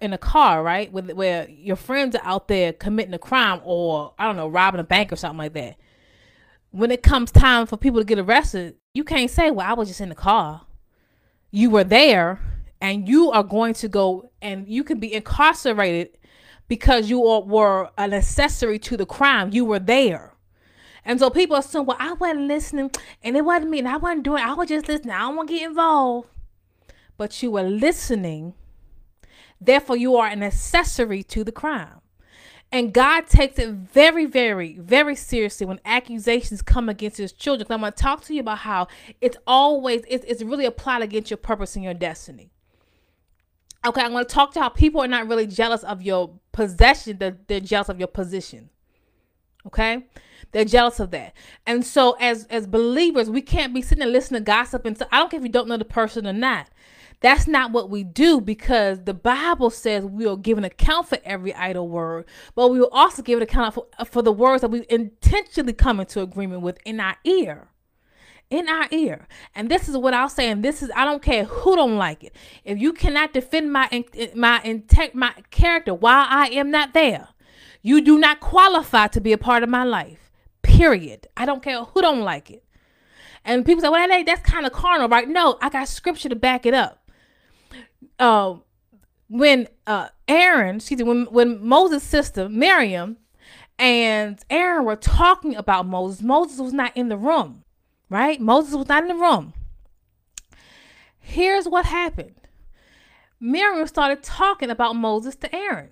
In 0.00 0.12
a 0.12 0.18
car, 0.18 0.62
right? 0.62 0.92
With 0.92 1.12
where 1.12 1.48
your 1.48 1.76
friends 1.76 2.16
are 2.16 2.24
out 2.24 2.48
there 2.48 2.72
committing 2.72 3.14
a 3.14 3.18
crime 3.18 3.60
or 3.64 4.12
I 4.18 4.24
don't 4.26 4.36
know, 4.36 4.48
robbing 4.48 4.80
a 4.80 4.84
bank 4.84 5.12
or 5.12 5.16
something 5.16 5.38
like 5.38 5.54
that. 5.54 5.76
When 6.76 6.90
it 6.90 7.02
comes 7.02 7.32
time 7.32 7.66
for 7.66 7.76
people 7.76 8.00
to 8.00 8.04
get 8.04 8.18
arrested, 8.18 8.76
you 8.92 9.02
can't 9.02 9.30
say, 9.30 9.50
"Well, 9.50 9.66
I 9.66 9.72
was 9.72 9.88
just 9.88 10.00
in 10.00 10.10
the 10.10 10.14
car." 10.14 10.66
You 11.50 11.70
were 11.70 11.84
there, 11.84 12.38
and 12.80 13.08
you 13.08 13.30
are 13.30 13.42
going 13.42 13.74
to 13.74 13.88
go 13.88 14.30
and 14.42 14.68
you 14.68 14.84
can 14.84 14.98
be 14.98 15.14
incarcerated 15.14 16.18
because 16.68 17.08
you 17.08 17.20
were 17.20 17.90
an 17.96 18.12
accessory 18.12 18.78
to 18.80 18.96
the 18.96 19.06
crime. 19.06 19.50
You 19.52 19.64
were 19.64 19.78
there. 19.78 20.34
And 21.04 21.18
so 21.18 21.30
people 21.30 21.56
assume, 21.56 21.86
well, 21.86 21.96
I 22.00 22.12
wasn't 22.12 22.48
listening 22.48 22.90
and 23.22 23.36
it 23.36 23.44
wasn't 23.44 23.70
me 23.70 23.78
and 23.78 23.88
I 23.88 23.96
wasn't 23.96 24.24
doing 24.24 24.42
I 24.42 24.52
was 24.54 24.68
just 24.68 24.88
listening. 24.88 25.14
I 25.14 25.20
don't 25.20 25.36
want 25.36 25.48
to 25.48 25.54
get 25.54 25.68
involved. 25.68 26.28
But 27.16 27.42
you 27.42 27.52
were 27.52 27.62
listening 27.62 28.54
Therefore, 29.60 29.96
you 29.96 30.16
are 30.16 30.26
an 30.26 30.42
accessory 30.42 31.22
to 31.24 31.42
the 31.42 31.52
crime. 31.52 31.95
And 32.72 32.92
God 32.92 33.26
takes 33.26 33.58
it 33.58 33.70
very, 33.70 34.26
very, 34.26 34.78
very 34.78 35.14
seriously 35.14 35.66
when 35.66 35.80
accusations 35.84 36.62
come 36.62 36.88
against 36.88 37.16
his 37.16 37.32
children. 37.32 37.66
I'm 37.70 37.80
going 37.80 37.92
to 37.92 37.98
talk 37.98 38.24
to 38.24 38.34
you 38.34 38.40
about 38.40 38.58
how 38.58 38.88
it's 39.20 39.36
always, 39.46 40.02
it's, 40.08 40.24
it's 40.26 40.42
really 40.42 40.66
a 40.66 40.70
plot 40.70 41.00
against 41.00 41.30
your 41.30 41.38
purpose 41.38 41.76
and 41.76 41.84
your 41.84 41.94
destiny. 41.94 42.50
Okay, 43.86 44.00
I'm 44.02 44.10
going 44.10 44.24
to 44.24 44.34
talk 44.34 44.52
to 44.54 44.60
how 44.60 44.68
people 44.68 45.00
are 45.00 45.08
not 45.08 45.28
really 45.28 45.46
jealous 45.46 45.84
of 45.84 46.02
your 46.02 46.40
possession, 46.50 47.18
they're, 47.18 47.38
they're 47.46 47.60
jealous 47.60 47.88
of 47.88 48.00
your 48.00 48.08
position. 48.08 48.70
Okay? 49.64 50.06
They're 50.52 50.64
jealous 50.64 50.98
of 51.00 51.10
that. 51.12 51.34
And 51.66 51.84
so 51.84 52.12
as 52.20 52.46
as 52.46 52.66
believers, 52.66 53.28
we 53.28 53.42
can't 53.42 53.74
be 53.74 53.82
sitting 53.82 54.02
and 54.02 54.12
listening 54.12 54.40
to 54.40 54.44
gossip 54.44 54.86
and 54.86 54.96
so 54.96 55.06
I 55.12 55.18
don't 55.18 55.30
care 55.30 55.38
if 55.38 55.44
you 55.44 55.52
don't 55.52 55.68
know 55.68 55.76
the 55.76 55.84
person 55.84 56.26
or 56.26 56.32
not. 56.32 56.68
That's 57.20 57.46
not 57.46 57.72
what 57.72 57.88
we 57.88 58.04
do 58.04 58.40
because 58.40 59.04
the 59.04 59.14
Bible 59.14 59.70
says 59.70 60.04
we 60.04 60.26
will 60.26 60.36
give 60.36 60.58
an 60.58 60.64
account 60.64 61.08
for 61.08 61.18
every 61.24 61.54
idle 61.54 61.88
word, 61.88 62.26
but 62.54 62.68
we 62.68 62.78
will 62.78 62.90
also 62.92 63.22
give 63.22 63.38
an 63.38 63.42
account 63.42 63.74
for, 63.74 63.86
for 64.04 64.22
the 64.22 64.32
words 64.32 64.60
that 64.60 64.70
we 64.70 64.84
intentionally 64.90 65.72
come 65.72 65.98
into 65.98 66.20
agreement 66.20 66.60
with 66.60 66.78
in 66.84 67.00
our 67.00 67.16
ear. 67.24 67.68
In 68.50 68.68
our 68.68 68.86
ear. 68.90 69.26
And 69.54 69.70
this 69.70 69.88
is 69.88 69.96
what 69.96 70.14
I'll 70.14 70.28
say, 70.28 70.50
and 70.50 70.62
this 70.62 70.82
is 70.82 70.90
I 70.94 71.04
don't 71.04 71.22
care 71.22 71.44
who 71.44 71.74
don't 71.74 71.96
like 71.96 72.22
it. 72.22 72.36
If 72.64 72.78
you 72.78 72.92
cannot 72.92 73.32
defend 73.32 73.72
my 73.72 73.88
my 74.34 74.60
intect 74.62 75.14
my 75.14 75.34
character 75.50 75.94
while 75.94 76.26
I 76.28 76.48
am 76.48 76.70
not 76.70 76.92
there, 76.92 77.28
you 77.82 78.02
do 78.02 78.18
not 78.18 78.40
qualify 78.40 79.08
to 79.08 79.20
be 79.20 79.32
a 79.32 79.38
part 79.38 79.62
of 79.62 79.68
my 79.68 79.84
life. 79.84 80.30
Period. 80.62 81.26
I 81.36 81.46
don't 81.46 81.62
care 81.62 81.82
who 81.82 82.02
don't 82.02 82.20
like 82.20 82.50
it. 82.50 82.62
And 83.44 83.64
people 83.64 83.80
say, 83.80 83.88
well, 83.88 84.06
that, 84.06 84.26
that's 84.26 84.48
kind 84.48 84.66
of 84.66 84.72
carnal, 84.72 85.08
right? 85.08 85.28
No, 85.28 85.56
I 85.62 85.68
got 85.68 85.88
scripture 85.88 86.28
to 86.28 86.36
back 86.36 86.66
it 86.66 86.74
up 86.74 87.05
uh, 88.18 88.54
when 89.28 89.68
uh, 89.86 90.08
Aaron, 90.28 90.76
excuse 90.76 90.98
me, 90.98 91.04
when, 91.04 91.24
when 91.26 91.66
Moses' 91.66 92.02
sister 92.02 92.48
Miriam 92.48 93.16
and 93.78 94.38
Aaron 94.50 94.84
were 94.84 94.96
talking 94.96 95.54
about 95.56 95.86
Moses, 95.86 96.22
Moses 96.22 96.58
was 96.60 96.72
not 96.72 96.96
in 96.96 97.08
the 97.08 97.16
room, 97.16 97.64
right? 98.08 98.40
Moses 98.40 98.74
was 98.74 98.88
not 98.88 99.02
in 99.02 99.08
the 99.08 99.14
room. 99.14 99.52
Here's 101.18 101.66
what 101.68 101.86
happened 101.86 102.34
Miriam 103.40 103.86
started 103.86 104.22
talking 104.22 104.70
about 104.70 104.96
Moses 104.96 105.36
to 105.36 105.54
Aaron. 105.54 105.90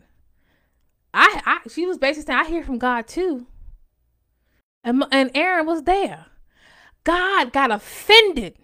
I, 1.12 1.42
I 1.44 1.68
she 1.68 1.86
was 1.86 1.98
basically 1.98 2.26
saying, 2.26 2.46
I 2.46 2.48
hear 2.48 2.64
from 2.64 2.78
God 2.78 3.06
too. 3.06 3.46
And, 4.82 5.04
and 5.10 5.30
Aaron 5.34 5.66
was 5.66 5.82
there. 5.82 6.26
God 7.04 7.52
got 7.52 7.70
offended 7.70 8.56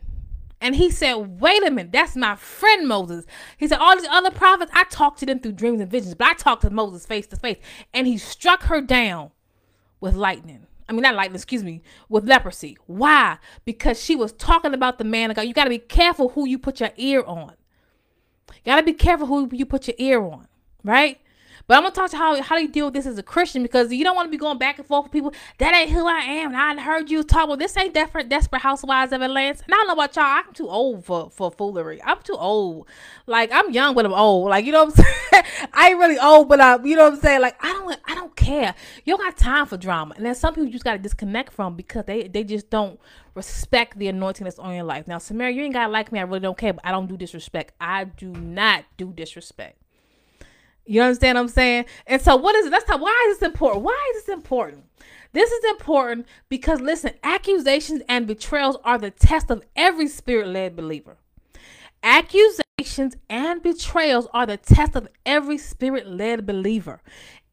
and 0.61 0.77
he 0.77 0.91
said, 0.91 1.41
Wait 1.41 1.67
a 1.67 1.71
minute, 1.71 1.93
that's 1.93 2.17
my 2.17 2.37
friend 2.37 2.87
Moses. 2.87 3.25
He 3.57 3.67
said, 3.67 3.79
All 3.79 3.97
these 3.97 4.09
other 4.09 4.31
prophets, 4.31 4.71
I 4.75 4.85
talked 4.85 5.21
to 5.21 5.27
them 5.27 5.41
through 5.41 5.53
dreams 5.53 5.81
and 5.81 5.91
visions, 5.91 6.15
but 6.15 6.29
I 6.29 6.35
talked 6.35 6.63
to 6.63 6.71
Moses 6.71 7.07
face 7.07 7.27
to 7.29 7.37
face. 7.37 7.59
And 7.95 8.07
he 8.07 8.19
struck 8.19 8.65
her 8.65 8.81
down 8.81 9.31
with 10.01 10.15
lightning. 10.15 10.67
I 10.89 10.93
mean, 10.93 11.03
not 11.03 11.15
lightning, 11.15 11.37
excuse 11.37 11.63
me, 11.63 11.83
with 12.09 12.29
leprosy. 12.29 12.77
Why? 12.87 13.39
Because 13.65 14.03
she 14.03 14.17
was 14.17 14.33
talking 14.33 14.75
about 14.75 14.99
the 14.99 15.05
man 15.05 15.31
of 15.31 15.37
God. 15.37 15.43
You 15.43 15.55
got 15.55 15.65
to 15.65 15.71
be 15.71 15.79
careful 15.79 16.31
who 16.31 16.47
you 16.47 16.59
put 16.59 16.81
your 16.81 16.91
ear 16.97 17.23
on. 17.23 17.53
You 18.49 18.73
got 18.73 18.77
to 18.77 18.83
be 18.83 18.93
careful 18.93 19.29
who 19.29 19.49
you 19.53 19.65
put 19.65 19.87
your 19.87 19.95
ear 19.99 20.21
on. 20.21 20.49
right? 20.83 21.21
But 21.71 21.77
I'm 21.77 21.85
gonna 21.85 21.95
talk 21.95 22.11
to 22.11 22.17
how 22.17 22.43
how 22.43 22.57
do 22.57 22.63
you 22.63 22.69
deal 22.69 22.87
with 22.87 22.95
this 22.95 23.07
as 23.07 23.17
a 23.17 23.23
Christian 23.23 23.63
because 23.63 23.93
you 23.93 24.03
don't 24.03 24.17
want 24.17 24.27
to 24.27 24.31
be 24.31 24.37
going 24.37 24.59
back 24.59 24.79
and 24.81 24.87
forth 24.89 25.05
with 25.05 25.13
people. 25.13 25.33
That 25.59 25.73
ain't 25.73 25.93
who 25.93 26.05
I 26.05 26.19
am. 26.19 26.53
And 26.53 26.81
I 26.81 26.83
heard 26.83 27.09
you 27.09 27.23
talk. 27.23 27.47
Well, 27.47 27.57
this 27.57 27.77
ain't 27.77 27.95
desperate 27.95 28.29
desperate 28.29 28.63
housewives 28.63 29.13
of 29.13 29.23
Atlanta. 29.23 29.63
And 29.65 29.73
I 29.73 29.77
don't 29.77 29.87
know 29.87 29.93
about 29.93 30.17
y'all. 30.17 30.25
I'm 30.25 30.53
too 30.53 30.69
old 30.69 31.05
for 31.05 31.31
for 31.31 31.53
foolery. 31.53 32.03
I'm 32.03 32.21
too 32.23 32.35
old. 32.35 32.89
Like 33.29 33.51
I'm 33.53 33.71
young, 33.71 33.95
but 33.95 34.05
I'm 34.05 34.13
old. 34.13 34.49
Like 34.49 34.65
you 34.65 34.73
know 34.73 34.87
what 34.87 34.99
I'm 34.99 35.05
saying. 35.33 35.45
I 35.73 35.91
ain't 35.91 35.99
really 36.01 36.19
old, 36.19 36.49
but 36.49 36.61
I'm 36.61 36.85
you 36.85 36.97
know 36.97 37.05
what 37.05 37.13
I'm 37.13 37.21
saying. 37.21 37.41
Like 37.41 37.65
I 37.65 37.69
don't 37.69 38.01
I 38.05 38.17
don't 38.17 38.35
care. 38.35 38.75
You 39.05 39.17
don't 39.17 39.25
got 39.25 39.37
time 39.37 39.67
for 39.67 39.77
drama. 39.77 40.15
And 40.17 40.27
then 40.27 40.35
some 40.35 40.55
people 40.55 40.67
you 40.67 40.73
just 40.73 40.83
gotta 40.83 40.99
disconnect 40.99 41.53
from 41.53 41.77
because 41.77 42.05
they 42.05 42.27
they 42.27 42.43
just 42.43 42.69
don't 42.71 42.99
respect 43.37 43.97
the 43.97 44.09
anointing 44.09 44.43
that's 44.43 44.59
on 44.59 44.75
your 44.75 44.83
life. 44.83 45.07
Now, 45.07 45.19
Samaria, 45.19 45.55
you 45.55 45.63
ain't 45.63 45.75
gotta 45.75 45.93
like 45.93 46.11
me. 46.11 46.19
I 46.19 46.23
really 46.23 46.41
don't 46.41 46.59
care. 46.59 46.73
But 46.73 46.85
I 46.85 46.91
don't 46.91 47.07
do 47.07 47.17
disrespect. 47.17 47.75
I 47.81 48.07
do 48.07 48.33
not 48.33 48.87
do 48.97 49.13
disrespect. 49.13 49.77
You 50.91 51.03
understand 51.03 51.37
what 51.37 51.43
I'm 51.43 51.49
saying? 51.49 51.85
And 52.09 52.21
so, 52.21 52.35
what 52.35 52.57
is 52.57 52.67
it? 52.67 52.87
Talk. 52.87 53.01
Why 53.01 53.27
is 53.29 53.39
this 53.39 53.47
important? 53.47 53.85
Why 53.85 54.13
is 54.13 54.25
this 54.25 54.35
important? 54.35 54.87
This 55.33 55.49
is 55.49 55.65
important 55.67 56.27
because, 56.49 56.81
listen, 56.81 57.13
accusations 57.23 58.03
and 58.09 58.27
betrayals 58.27 58.77
are 58.83 58.99
the 58.99 59.13
test 59.13 59.53
of 59.53 59.63
every 59.77 60.09
spirit 60.09 60.49
led 60.49 60.75
believer. 60.75 61.17
Accusations 62.03 63.17
and 63.29 63.63
betrayals 63.63 64.27
are 64.35 64.47
the 64.47 64.57
test 64.57 64.97
of 64.97 65.07
every 65.25 65.59
spirit 65.59 66.09
led 66.09 66.45
believer. 66.45 67.01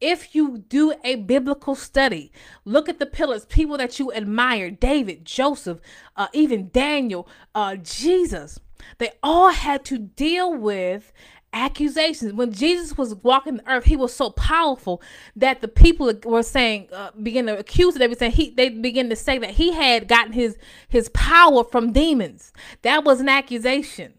If 0.00 0.34
you 0.34 0.58
do 0.58 0.94
a 1.04 1.14
biblical 1.14 1.76
study, 1.76 2.32
look 2.64 2.88
at 2.88 2.98
the 2.98 3.06
pillars, 3.06 3.44
people 3.44 3.78
that 3.78 4.00
you 4.00 4.12
admire 4.12 4.68
David, 4.72 5.24
Joseph, 5.24 5.78
uh, 6.16 6.26
even 6.32 6.70
Daniel, 6.70 7.28
uh, 7.54 7.76
Jesus. 7.76 8.58
They 8.98 9.10
all 9.22 9.50
had 9.50 9.84
to 9.86 9.98
deal 9.98 10.52
with 10.52 11.12
accusations. 11.52 12.32
When 12.32 12.52
Jesus 12.52 12.96
was 12.98 13.14
walking 13.16 13.58
the 13.58 13.70
earth, 13.70 13.84
he 13.84 13.96
was 13.96 14.14
so 14.14 14.30
powerful 14.30 15.02
that 15.36 15.60
the 15.60 15.68
people 15.68 16.12
were 16.24 16.42
saying, 16.42 16.88
uh, 16.92 17.10
begin 17.22 17.46
to 17.46 17.58
accuse. 17.58 17.94
They 17.94 18.08
were 18.08 18.14
saying 18.14 18.32
he, 18.32 18.50
they 18.50 18.68
begin 18.68 19.08
to 19.10 19.16
say 19.16 19.38
that 19.38 19.52
he 19.52 19.72
had 19.72 20.08
gotten 20.08 20.32
his 20.32 20.56
his 20.88 21.08
power 21.10 21.64
from 21.64 21.92
demons. 21.92 22.52
That 22.82 23.04
was 23.04 23.20
an 23.20 23.28
accusation. 23.28 24.14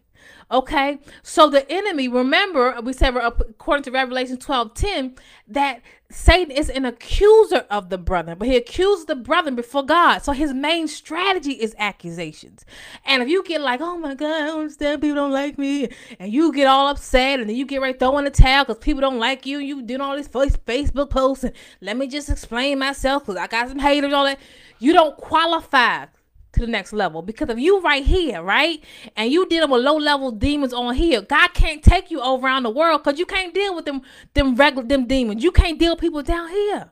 Okay, 0.52 0.98
so 1.22 1.48
the 1.48 1.72
enemy, 1.72 2.08
remember, 2.08 2.82
we 2.82 2.92
said 2.92 3.16
according 3.16 3.84
to 3.84 3.92
Revelation 3.92 4.38
12 4.38 4.74
10, 4.74 5.16
that 5.50 5.82
Satan 6.10 6.50
is 6.50 6.72
an 6.72 6.86
accuser 6.86 7.68
of 7.70 7.90
the 7.90 8.00
brother, 8.00 8.34
but 8.34 8.48
he 8.48 8.58
accuses 8.58 9.06
the 9.06 9.16
brother 9.16 9.52
before 9.52 9.86
God. 9.86 10.24
So 10.24 10.32
his 10.32 10.52
main 10.52 10.88
strategy 10.88 11.52
is 11.52 11.76
accusations. 11.78 12.66
And 13.06 13.22
if 13.22 13.30
you 13.30 13.44
get 13.44 13.62
like, 13.62 13.80
oh 13.80 13.96
my 14.00 14.16
God, 14.16 14.42
I 14.42 14.46
don't 14.48 14.62
understand, 14.62 15.02
people 15.02 15.18
don't 15.18 15.32
like 15.32 15.60
me, 15.60 15.90
and 16.18 16.34
you 16.34 16.52
get 16.52 16.66
all 16.66 16.88
upset, 16.88 17.40
and 17.40 17.48
then 17.48 17.56
you 17.56 17.68
get 17.68 17.80
right 17.80 17.98
throwing 17.98 18.26
the 18.26 18.32
towel 18.32 18.66
because 18.66 18.80
people 18.80 19.02
don't 19.02 19.20
like 19.20 19.46
you, 19.46 19.60
you 19.60 19.84
doing 19.84 20.02
all 20.02 20.16
these 20.16 20.28
Facebook 20.28 21.12
posts, 21.12 21.44
and 21.44 21.54
let 21.80 21.96
me 21.96 22.08
just 22.08 22.28
explain 22.28 22.80
myself 22.80 23.28
because 23.28 23.40
I 23.40 23.46
got 23.46 23.70
some 23.70 23.78
haters, 23.78 24.14
all 24.14 24.26
that. 24.26 24.40
You 24.80 24.94
don't 24.94 25.16
qualify 25.16 26.08
to 26.54 26.62
the 26.62 26.68
next 26.68 26.94
level. 26.94 27.22
Because 27.22 27.50
if 27.50 27.60
you 27.60 27.82
right 27.82 28.04
here, 28.04 28.42
right, 28.42 28.84
and 29.16 29.32
you 29.32 29.48
dealing 29.48 29.70
with 29.70 29.84
low 29.84 29.98
level 29.98 30.32
demons 30.32 30.74
on 30.74 30.96
here, 30.96 31.22
God 31.22 31.54
can't 31.54 31.84
take 31.84 32.12
you 32.12 32.22
around 32.22 32.64
the 32.64 32.70
world 32.70 33.04
because 33.04 33.20
you 33.20 33.26
can't 33.26 33.54
deal 33.54 33.76
with 33.76 33.86
them 33.86 34.02
them 34.34 34.56
regular 34.56 34.88
them 34.88 35.06
demons. 35.06 35.44
You 35.44 35.52
can't 35.52 35.80
deal 35.80 35.94
with 35.94 36.02
people 36.02 36.24
down 36.24 36.50
here. 36.50 36.92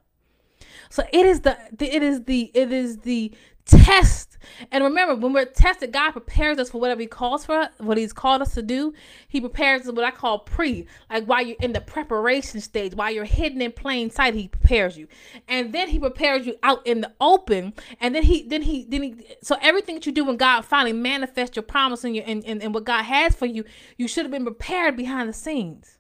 So 0.90 1.04
it 1.12 1.26
is 1.26 1.42
the 1.42 1.58
it 1.80 2.04
is 2.04 2.24
the 2.24 2.52
it 2.54 2.72
is 2.72 3.00
the 3.00 3.34
test. 3.68 4.38
And 4.72 4.84
remember, 4.84 5.16
when 5.16 5.34
we're 5.34 5.46
tested, 5.46 5.92
God 5.92 6.12
prepares 6.12 6.58
us 6.58 6.70
for 6.70 6.80
whatever 6.80 7.02
He 7.02 7.08
calls 7.08 7.46
for 7.46 7.56
us, 7.56 7.70
what 7.78 7.98
He's 7.98 8.14
called 8.14 8.42
us 8.42 8.54
to 8.56 8.62
do. 8.62 8.94
He 9.28 9.40
prepares 9.40 9.82
us 9.88 9.94
what 9.94 10.04
I 10.04 10.12
call 10.12 10.40
pre, 10.40 10.88
like 11.10 11.26
while 11.26 11.46
you're 11.46 11.58
in 11.62 11.74
the 11.74 11.82
preparation 11.82 12.62
stage, 12.62 12.96
while 12.96 13.12
you're 13.12 13.26
hidden 13.26 13.62
in 13.62 13.72
plain 13.72 14.10
sight, 14.10 14.34
He 14.34 14.48
prepares 14.48 14.98
you, 14.98 15.08
and 15.48 15.74
then 15.74 15.90
He 15.90 16.00
prepares 16.00 16.46
you 16.46 16.56
out 16.64 16.86
in 16.88 17.02
the 17.02 17.12
open. 17.20 17.74
And 18.00 18.16
then 18.16 18.24
He, 18.24 18.44
then 18.44 18.64
He, 18.64 18.86
then 18.86 19.04
He. 19.04 19.16
So 19.44 19.58
everything 19.62 19.96
that 19.96 20.06
you 20.06 20.12
do 20.12 20.26
when 20.26 20.38
God 20.38 20.62
finally 20.62 20.94
manifests 20.94 21.56
your 21.56 21.64
promise 21.64 22.04
and 22.04 22.16
your 22.16 22.26
and, 22.26 22.44
and, 22.46 22.62
and 22.64 22.74
what 22.74 22.86
God 22.86 23.04
has 23.04 23.36
for 23.36 23.46
you, 23.46 23.64
you 23.98 24.08
should 24.08 24.24
have 24.24 24.32
been 24.32 24.46
prepared 24.46 24.96
behind 24.96 25.30
the 25.30 25.34
scenes. 25.34 25.98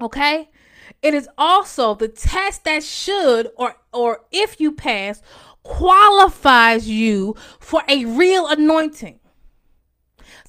Okay. 0.00 0.48
It 1.02 1.14
is 1.14 1.28
also 1.36 1.94
the 1.94 2.08
test 2.08 2.64
that 2.64 2.82
should 2.82 3.50
or 3.56 3.76
or 3.92 4.24
if 4.30 4.60
you 4.60 4.72
pass 4.72 5.22
qualifies 5.62 6.88
you 6.88 7.34
for 7.60 7.82
a 7.88 8.04
real 8.04 8.46
anointing. 8.46 9.20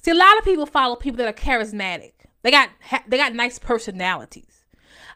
See, 0.02 0.10
a 0.10 0.14
lot 0.14 0.38
of 0.38 0.44
people 0.44 0.66
follow 0.66 0.96
people 0.96 1.18
that 1.18 1.28
are 1.28 1.32
charismatic. 1.32 2.12
They 2.42 2.50
got 2.50 2.70
they 3.06 3.18
got 3.18 3.34
nice 3.34 3.58
personalities. 3.58 4.64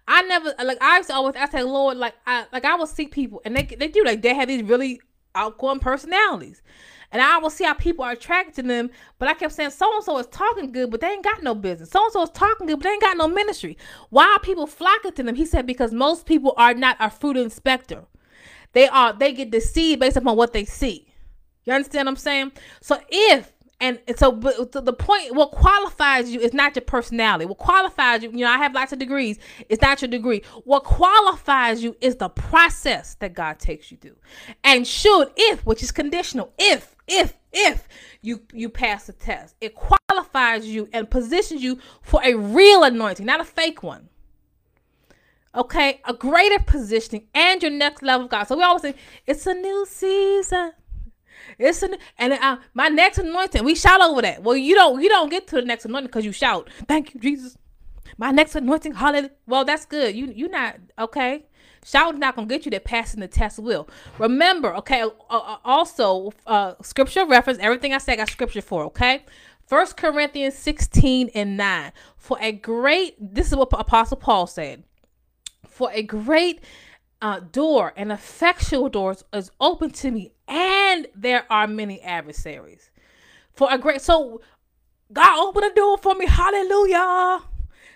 I 0.07 0.23
never 0.23 0.55
like 0.63 0.79
I 0.83 0.99
used 0.99 1.09
to 1.09 1.15
always 1.15 1.37
I 1.37 1.49
say, 1.49 1.63
Lord, 1.63 1.97
like 1.97 2.15
I 2.27 2.47
like 2.53 2.65
I 2.65 2.75
will 2.75 2.87
see 2.87 3.07
people 3.07 3.41
and 3.45 3.57
they 3.57 3.63
they 3.63 3.89
do 3.89 4.05
like 4.05 4.21
they 4.21 4.35
have 4.35 4.49
these 4.49 4.63
really 4.63 5.01
outgoing 5.35 5.81
personalities. 5.81 6.63
And 7.13 7.23
I 7.23 7.39
will 7.39 7.51
see 7.51 7.65
how 7.65 7.75
people 7.75 8.05
are 8.05 8.13
attracted 8.13 8.57
to 8.57 8.63
them. 8.63 8.91
But 9.19 9.29
I 9.29 9.35
kept 9.35 9.53
saying, 9.53 9.71
so 9.71 9.95
and 9.95 10.05
so 10.05 10.19
is 10.19 10.27
talking 10.27 10.73
good, 10.73 10.91
but 10.91 11.01
they 11.01 11.09
ain't 11.09 11.23
got 11.23 11.43
no 11.43 11.55
business. 11.55 11.91
So 11.91 12.03
and 12.03 12.13
so 12.13 12.23
is 12.23 12.31
talking 12.31 12.67
good, 12.67 12.81
but 12.81 12.85
they 12.85 12.91
ain't 12.91 13.03
got 13.03 13.17
no 13.17 13.29
ministry. 13.29 13.79
Why 14.11 14.25
are 14.25 14.41
people 14.41 14.67
flocking 14.67 15.13
to 15.13 15.23
them? 15.23 15.37
He 15.37 15.47
said, 15.47 15.65
because 15.65 15.93
most 15.93 16.27
people 16.27 16.55
are 16.57 16.75
not 16.75 16.97
a 16.99 17.11
fruit 17.11 17.37
inspector. 17.37 18.05
They 18.75 18.89
are 18.89 19.13
they 19.13 19.33
get 19.33 19.51
deceived 19.51 20.01
based 20.01 20.17
upon 20.17 20.37
what 20.37 20.53
they 20.53 20.65
see. 20.65 21.07
You 21.65 21.73
understand 21.73 22.07
what 22.07 22.13
I'm 22.13 22.17
saying? 22.17 22.53
So 22.81 22.99
if 23.09 23.53
and 23.81 23.99
so 24.17 24.31
the 24.31 24.93
point 24.93 25.35
what 25.35 25.51
qualifies 25.51 26.31
you 26.31 26.41
is 26.41 26.55
not 26.55 26.77
your 26.77 26.85
personality. 26.85 27.45
What 27.45 27.59
qualifies 27.59 28.23
you, 28.23 28.31
you 28.31 28.39
know, 28.39 28.51
I 28.51 28.59
have 28.59 28.73
lots 28.75 28.93
of 28.93 28.99
degrees. 28.99 29.39
It's 29.69 29.83
not 29.83 30.01
your 30.01 30.09
degree. 30.09 30.43
What 30.65 30.85
qualifies 30.85 31.83
you 31.83 31.97
is 32.01 32.17
the 32.17 32.29
process 32.29 33.15
that 33.17 33.35
God 33.35 33.59
takes 33.59 33.91
you 33.91 33.99
through. 33.99 34.17
And 34.63 34.87
should 34.87 35.33
if, 35.37 35.67
which 35.67 35.83
is 35.83 35.93
conditional, 35.93 36.53
if 36.59 36.95
if 37.07 37.35
if 37.53 37.89
you 38.23 38.43
you 38.53 38.69
pass 38.69 39.07
the 39.07 39.13
test, 39.13 39.55
it 39.61 39.75
qualifies 39.75 40.67
you 40.67 40.89
and 40.93 41.11
positions 41.11 41.63
you 41.63 41.79
for 42.03 42.21
a 42.25 42.35
real 42.35 42.85
anointing, 42.85 43.27
not 43.27 43.41
a 43.41 43.45
fake 43.45 43.83
one 43.83 44.09
okay, 45.55 46.01
a 46.05 46.15
greater 46.15 46.63
positioning 46.65 47.29
and 47.35 47.63
your 47.63 47.71
next 47.71 48.03
level 48.03 48.25
of 48.27 48.31
God. 48.31 48.45
So 48.45 48.57
we 48.57 48.63
always 48.63 48.83
say, 48.83 48.95
it's 49.27 49.47
a 49.47 49.55
new 49.55 49.87
season. 49.89 50.73
It's 51.59 51.83
a 51.83 51.89
new, 51.89 51.99
and 52.19 52.33
uh, 52.33 52.57
my 52.73 52.89
next 52.89 53.19
anointing. 53.19 53.65
We 53.65 53.75
shout 53.75 54.01
over 54.01 54.23
that. 54.23 54.43
Well, 54.43 54.57
you 54.57 54.75
don't 54.75 55.01
you 55.01 55.09
don't 55.09 55.29
get 55.29 55.47
to 55.49 55.57
the 55.57 55.63
next 55.63 55.85
anointing 55.85 56.07
because 56.09 56.25
you 56.25 56.33
shout, 56.33 56.71
"Thank 56.89 57.15
you, 57.15 57.21
Jesus." 57.21 57.57
My 58.17 58.31
next 58.31 58.55
anointing, 58.55 58.95
hallelujah. 58.95 59.31
Well, 59.47 59.65
that's 59.65 59.85
good. 59.87 60.15
You 60.15 60.33
you 60.35 60.49
not 60.49 60.77
okay. 60.99 61.45
Shouting 61.85 62.19
not 62.19 62.35
gonna 62.35 62.47
get 62.47 62.65
you 62.65 62.71
that 62.71 62.85
passing 62.85 63.21
the 63.21 63.29
test 63.29 63.59
will. 63.59 63.89
Remember, 64.19 64.75
okay. 64.77 65.03
Uh, 65.03 65.09
uh, 65.29 65.57
also, 65.65 66.33
uh, 66.47 66.75
scripture 66.83 67.27
reference. 67.27 67.59
Everything 67.61 67.93
I 67.93 67.99
say, 67.99 68.15
I 68.15 68.17
got 68.17 68.31
scripture 68.31 68.63
for. 68.63 68.85
Okay. 68.85 69.25
First 69.67 69.97
Corinthians 69.97 70.55
16 70.55 71.31
and 71.35 71.57
9. 71.57 71.93
For 72.17 72.39
a 72.41 72.53
great, 72.53 73.17
this 73.19 73.49
is 73.49 73.57
what 73.57 73.69
Apostle 73.73 74.19
Paul 74.19 74.47
said 74.47 74.85
for 75.69 75.91
a 75.93 76.03
great 76.03 76.61
uh, 77.23 77.41
door, 77.41 77.93
an 77.97 78.11
effectual 78.11 78.89
door 78.89 79.17
is 79.33 79.51
open 79.61 79.91
to 79.91 80.11
me, 80.11 80.33
and 80.47 81.07
there 81.15 81.47
are 81.51 81.67
many 81.67 82.01
adversaries. 82.03 82.91
For 83.53 83.69
a 83.71 83.79
great, 83.79 84.01
so 84.01 84.41
God 85.13 85.39
opened 85.39 85.67
a 85.67 85.75
door 85.75 85.97
for 85.99 86.15
me. 86.15 86.27
Hallelujah. 86.27 87.43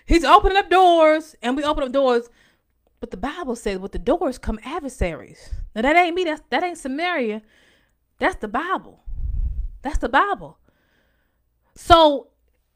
He's 0.05 0.23
opening 0.23 0.57
up 0.57 0.69
doors, 0.69 1.35
and 1.41 1.55
we 1.55 1.63
open 1.63 1.83
up 1.83 1.91
doors. 1.91 2.29
But 2.99 3.11
the 3.11 3.17
Bible 3.17 3.55
says, 3.55 3.79
with 3.79 3.91
the 3.91 3.99
doors 3.99 4.37
come 4.37 4.59
adversaries. 4.63 5.51
Now 5.75 5.83
that 5.83 5.95
ain't 5.95 6.15
me. 6.15 6.23
That's 6.23 6.41
that 6.49 6.63
ain't 6.63 6.77
Samaria. 6.77 7.41
That's 8.19 8.35
the 8.35 8.47
Bible. 8.47 9.03
That's 9.81 9.99
the 9.99 10.09
Bible. 10.09 10.57
So 11.75 12.27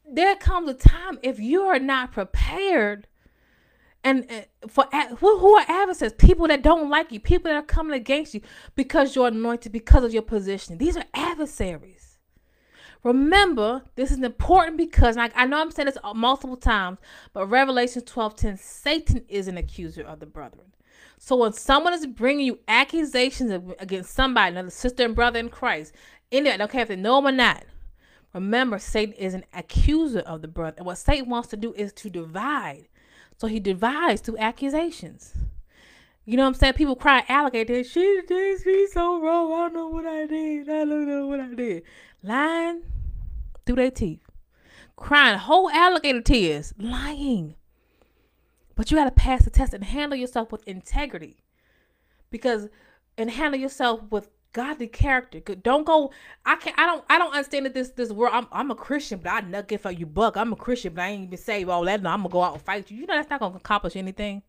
there 0.09 0.35
comes 0.35 0.69
a 0.69 0.73
time 0.73 1.19
if 1.21 1.39
you 1.39 1.63
are 1.63 1.79
not 1.79 2.11
prepared 2.11 3.07
and 4.03 4.29
uh, 4.29 4.67
for 4.67 4.85
who, 5.19 5.39
who 5.39 5.55
are 5.55 5.65
adversaries? 5.67 6.13
People 6.13 6.47
that 6.47 6.61
don't 6.61 6.89
like 6.89 7.11
you 7.11 7.19
people 7.19 7.49
that 7.49 7.57
are 7.57 7.65
coming 7.65 7.93
against 7.93 8.33
you 8.33 8.41
because 8.75 9.15
you're 9.15 9.27
anointed 9.27 9.71
because 9.71 10.03
of 10.03 10.13
your 10.13 10.21
position 10.21 10.77
these 10.77 10.97
are 10.97 11.05
adversaries. 11.13 12.17
Remember 13.03 13.83
this 13.95 14.11
is 14.11 14.19
important 14.19 14.77
because 14.77 15.17
I, 15.17 15.29
I 15.35 15.45
know 15.45 15.59
i'm 15.59 15.71
saying 15.71 15.87
this 15.87 15.97
uh, 16.03 16.13
multiple 16.13 16.57
times 16.57 16.99
but 17.33 17.47
revelation 17.47 18.01
12 18.01 18.35
10 18.35 18.57
satan 18.57 19.25
is 19.27 19.47
an 19.47 19.57
accuser 19.57 20.03
of 20.03 20.19
the 20.19 20.25
brethren. 20.25 20.67
So 21.17 21.37
when 21.37 21.53
someone 21.53 21.93
is 21.93 22.05
bringing 22.05 22.45
you 22.45 22.59
accusations 22.67 23.51
against 23.79 24.13
somebody 24.13 24.51
another 24.51 24.69
sister 24.69 25.05
and 25.05 25.15
brother 25.15 25.39
in 25.39 25.49
christ 25.49 25.93
in 26.29 26.43
there 26.43 26.67
care 26.67 26.81
if 26.81 26.89
they 26.89 26.95
know 26.97 27.15
them 27.17 27.27
or 27.27 27.31
not 27.31 27.63
remember 28.33 28.79
satan 28.79 29.13
is 29.13 29.33
an 29.33 29.45
accuser 29.53 30.19
of 30.19 30.41
the 30.41 30.47
brother 30.47 30.75
and 30.77 30.85
what 30.85 30.97
satan 30.97 31.29
wants 31.29 31.47
to 31.49 31.57
do 31.57 31.73
is 31.73 31.93
to 31.93 32.09
divide 32.09 32.87
so 33.37 33.47
he 33.47 33.59
devised 33.59 34.23
through 34.23 34.37
accusations. 34.37 35.33
You 36.25 36.37
know 36.37 36.43
what 36.43 36.49
I'm 36.49 36.53
saying? 36.53 36.73
People 36.73 36.95
cry 36.95 37.23
alligator. 37.27 37.83
She 37.83 38.21
did 38.27 38.65
me 38.65 38.87
so 38.87 39.21
wrong. 39.21 39.51
I 39.51 39.55
don't 39.63 39.73
know 39.73 39.87
what 39.87 40.05
I 40.05 40.25
did. 40.25 40.69
I 40.69 40.85
don't 40.85 41.07
know 41.07 41.27
what 41.27 41.39
I 41.39 41.53
did. 41.53 41.83
Lying 42.21 42.83
through 43.65 43.75
their 43.75 43.91
teeth. 43.91 44.21
Crying 44.95 45.37
whole 45.37 45.69
alligator 45.69 46.21
tears. 46.21 46.73
Lying. 46.77 47.55
But 48.75 48.89
you 48.89 48.97
got 48.97 49.05
to 49.05 49.11
pass 49.11 49.43
the 49.43 49.49
test 49.49 49.73
and 49.73 49.83
handle 49.83 50.17
yourself 50.17 50.51
with 50.51 50.65
integrity. 50.65 51.43
Because 52.31 52.69
and 53.17 53.29
handle 53.29 53.59
yourself 53.59 54.01
with 54.09 54.29
godly 54.53 54.87
character. 54.87 55.39
Don't 55.39 55.85
go. 55.85 56.11
I 56.45 56.55
can't. 56.55 56.77
I 56.79 56.85
don't. 56.85 57.03
I 57.09 57.17
don't 57.17 57.33
understand 57.33 57.65
that 57.65 57.73
this 57.73 57.89
this 57.89 58.11
world. 58.11 58.33
I'm 58.33 58.47
I'm 58.51 58.71
a 58.71 58.75
Christian, 58.75 59.19
but 59.21 59.31
I 59.31 59.41
nugget 59.41 59.81
for 59.81 59.91
you 59.91 60.05
buck. 60.05 60.37
I'm 60.37 60.53
a 60.53 60.55
Christian, 60.55 60.93
but 60.93 61.01
I 61.01 61.09
ain't 61.09 61.23
even 61.23 61.37
saved 61.37 61.69
all 61.69 61.83
that. 61.85 62.01
No, 62.01 62.11
I'm 62.11 62.19
gonna 62.19 62.29
go 62.29 62.43
out 62.43 62.53
and 62.53 62.61
fight 62.61 62.89
you. 62.89 62.97
You 62.97 63.07
know 63.07 63.15
that's 63.15 63.29
not 63.29 63.39
gonna 63.39 63.57
accomplish 63.57 63.95
anything. 63.95 64.43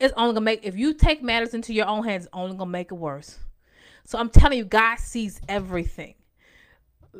It's 0.00 0.14
only 0.16 0.32
gonna 0.32 0.44
make 0.44 0.60
if 0.64 0.76
you 0.76 0.94
take 0.94 1.22
matters 1.22 1.54
into 1.54 1.72
your 1.72 1.86
own 1.86 2.04
hands. 2.04 2.24
It's 2.24 2.34
only 2.34 2.56
gonna 2.56 2.70
make 2.70 2.90
it 2.90 2.96
worse. 2.96 3.38
So 4.04 4.18
I'm 4.18 4.30
telling 4.30 4.58
you, 4.58 4.64
God 4.64 4.98
sees 4.98 5.40
everything. 5.48 6.14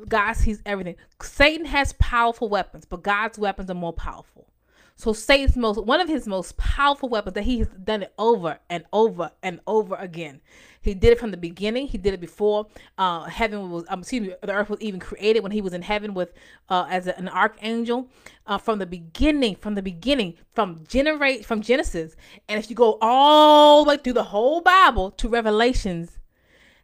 God 0.09 0.33
sees 0.35 0.63
everything. 0.65 0.97
Satan 1.23 1.67
has 1.67 1.93
powerful 1.95 2.49
weapons, 2.49 2.85
but 2.85 3.03
God's 3.03 3.39
weapons 3.39 3.71
are 3.71 3.75
more 3.75 3.93
powerful. 3.93 4.50
So 5.01 5.15
Satan's 5.15 5.57
most 5.57 5.83
one 5.83 5.99
of 6.03 6.09
his 6.09 6.29
most 6.29 6.59
powerful 6.59 7.09
weapons 7.09 7.33
that 7.33 7.45
he 7.45 7.61
has 7.61 7.69
done 7.69 8.03
it 8.03 8.13
over 8.19 8.59
and 8.69 8.85
over 8.93 9.31
and 9.43 9.61
over 9.67 9.95
again. 9.95 10.43
He 10.83 10.93
did 10.93 11.13
it 11.13 11.19
from 11.19 11.31
the 11.31 11.39
beginning. 11.39 11.87
He 11.87 11.97
did 11.97 12.13
it 12.13 12.21
before 12.21 12.67
uh, 12.99 13.25
heaven 13.25 13.71
was, 13.71 13.87
um, 13.89 14.01
excuse 14.01 14.29
me, 14.29 14.35
the 14.43 14.53
earth 14.53 14.69
was 14.69 14.79
even 14.83 15.01
created 15.01 15.43
when 15.43 15.53
he 15.53 15.63
was 15.63 15.73
in 15.73 15.81
heaven 15.81 16.13
with 16.13 16.35
uh, 16.69 16.87
as 16.91 17.07
an 17.07 17.31
archangel. 17.31 18.11
Uh, 18.47 18.59
from 18.59 18.79
the 18.79 18.85
beginning, 18.85 19.57
from 19.57 19.75
the 19.75 19.81
beginning, 19.81 20.35
from 20.53 20.85
generate 20.87 21.47
from 21.47 21.63
Genesis, 21.63 22.15
and 22.47 22.63
if 22.63 22.69
you 22.69 22.77
go 22.77 22.99
all 23.01 23.85
the 23.85 23.89
way 23.89 23.97
through 23.97 24.13
the 24.13 24.25
whole 24.25 24.61
Bible 24.61 25.13
to 25.13 25.31
Revelations, 25.31 26.19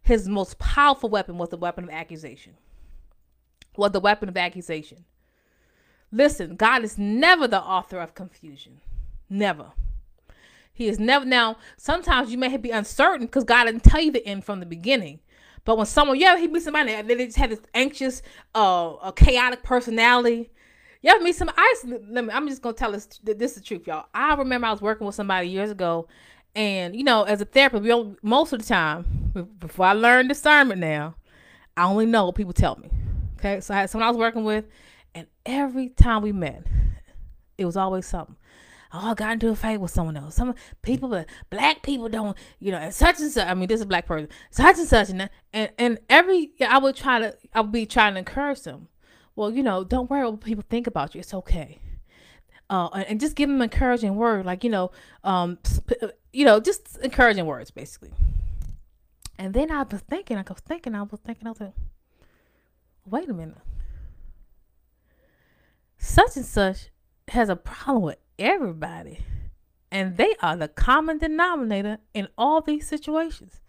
his 0.00 0.26
most 0.26 0.58
powerful 0.58 1.10
weapon 1.10 1.36
was 1.36 1.50
the 1.50 1.58
weapon 1.58 1.84
of 1.84 1.90
accusation. 1.90 2.54
Was 3.76 3.90
the 3.90 4.00
weapon 4.00 4.30
of 4.30 4.38
accusation. 4.38 5.04
Listen, 6.12 6.56
God 6.56 6.84
is 6.84 6.96
never 6.96 7.48
the 7.48 7.60
author 7.60 7.98
of 7.98 8.14
confusion. 8.14 8.80
Never. 9.28 9.72
He 10.72 10.88
is 10.88 10.98
never. 10.98 11.24
Now, 11.24 11.56
sometimes 11.76 12.30
you 12.30 12.38
may 12.38 12.56
be 12.56 12.70
uncertain 12.70 13.26
because 13.26 13.44
God 13.44 13.64
didn't 13.64 13.82
tell 13.82 14.00
you 14.00 14.12
the 14.12 14.26
end 14.26 14.44
from 14.44 14.60
the 14.60 14.66
beginning. 14.66 15.20
But 15.64 15.76
when 15.76 15.86
someone, 15.86 16.18
yeah, 16.18 16.38
he 16.38 16.46
meet 16.46 16.62
somebody 16.62 16.92
that 16.92 17.08
they 17.08 17.16
just 17.26 17.38
have 17.38 17.50
this 17.50 17.60
anxious, 17.74 18.22
uh, 18.54 18.94
a 19.02 19.12
chaotic 19.12 19.62
personality. 19.62 20.50
You 21.02 21.10
ever 21.10 21.22
meet 21.22 21.34
some? 21.34 21.50
I 21.56 21.74
let 21.84 22.24
me. 22.24 22.30
I'm 22.32 22.48
just 22.48 22.62
gonna 22.62 22.74
tell 22.74 22.92
this. 22.92 23.06
That 23.24 23.38
this 23.38 23.52
is 23.52 23.58
the 23.58 23.64
truth, 23.64 23.86
y'all. 23.86 24.06
I 24.14 24.34
remember 24.34 24.66
I 24.66 24.70
was 24.70 24.80
working 24.80 25.06
with 25.06 25.16
somebody 25.16 25.48
years 25.48 25.70
ago, 25.70 26.08
and 26.54 26.94
you 26.94 27.04
know, 27.04 27.24
as 27.24 27.40
a 27.40 27.44
therapist, 27.44 27.82
we 27.82 27.88
don't, 27.88 28.22
most 28.22 28.52
of 28.52 28.60
the 28.60 28.66
time, 28.66 29.52
before 29.58 29.86
I 29.86 29.92
learned 29.92 30.28
discernment, 30.28 30.80
now 30.80 31.14
I 31.76 31.84
only 31.84 32.06
know 32.06 32.26
what 32.26 32.34
people 32.34 32.52
tell 32.52 32.76
me. 32.76 32.88
Okay, 33.38 33.60
so 33.60 33.74
I 33.74 33.78
had 33.78 33.90
someone 33.90 34.06
I 34.06 34.10
was 34.10 34.18
working 34.18 34.44
with, 34.44 34.64
and 35.16 35.26
every 35.46 35.88
time 35.88 36.20
we 36.20 36.30
met, 36.30 36.62
it 37.56 37.64
was 37.64 37.74
always 37.74 38.04
something. 38.04 38.36
Oh, 38.92 39.10
I 39.10 39.14
got 39.14 39.32
into 39.32 39.48
a 39.48 39.56
fight 39.56 39.80
with 39.80 39.90
someone 39.90 40.14
else. 40.14 40.34
Some 40.34 40.54
people, 40.82 41.08
but 41.08 41.26
black 41.48 41.82
people 41.82 42.10
don't, 42.10 42.36
you 42.60 42.70
know, 42.70 42.76
and 42.76 42.94
such 42.94 43.18
and 43.18 43.32
such. 43.32 43.48
I 43.48 43.54
mean, 43.54 43.66
this 43.66 43.76
is 43.76 43.84
a 43.84 43.86
black 43.86 44.04
person, 44.04 44.28
such 44.50 44.76
and 44.76 44.86
such, 44.86 45.08
and 45.08 45.30
and, 45.54 45.70
and 45.78 45.98
every 46.10 46.52
I 46.68 46.76
would 46.76 46.96
try 46.96 47.18
to, 47.18 47.34
I 47.54 47.62
would 47.62 47.72
be 47.72 47.86
trying 47.86 48.12
to 48.12 48.18
encourage 48.18 48.60
them. 48.60 48.88
Well, 49.34 49.50
you 49.50 49.62
know, 49.62 49.84
don't 49.84 50.10
worry 50.10 50.28
what 50.28 50.42
people 50.42 50.64
think 50.68 50.86
about 50.86 51.14
you. 51.14 51.20
It's 51.20 51.32
okay. 51.32 51.80
Uh, 52.68 52.88
and 53.08 53.18
just 53.18 53.36
give 53.36 53.48
them 53.48 53.62
encouraging 53.62 54.16
word, 54.16 54.44
like 54.44 54.64
you 54.64 54.70
know, 54.70 54.90
um, 55.24 55.58
you 56.34 56.44
know, 56.44 56.60
just 56.60 56.98
encouraging 56.98 57.46
words, 57.46 57.70
basically. 57.70 58.12
And 59.38 59.54
then 59.54 59.70
I 59.70 59.82
was 59.82 60.02
thinking, 60.02 60.36
I 60.36 60.42
was 60.42 60.60
thinking, 60.60 60.94
I 60.94 61.02
was 61.02 61.20
thinking, 61.24 61.46
I 61.46 61.50
was 61.50 61.60
like, 61.60 61.74
wait 63.06 63.30
a 63.30 63.32
minute 63.32 63.56
such 66.06 66.36
and 66.36 66.44
such 66.44 66.90
has 67.28 67.48
a 67.48 67.56
problem 67.56 68.02
with 68.02 68.18
everybody. 68.38 69.20
And 69.90 70.16
they 70.16 70.34
are 70.42 70.56
the 70.56 70.68
common 70.68 71.18
denominator 71.18 71.98
in 72.12 72.28
all 72.36 72.60
these 72.60 72.86
situations. 72.86 73.60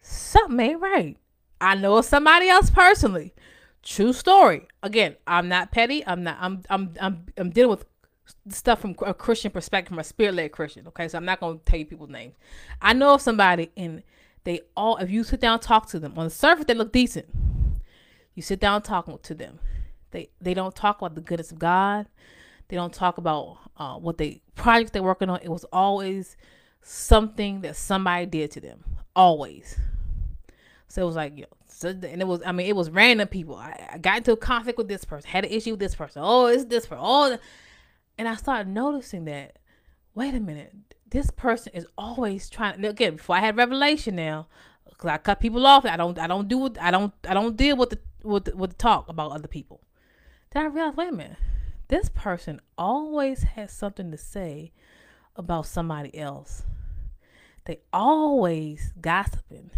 Something 0.00 0.60
ain't 0.60 0.80
right. 0.80 1.16
I 1.60 1.74
know 1.74 1.96
of 1.96 2.04
somebody 2.04 2.48
else 2.48 2.70
personally. 2.70 3.34
True 3.82 4.12
story. 4.12 4.66
Again, 4.82 5.16
I'm 5.26 5.48
not 5.48 5.72
petty. 5.72 6.06
I'm 6.06 6.22
not. 6.22 6.36
I'm. 6.40 6.62
I'm. 6.68 6.94
I'm. 7.00 7.26
I'm 7.36 7.50
dealing 7.50 7.70
with 7.70 7.84
stuff 8.48 8.80
from 8.80 8.94
a 9.04 9.14
Christian 9.14 9.50
perspective, 9.50 9.88
from 9.88 9.98
a 9.98 10.04
spirit-led 10.04 10.52
Christian. 10.52 10.86
Okay, 10.88 11.08
so 11.08 11.18
I'm 11.18 11.24
not 11.24 11.40
to 11.40 11.60
tell 11.64 11.78
you 11.78 11.86
people's 11.86 12.10
names. 12.10 12.34
I 12.80 12.92
know 12.92 13.14
of 13.14 13.20
somebody, 13.20 13.70
and 13.76 14.02
they 14.44 14.60
all. 14.76 14.96
If 14.98 15.10
you 15.10 15.24
sit 15.24 15.40
down, 15.40 15.54
and 15.54 15.62
talk 15.62 15.86
to 15.88 15.98
them 15.98 16.14
on 16.16 16.24
the 16.24 16.30
surface, 16.30 16.66
they 16.66 16.74
look 16.74 16.92
decent. 16.92 17.26
You 18.34 18.42
sit 18.42 18.60
down, 18.60 18.82
talking 18.82 19.18
to 19.20 19.34
them, 19.34 19.58
they 20.12 20.30
they 20.40 20.54
don't 20.54 20.74
talk 20.74 20.98
about 20.98 21.14
the 21.14 21.20
goodness 21.20 21.52
of 21.52 21.58
God. 21.58 22.06
They 22.68 22.76
don't 22.76 22.92
talk 22.92 23.18
about 23.18 23.58
uh, 23.76 23.96
what 23.96 24.18
they 24.18 24.42
projects 24.54 24.92
they're 24.92 25.02
working 25.02 25.28
on. 25.28 25.40
It 25.42 25.48
was 25.48 25.64
always 25.72 26.36
something 26.82 27.60
that 27.62 27.76
somebody 27.76 28.26
did 28.26 28.50
to 28.52 28.60
them. 28.60 28.84
Always. 29.14 29.78
So 30.88 31.02
it 31.02 31.06
was 31.06 31.16
like, 31.16 31.36
you 31.36 31.42
know, 31.42 31.48
so, 31.66 31.88
and 31.88 32.20
it 32.20 32.26
was, 32.26 32.42
I 32.44 32.52
mean, 32.52 32.66
it 32.66 32.76
was 32.76 32.90
random 32.90 33.28
people. 33.28 33.56
I, 33.56 33.88
I, 33.94 33.98
got 33.98 34.18
into 34.18 34.32
a 34.32 34.36
conflict 34.36 34.78
with 34.78 34.88
this 34.88 35.04
person, 35.04 35.28
had 35.28 35.44
an 35.44 35.50
issue 35.50 35.72
with 35.72 35.80
this 35.80 35.94
person. 35.94 36.22
Oh, 36.24 36.46
it's 36.46 36.66
this 36.66 36.86
person. 36.86 37.04
Oh, 37.04 37.38
and 38.18 38.28
I 38.28 38.36
started 38.36 38.68
noticing 38.68 39.24
that, 39.24 39.58
wait 40.14 40.34
a 40.34 40.40
minute, 40.40 40.74
this 41.08 41.30
person 41.30 41.72
is 41.74 41.86
always 41.96 42.48
trying. 42.48 42.84
Again, 42.84 43.16
before 43.16 43.36
I 43.36 43.40
had 43.40 43.56
revelation 43.56 44.16
now, 44.16 44.48
because 44.88 45.10
I 45.10 45.18
cut 45.18 45.40
people 45.40 45.66
off. 45.66 45.84
I 45.84 45.96
don't, 45.96 46.18
I 46.18 46.26
don't 46.26 46.46
do. 46.46 46.70
I 46.80 46.90
don't, 46.90 47.12
I 47.28 47.34
don't 47.34 47.56
deal 47.56 47.76
with 47.76 47.90
the 47.90 47.98
with 48.22 48.44
the, 48.44 48.56
with 48.56 48.70
the 48.70 48.76
talk 48.76 49.08
about 49.08 49.32
other 49.32 49.48
people. 49.48 49.80
Then 50.52 50.64
I 50.64 50.66
realized, 50.66 50.96
wait 50.96 51.08
a 51.08 51.12
minute, 51.12 51.36
this 51.88 52.08
person 52.08 52.60
always 52.76 53.42
has 53.42 53.72
something 53.72 54.10
to 54.10 54.18
say 54.18 54.72
about 55.36 55.66
somebody 55.66 56.16
else. 56.16 56.64
They 57.64 57.80
always 57.92 58.92
gossiping. 59.00 59.70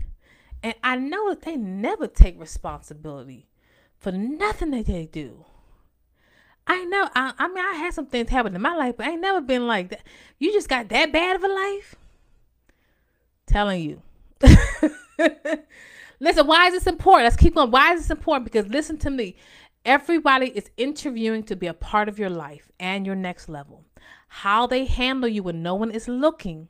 And 0.62 0.74
I 0.82 0.96
know 0.96 1.28
that 1.28 1.42
they 1.42 1.56
never 1.56 2.06
take 2.06 2.40
responsibility 2.40 3.48
for 3.98 4.10
nothing 4.10 4.70
that 4.70 4.86
they 4.86 5.06
do. 5.06 5.44
I 6.66 6.84
know. 6.84 7.08
I, 7.14 7.34
I 7.38 7.48
mean, 7.48 7.64
I 7.64 7.74
had 7.74 7.92
some 7.94 8.06
things 8.06 8.30
happen 8.30 8.54
in 8.54 8.62
my 8.62 8.74
life, 8.74 8.96
but 8.96 9.06
I 9.06 9.10
ain't 9.10 9.20
never 9.20 9.40
been 9.40 9.66
like 9.66 9.90
that. 9.90 10.02
You 10.38 10.52
just 10.52 10.68
got 10.68 10.88
that 10.88 11.12
bad 11.12 11.36
of 11.36 11.44
a 11.44 11.48
life? 11.48 11.96
Telling 13.46 13.82
you. 13.82 14.02
listen, 16.20 16.46
why 16.46 16.68
is 16.68 16.74
this 16.74 16.86
important? 16.86 17.24
Let's 17.24 17.36
keep 17.36 17.54
going. 17.54 17.70
Why 17.70 17.92
is 17.92 18.02
this 18.02 18.10
important? 18.10 18.44
Because 18.44 18.66
listen 18.68 18.96
to 18.98 19.10
me. 19.10 19.36
Everybody 19.84 20.46
is 20.46 20.70
interviewing 20.78 21.42
to 21.44 21.56
be 21.56 21.66
a 21.66 21.74
part 21.74 22.08
of 22.08 22.18
your 22.18 22.30
life 22.30 22.72
and 22.80 23.04
your 23.04 23.14
next 23.14 23.50
level. 23.50 23.84
How 24.28 24.66
they 24.66 24.86
handle 24.86 25.28
you 25.28 25.42
when 25.42 25.62
no 25.62 25.74
one 25.74 25.90
is 25.90 26.08
looking 26.08 26.68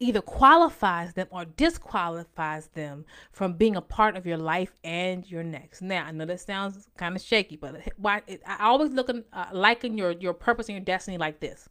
either 0.00 0.22
qualifies 0.22 1.12
them 1.12 1.26
or 1.30 1.44
disqualifies 1.44 2.68
them 2.68 3.04
from 3.32 3.52
being 3.52 3.76
a 3.76 3.82
part 3.82 4.16
of 4.16 4.26
your 4.26 4.38
life 4.38 4.72
and 4.82 5.30
your 5.30 5.42
next. 5.42 5.82
Now, 5.82 6.06
I 6.06 6.10
know 6.10 6.24
that 6.24 6.40
sounds 6.40 6.88
kind 6.96 7.14
of 7.14 7.22
shaky, 7.22 7.56
but 7.56 7.76
why 7.98 8.22
I 8.46 8.64
always 8.64 8.90
look 8.90 9.10
at 9.10 9.16
uh, 9.32 9.46
liken 9.52 9.96
your 9.96 10.12
your 10.12 10.32
purpose 10.32 10.68
and 10.68 10.76
your 10.76 10.84
destiny 10.84 11.18
like 11.18 11.40
this. 11.40 11.68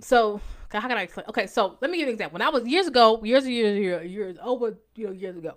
So, 0.00 0.40
how 0.70 0.80
can 0.80 0.92
I 0.92 1.02
explain? 1.02 1.26
Okay, 1.28 1.46
so 1.46 1.76
let 1.80 1.90
me 1.90 1.98
give 1.98 2.06
you 2.06 2.12
an 2.12 2.14
example. 2.14 2.38
When 2.38 2.42
I 2.42 2.50
was 2.50 2.66
years 2.66 2.86
ago, 2.86 3.22
years, 3.22 3.46
years, 3.46 3.78
years, 3.78 4.10
years 4.10 4.36
over, 4.42 4.78
you 4.94 5.06
know, 5.06 5.12
years 5.12 5.36
ago, 5.36 5.56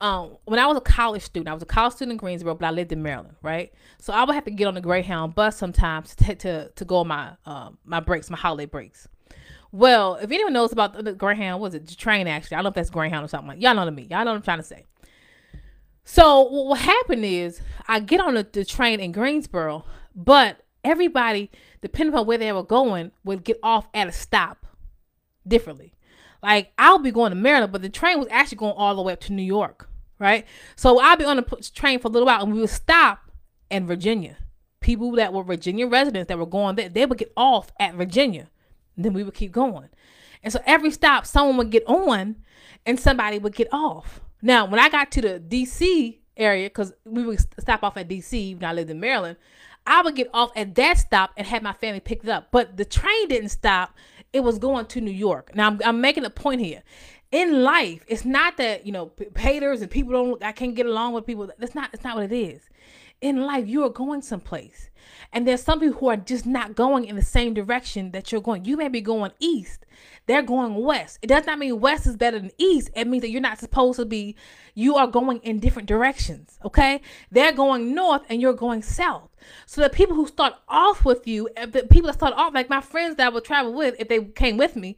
um, 0.00 0.36
when 0.44 0.58
I 0.58 0.66
was 0.66 0.76
a 0.76 0.82
college 0.82 1.22
student, 1.22 1.48
I 1.48 1.54
was 1.54 1.62
a 1.62 1.66
college 1.66 1.94
student 1.94 2.12
in 2.12 2.18
Greensboro, 2.18 2.54
but 2.54 2.66
I 2.66 2.70
lived 2.70 2.92
in 2.92 3.02
Maryland, 3.02 3.36
right? 3.42 3.72
So 3.98 4.12
I 4.12 4.24
would 4.24 4.34
have 4.34 4.44
to 4.44 4.50
get 4.50 4.66
on 4.66 4.74
the 4.74 4.80
Greyhound 4.80 5.34
bus 5.34 5.56
sometimes 5.56 6.14
to 6.16 6.34
to, 6.34 6.70
to 6.70 6.84
go 6.84 6.98
on 6.98 7.08
my 7.08 7.32
um, 7.46 7.78
my 7.84 8.00
breaks, 8.00 8.28
my 8.30 8.36
holiday 8.36 8.66
breaks. 8.66 9.08
Well, 9.72 10.14
if 10.16 10.30
anyone 10.30 10.52
knows 10.52 10.72
about 10.72 11.02
the 11.04 11.12
Greyhound, 11.12 11.60
was 11.60 11.74
it 11.74 11.86
the 11.86 11.94
train 11.94 12.26
actually? 12.28 12.56
I 12.56 12.58
don't 12.58 12.64
know 12.64 12.68
if 12.68 12.74
that's 12.74 12.90
Greyhound 12.90 13.24
or 13.24 13.28
something 13.28 13.48
like. 13.48 13.62
Y'all 13.62 13.74
know 13.74 13.82
what 13.82 13.88
I 13.88 13.92
mean. 13.92 14.08
Y'all 14.08 14.24
know 14.24 14.32
what 14.32 14.36
I'm 14.36 14.42
trying 14.42 14.58
to 14.58 14.64
say. 14.64 14.84
So 16.04 16.42
what 16.42 16.78
happened 16.80 17.24
is 17.24 17.60
I 17.88 18.00
get 18.00 18.20
on 18.20 18.34
the, 18.34 18.46
the 18.50 18.64
train 18.64 19.00
in 19.00 19.10
Greensboro, 19.12 19.84
but 20.14 20.62
everybody, 20.84 21.50
depending 21.80 22.14
on 22.14 22.26
where 22.26 22.38
they 22.38 22.52
were 22.52 22.62
going, 22.62 23.10
would 23.24 23.42
get 23.42 23.58
off 23.62 23.88
at 23.92 24.06
a 24.06 24.12
stop 24.12 24.66
differently. 25.46 25.95
Like 26.46 26.72
I'll 26.78 27.00
be 27.00 27.10
going 27.10 27.30
to 27.30 27.36
Maryland, 27.36 27.72
but 27.72 27.82
the 27.82 27.88
train 27.88 28.20
was 28.20 28.28
actually 28.30 28.58
going 28.58 28.74
all 28.76 28.94
the 28.94 29.02
way 29.02 29.12
up 29.12 29.20
to 29.22 29.32
New 29.32 29.42
York, 29.42 29.88
right? 30.20 30.46
So 30.76 31.00
I'll 31.00 31.16
be 31.16 31.24
on 31.24 31.38
the 31.38 31.70
train 31.74 31.98
for 31.98 32.06
a 32.06 32.10
little 32.10 32.26
while, 32.26 32.40
and 32.44 32.54
we 32.54 32.60
would 32.60 32.70
stop 32.70 33.32
in 33.68 33.84
Virginia. 33.84 34.36
People 34.80 35.10
that 35.16 35.32
were 35.32 35.42
Virginia 35.42 35.88
residents 35.88 36.28
that 36.28 36.38
were 36.38 36.46
going 36.46 36.76
there, 36.76 36.88
they 36.88 37.04
would 37.04 37.18
get 37.18 37.32
off 37.36 37.72
at 37.80 37.94
Virginia. 37.94 38.48
then 38.96 39.12
we 39.12 39.24
would 39.24 39.34
keep 39.34 39.50
going. 39.50 39.88
And 40.44 40.52
so 40.52 40.60
every 40.64 40.92
stop, 40.92 41.26
someone 41.26 41.56
would 41.56 41.70
get 41.70 41.84
on 41.88 42.36
and 42.86 43.00
somebody 43.00 43.40
would 43.40 43.54
get 43.56 43.68
off. 43.72 44.20
Now, 44.40 44.66
when 44.66 44.78
I 44.78 44.88
got 44.88 45.10
to 45.12 45.20
the 45.20 45.40
DC 45.40 46.18
area, 46.36 46.66
because 46.68 46.92
we 47.04 47.24
would 47.24 47.40
stop 47.58 47.82
off 47.82 47.96
at 47.96 48.08
DC 48.08 48.54
when 48.54 48.64
I 48.64 48.72
lived 48.72 48.90
in 48.90 49.00
Maryland, 49.00 49.36
I 49.86 50.02
would 50.02 50.14
get 50.14 50.28
off 50.32 50.50
at 50.54 50.74
that 50.76 50.98
stop 50.98 51.32
and 51.36 51.46
have 51.46 51.62
my 51.62 51.72
family 51.72 52.00
picked 52.00 52.28
up. 52.28 52.48
But 52.52 52.76
the 52.76 52.84
train 52.84 53.28
didn't 53.28 53.50
stop 53.50 53.94
it 54.36 54.44
was 54.44 54.58
going 54.58 54.84
to 54.84 55.00
New 55.00 55.10
York. 55.10 55.54
Now 55.54 55.66
I'm, 55.68 55.80
I'm 55.82 56.00
making 56.02 56.26
a 56.26 56.30
point 56.30 56.60
here. 56.60 56.82
In 57.32 57.62
life, 57.62 58.04
it's 58.06 58.24
not 58.24 58.58
that 58.58 58.86
you 58.86 58.92
know 58.92 59.10
haters 59.36 59.80
and 59.80 59.90
people 59.90 60.12
don't. 60.12 60.44
I 60.44 60.52
can't 60.52 60.74
get 60.74 60.86
along 60.86 61.14
with 61.14 61.26
people. 61.26 61.50
That's 61.58 61.74
not. 61.74 61.90
That's 61.90 62.04
not 62.04 62.16
what 62.16 62.30
it 62.30 62.32
is. 62.32 62.68
In 63.20 63.42
life 63.42 63.66
you 63.66 63.84
are 63.84 63.90
going 63.90 64.22
someplace. 64.22 64.90
And 65.32 65.46
there's 65.46 65.62
some 65.62 65.80
people 65.80 65.98
who 65.98 66.08
are 66.08 66.16
just 66.16 66.46
not 66.46 66.74
going 66.74 67.04
in 67.04 67.16
the 67.16 67.22
same 67.22 67.54
direction 67.54 68.10
that 68.12 68.30
you're 68.30 68.40
going. 68.40 68.64
You 68.64 68.76
may 68.76 68.88
be 68.88 69.00
going 69.00 69.32
east, 69.38 69.86
they're 70.26 70.42
going 70.42 70.74
west. 70.74 71.18
It 71.22 71.28
does 71.28 71.46
not 71.46 71.58
mean 71.58 71.80
west 71.80 72.06
is 72.06 72.16
better 72.16 72.38
than 72.38 72.50
east. 72.58 72.90
It 72.94 73.06
means 73.06 73.22
that 73.22 73.30
you're 73.30 73.40
not 73.40 73.58
supposed 73.58 73.98
to 73.98 74.04
be, 74.04 74.36
you 74.74 74.96
are 74.96 75.06
going 75.06 75.38
in 75.38 75.60
different 75.60 75.88
directions. 75.88 76.58
Okay. 76.64 77.00
They're 77.30 77.52
going 77.52 77.94
north 77.94 78.22
and 78.28 78.40
you're 78.40 78.52
going 78.52 78.82
south. 78.82 79.30
So 79.66 79.80
the 79.80 79.90
people 79.90 80.16
who 80.16 80.26
start 80.26 80.54
off 80.68 81.04
with 81.04 81.26
you, 81.26 81.48
eh, 81.56 81.66
the 81.66 81.84
people 81.84 82.08
that 82.08 82.14
start 82.14 82.34
off, 82.34 82.54
like 82.54 82.68
my 82.68 82.80
friends 82.80 83.16
that 83.16 83.26
I 83.26 83.28
would 83.30 83.44
travel 83.44 83.72
with, 83.72 83.94
if 83.98 84.08
they 84.08 84.24
came 84.24 84.56
with 84.56 84.76
me, 84.76 84.96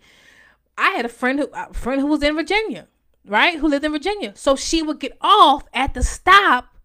I 0.76 0.90
had 0.90 1.04
a 1.04 1.10
friend 1.10 1.38
who 1.38 1.48
a 1.52 1.72
friend 1.74 2.00
who 2.00 2.06
was 2.06 2.22
in 2.22 2.34
Virginia, 2.34 2.86
right? 3.26 3.58
Who 3.58 3.68
lived 3.68 3.84
in 3.84 3.92
Virginia. 3.92 4.32
So 4.36 4.56
she 4.56 4.82
would 4.82 5.00
get 5.00 5.16
off 5.20 5.64
at 5.74 5.94
the 5.94 6.02
stop 6.02 6.77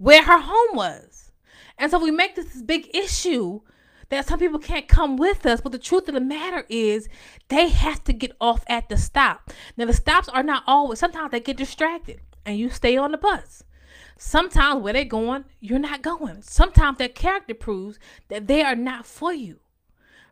where 0.00 0.24
her 0.24 0.38
home 0.38 0.74
was. 0.76 1.30
And 1.76 1.90
so 1.90 1.98
we 1.98 2.10
make 2.10 2.34
this, 2.34 2.62
big 2.62 2.88
issue 2.94 3.60
that 4.08 4.26
some 4.26 4.38
people 4.38 4.58
can't 4.58 4.88
come 4.88 5.18
with 5.18 5.44
us. 5.44 5.60
But 5.60 5.72
the 5.72 5.78
truth 5.78 6.08
of 6.08 6.14
the 6.14 6.20
matter 6.20 6.64
is, 6.70 7.06
they 7.48 7.68
have 7.68 8.02
to 8.04 8.14
get 8.14 8.32
off 8.40 8.64
at 8.66 8.88
the 8.88 8.96
stop. 8.96 9.52
Now, 9.76 9.84
the 9.84 9.92
stops 9.92 10.28
are 10.30 10.42
not 10.42 10.64
always, 10.66 10.98
sometimes 10.98 11.30
they 11.30 11.40
get 11.40 11.58
distracted 11.58 12.20
and 12.46 12.58
you 12.58 12.70
stay 12.70 12.96
on 12.96 13.12
the 13.12 13.18
bus. 13.18 13.62
Sometimes 14.16 14.82
where 14.82 14.94
they're 14.94 15.04
going, 15.04 15.44
you're 15.60 15.78
not 15.78 16.00
going. 16.00 16.40
Sometimes 16.42 16.96
their 16.96 17.08
character 17.08 17.54
proves 17.54 17.98
that 18.28 18.46
they 18.46 18.62
are 18.62 18.76
not 18.76 19.04
for 19.04 19.34
you. 19.34 19.60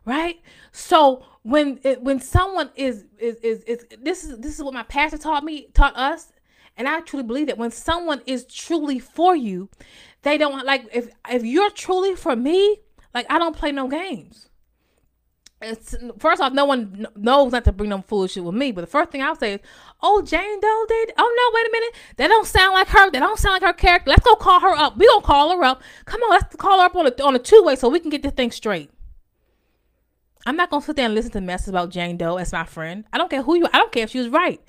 Right? 0.03 0.41
So 0.71 1.23
when 1.43 1.77
when 1.99 2.19
someone 2.19 2.71
is, 2.75 3.05
is 3.19 3.35
is 3.37 3.61
is 3.63 3.85
this 4.01 4.23
is 4.23 4.39
this 4.39 4.57
is 4.57 4.63
what 4.63 4.73
my 4.73 4.83
pastor 4.83 5.19
taught 5.19 5.43
me, 5.43 5.67
taught 5.73 5.95
us, 5.95 6.31
and 6.79 6.87
I 6.87 7.01
truly 7.01 7.23
believe 7.23 7.47
that 7.47 7.57
when 7.57 7.71
someone 7.71 8.21
is 8.25 8.45
truly 8.45 8.99
for 8.99 9.35
you, 9.35 9.69
they 10.21 10.37
don't 10.37 10.65
like 10.65 10.87
if 10.93 11.09
if 11.29 11.43
you're 11.43 11.69
truly 11.69 12.15
for 12.15 12.35
me, 12.35 12.77
like 13.13 13.27
I 13.29 13.37
don't 13.37 13.55
play 13.55 13.73
no 13.73 13.87
games. 13.89 14.49
It's 15.61 15.93
first 16.19 16.41
off, 16.41 16.53
no 16.53 16.63
one 16.63 17.05
knows 17.17 17.51
not 17.51 17.65
to 17.65 17.73
bring 17.73 17.89
no 17.89 18.01
foolishness 18.01 18.45
with 18.45 18.55
me. 18.55 18.71
But 18.71 18.81
the 18.81 18.87
first 18.87 19.11
thing 19.11 19.21
I'll 19.21 19.35
say 19.35 19.55
is, 19.55 19.59
"Oh, 20.01 20.21
Jane 20.21 20.61
Doe 20.61 20.85
did. 20.87 21.11
Oh 21.17 21.35
no, 21.37 21.57
wait 21.57 21.67
a 21.67 21.71
minute. 21.71 21.95
That 22.15 22.27
don't 22.29 22.47
sound 22.47 22.73
like 22.73 22.87
her. 22.87 23.11
That 23.11 23.19
don't 23.19 23.37
sound 23.37 23.61
like 23.61 23.63
her 23.63 23.73
character. 23.73 24.09
Let's 24.09 24.23
go 24.25 24.35
call 24.35 24.61
her 24.61 24.73
up. 24.73 24.95
We 24.95 25.05
gonna 25.05 25.21
call 25.21 25.51
her 25.51 25.63
up. 25.65 25.81
Come 26.05 26.21
on, 26.23 26.29
let's 26.29 26.55
call 26.55 26.79
her 26.79 26.85
up 26.85 26.95
on 26.95 27.07
a 27.07 27.23
on 27.23 27.35
a 27.35 27.39
two 27.39 27.61
way 27.61 27.75
so 27.75 27.89
we 27.89 27.99
can 27.99 28.09
get 28.09 28.23
this 28.23 28.31
thing 28.31 28.51
straight." 28.51 28.89
I'm 30.45 30.55
not 30.55 30.69
gonna 30.69 30.81
sit 30.81 30.95
there 30.95 31.05
and 31.05 31.13
listen 31.13 31.31
to 31.31 31.41
mess 31.41 31.67
about 31.67 31.89
Jane 31.89 32.15
Doe 32.15 32.37
as 32.37 32.53
my 32.53 32.63
friend. 32.63 33.03
I 33.11 33.17
don't 33.17 33.29
care 33.29 33.43
who 33.43 33.55
you. 33.55 33.67
I 33.73 33.79
don't 33.79 33.91
care 33.91 34.03
if 34.03 34.11
she 34.11 34.19
was 34.19 34.29
right. 34.29 34.61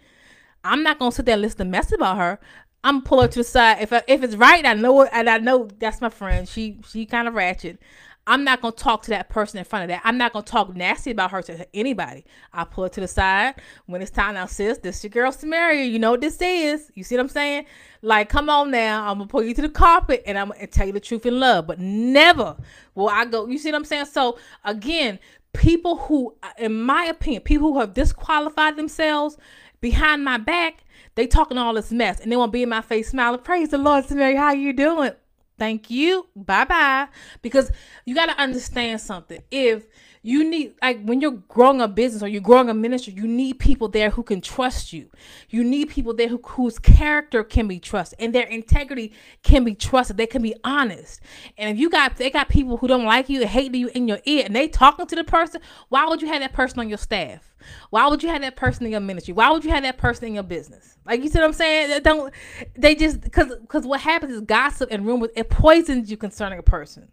I'm 0.65 0.83
not 0.83 0.99
gonna 0.99 1.13
sit 1.13 1.27
there 1.27 1.35
and 1.35 1.43
listen 1.43 1.59
to 1.59 1.65
mess 1.65 1.93
about 1.93 2.17
her. 2.19 2.41
I'm 2.83 3.03
pull 3.03 3.21
her 3.21 3.29
to 3.29 3.41
the 3.41 3.45
side. 3.45 3.79
If 3.81 3.93
I, 3.93 4.03
if 4.09 4.23
it's 4.23 4.37
right, 4.37 4.65
I 4.65 4.75
know 4.75 5.03
it, 5.03 5.11
and 5.13 5.29
I 5.29 5.39
know 5.39 5.69
that's 5.79 6.01
my 6.01 6.09
friend. 6.09 6.49
She 6.49 6.79
she 6.89 7.07
kind 7.07 7.29
of 7.29 7.35
ratchet. 7.35 7.79
I'm 8.27 8.45
not 8.45 8.61
gonna 8.61 8.73
talk 8.73 9.03
to 9.05 9.11
that 9.11 9.29
person 9.29 9.59
in 9.59 9.65
front 9.65 9.85
of 9.85 9.89
that. 9.89 10.03
I'm 10.05 10.17
not 10.17 10.33
gonna 10.33 10.45
talk 10.45 10.75
nasty 10.77 11.11
about 11.11 11.31
her 11.33 11.43
to 11.43 11.67
anybody. 11.75 12.25
I 12.53 12.65
pull 12.65 12.85
her 12.85 12.91
to 12.91 13.01
the 13.01 13.09
side 13.09 13.57
when 13.87 14.03
it's 14.03 14.11
time 14.11 14.35
now, 14.35 14.47
sis. 14.47 14.79
This 14.79 15.03
your 15.03 15.11
girl 15.11 15.33
Samaria. 15.33 15.85
You 15.85 15.99
know 15.99 16.13
what 16.13 16.21
this 16.21 16.41
is. 16.41 16.91
You 16.95 17.03
see 17.03 17.17
what 17.17 17.23
I'm 17.23 17.29
saying? 17.29 17.67
Like, 18.03 18.29
come 18.29 18.49
on 18.49 18.71
now. 18.71 19.09
I'm 19.09 19.19
gonna 19.19 19.27
pull 19.27 19.43
you 19.43 19.55
to 19.55 19.63
the 19.63 19.69
carpet 19.69 20.23
and 20.27 20.39
I'm 20.39 20.51
gonna 20.51 20.67
tell 20.67 20.87
you 20.87 20.93
the 20.93 21.01
truth 21.01 21.27
in 21.27 21.41
love. 21.41 21.67
But 21.67 21.81
never 21.81 22.57
will 22.95 23.09
I 23.09 23.25
go. 23.25 23.47
You 23.47 23.59
see 23.59 23.73
what 23.73 23.79
I'm 23.79 23.85
saying? 23.85 24.07
So 24.07 24.39
again, 24.65 25.19
people 25.53 25.97
who, 25.97 26.37
in 26.59 26.83
my 26.83 27.07
opinion, 27.07 27.43
people 27.43 27.73
who 27.73 27.81
have 27.81 27.95
disqualified 27.95 28.77
themselves 28.77 29.39
behind 29.81 30.25
my 30.25 30.39
back, 30.39 30.85
they 31.15 31.27
talking 31.27 31.59
all 31.59 31.75
this 31.75 31.93
mess 31.93 32.21
and 32.21 32.31
they 32.31 32.37
want 32.37 32.51
to 32.51 32.53
be 32.53 32.63
in 32.63 32.69
my 32.69 32.83
face 32.83 33.11
smiling. 33.11 33.41
Praise 33.41 33.71
the 33.71 33.79
Lord, 33.79 34.05
Samaria. 34.05 34.39
How 34.39 34.53
you 34.53 34.73
doing? 34.73 35.13
Thank 35.59 35.91
you. 35.91 36.27
Bye 36.35 36.65
bye. 36.65 37.09
Because 37.43 37.71
you 38.07 38.15
got 38.15 38.27
to 38.27 38.41
understand 38.41 39.01
something. 39.03 39.43
If 39.51 39.87
you 40.23 40.49
need, 40.49 40.75
like, 40.83 41.03
when 41.03 41.21
you're 41.21 41.33
growing 41.33 41.83
a 41.83 41.89
business 41.89 42.23
or 42.23 42.29
you're 42.29 42.41
growing 42.41 42.71
a 42.71 42.75
ministry, 42.75 43.13
you 43.15 43.27
need 43.27 43.59
people 43.59 43.89
there 43.89 44.09
who 44.09 44.23
can 44.23 44.41
trust 44.41 44.93
you. 44.93 45.11
You 45.51 45.63
need 45.63 45.91
people 45.91 46.15
there 46.15 46.29
who, 46.29 46.41
whose 46.43 46.79
character 46.79 47.45
can 47.45 47.69
be 47.69 47.79
trusted 47.79 48.21
and 48.21 48.35
their 48.35 48.47
integrity 48.47 49.13
can 49.43 49.65
be 49.65 49.75
trusted. 49.75 50.17
They 50.17 50.27
can 50.27 50.41
be 50.41 50.55
honest. 50.65 51.21
And 51.59 51.71
if 51.71 51.79
you 51.79 51.91
got, 51.91 52.17
they 52.17 52.31
got 52.31 52.49
people 52.49 52.79
who 52.79 52.89
don't 52.89 53.05
like 53.05 53.29
you, 53.29 53.47
hate 53.47 53.75
you 53.75 53.91
in 53.95 54.09
your 54.09 54.21
ear, 54.25 54.45
and 54.47 54.57
they 54.57 54.69
talking 54.69 55.07
to 55.07 55.17
the 55.17 55.25
person, 55.25 55.61
why 55.91 56.07
would 56.07 56.23
you 56.23 56.29
have 56.29 56.41
that 56.41 56.55
person 56.55 56.81
on 56.81 56.89
your 56.89 56.99
staff? 56.99 57.50
Why 57.91 58.09
would 58.09 58.23
you 58.23 58.29
have 58.29 58.43
that 58.43 58.57
person 58.57 58.87
in 58.87 58.93
your 58.93 59.01
ministry? 59.01 59.35
Why 59.35 59.51
would 59.51 59.65
you 59.65 59.71
have 59.71 59.83
that 59.83 59.99
person 59.99 60.27
in 60.27 60.35
your 60.35 60.43
business? 60.43 60.97
Like 61.05 61.23
you 61.23 61.29
see 61.29 61.39
what 61.39 61.47
I'm 61.47 61.53
saying? 61.53 61.91
They 61.91 62.01
don't 62.01 62.33
they 62.77 62.95
just 62.95 63.21
because 63.21 63.55
because 63.61 63.87
what 63.87 64.01
happens 64.01 64.33
is 64.33 64.41
gossip 64.43 64.89
and 64.93 65.07
rumors 65.07 65.31
it 65.37 65.51
poisons 65.51 66.11
you 66.11 66.17
concerning 66.17 66.59
a 66.59 66.63
person. 66.63 67.09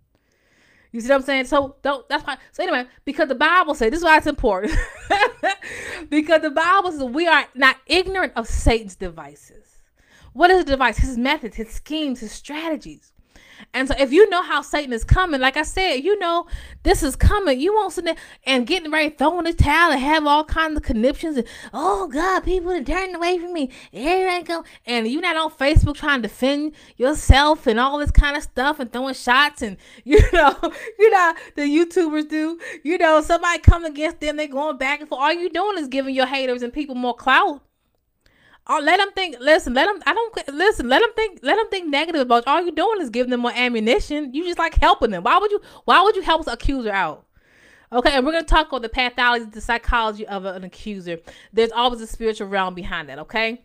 You 0.91 1.01
see 1.01 1.09
what 1.09 1.15
I'm 1.15 1.21
saying? 1.23 1.45
So 1.45 1.75
don't 1.81 2.07
that's 2.09 2.25
why 2.25 2.37
so 2.51 2.63
anyway, 2.63 2.85
because 3.05 3.27
the 3.27 3.35
Bible 3.35 3.75
says 3.75 3.91
this 3.91 3.99
is 3.99 4.05
why 4.05 4.17
it's 4.17 4.27
important. 4.27 4.73
because 6.09 6.41
the 6.41 6.51
Bible 6.51 6.91
says 6.91 7.03
we 7.03 7.27
are 7.27 7.45
not 7.55 7.77
ignorant 7.85 8.33
of 8.35 8.47
Satan's 8.47 8.95
devices. 8.95 9.77
What 10.33 10.51
is 10.51 10.61
a 10.61 10.65
device? 10.65 10.97
His 10.97 11.17
methods, 11.17 11.55
his 11.55 11.69
schemes, 11.69 12.19
his 12.19 12.31
strategies. 12.31 13.11
And 13.73 13.87
so 13.87 13.95
if 13.97 14.11
you 14.11 14.29
know 14.29 14.41
how 14.41 14.61
Satan 14.61 14.93
is 14.93 15.03
coming, 15.03 15.41
like 15.41 15.57
I 15.57 15.63
said, 15.63 15.95
you 15.95 16.17
know 16.19 16.47
this 16.83 17.03
is 17.03 17.15
coming. 17.15 17.59
You 17.59 17.73
won't 17.73 17.93
sit 17.93 18.05
there 18.05 18.15
and 18.45 18.65
getting 18.65 18.91
ready, 18.91 19.09
throwing 19.09 19.45
the 19.45 19.53
towel 19.53 19.91
and 19.91 20.01
have 20.01 20.25
all 20.25 20.43
kinds 20.43 20.77
of 20.77 20.83
conniptions 20.83 21.37
and 21.37 21.47
oh 21.73 22.07
God, 22.07 22.43
people 22.43 22.71
are 22.71 22.83
turning 22.83 23.15
away 23.15 23.37
from 23.37 23.53
me. 23.53 23.69
I 23.93 24.43
go. 24.45 24.63
And 24.85 25.07
you're 25.07 25.21
not 25.21 25.37
on 25.37 25.51
Facebook 25.51 25.95
trying 25.95 26.21
to 26.21 26.27
defend 26.27 26.73
yourself 26.97 27.67
and 27.67 27.79
all 27.79 27.97
this 27.97 28.11
kind 28.11 28.37
of 28.37 28.43
stuff 28.43 28.79
and 28.79 28.91
throwing 28.91 29.13
shots 29.13 29.61
and 29.61 29.77
you 30.03 30.19
know, 30.33 30.55
you 30.99 31.09
know 31.09 31.33
the 31.55 31.63
YouTubers 31.63 32.29
do. 32.29 32.59
You 32.83 32.97
know, 32.97 33.21
somebody 33.21 33.59
come 33.59 33.85
against 33.85 34.19
them, 34.19 34.37
they're 34.37 34.47
going 34.47 34.77
back 34.77 34.99
and 34.99 35.09
forth. 35.09 35.21
All 35.21 35.33
you 35.33 35.49
doing 35.49 35.77
is 35.77 35.87
giving 35.87 36.15
your 36.15 36.25
haters 36.25 36.61
and 36.61 36.71
people 36.73 36.95
more 36.95 37.15
clout. 37.15 37.61
Oh, 38.69 38.79
let 38.83 38.97
them 38.97 39.11
think. 39.13 39.37
Listen, 39.39 39.73
let 39.73 39.85
them. 39.85 40.01
I 40.05 40.13
don't 40.13 40.53
listen. 40.53 40.89
Let 40.89 41.01
them 41.01 41.11
think. 41.15 41.39
Let 41.41 41.55
them 41.55 41.69
think 41.69 41.87
negative 41.87 42.21
about. 42.21 42.45
You. 42.45 42.51
All 42.51 42.61
you're 42.61 42.71
doing 42.71 43.01
is 43.01 43.09
giving 43.09 43.31
them 43.31 43.41
more 43.41 43.53
ammunition. 43.55 44.33
You 44.33 44.43
just 44.43 44.59
like 44.59 44.75
helping 44.75 45.11
them. 45.11 45.23
Why 45.23 45.37
would 45.37 45.51
you? 45.51 45.61
Why 45.85 46.01
would 46.01 46.15
you 46.15 46.21
help 46.21 46.45
an 46.47 46.53
accuser 46.53 46.91
out? 46.91 47.25
Okay, 47.91 48.11
and 48.11 48.25
we're 48.25 48.33
gonna 48.33 48.43
talk 48.43 48.67
about 48.67 48.81
the 48.81 48.89
pathology, 48.89 49.45
the 49.45 49.61
psychology 49.61 50.27
of 50.27 50.43
an 50.43 50.65
accuser. 50.65 51.19
There's 51.53 51.71
always 51.71 52.01
a 52.01 52.07
spiritual 52.07 52.47
realm 52.47 52.75
behind 52.75 53.07
that. 53.07 53.19
Okay. 53.19 53.61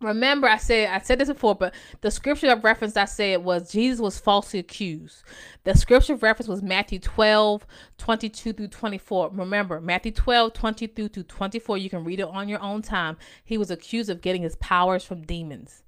Remember, 0.00 0.48
I 0.48 0.56
said 0.56 0.88
I 0.88 0.98
said 1.00 1.18
this 1.18 1.28
before, 1.28 1.54
but 1.54 1.74
the 2.00 2.10
scripture 2.10 2.50
of 2.50 2.64
reference 2.64 2.96
I 2.96 3.04
said 3.04 3.44
was 3.44 3.70
Jesus 3.70 4.00
was 4.00 4.18
falsely 4.18 4.58
accused. 4.58 5.22
The 5.64 5.74
scripture 5.74 6.14
of 6.14 6.22
reference 6.22 6.48
was 6.48 6.62
Matthew 6.62 6.98
12, 6.98 7.66
22 7.98 8.54
through 8.54 8.68
24. 8.68 9.30
Remember, 9.34 9.78
Matthew 9.78 10.12
12, 10.12 10.54
22 10.54 11.08
through 11.08 11.22
24. 11.24 11.76
You 11.76 11.90
can 11.90 12.04
read 12.04 12.20
it 12.20 12.28
on 12.28 12.48
your 12.48 12.62
own 12.62 12.80
time. 12.80 13.18
He 13.44 13.58
was 13.58 13.70
accused 13.70 14.08
of 14.08 14.22
getting 14.22 14.42
his 14.42 14.56
powers 14.56 15.04
from 15.04 15.22
demons. 15.22 15.82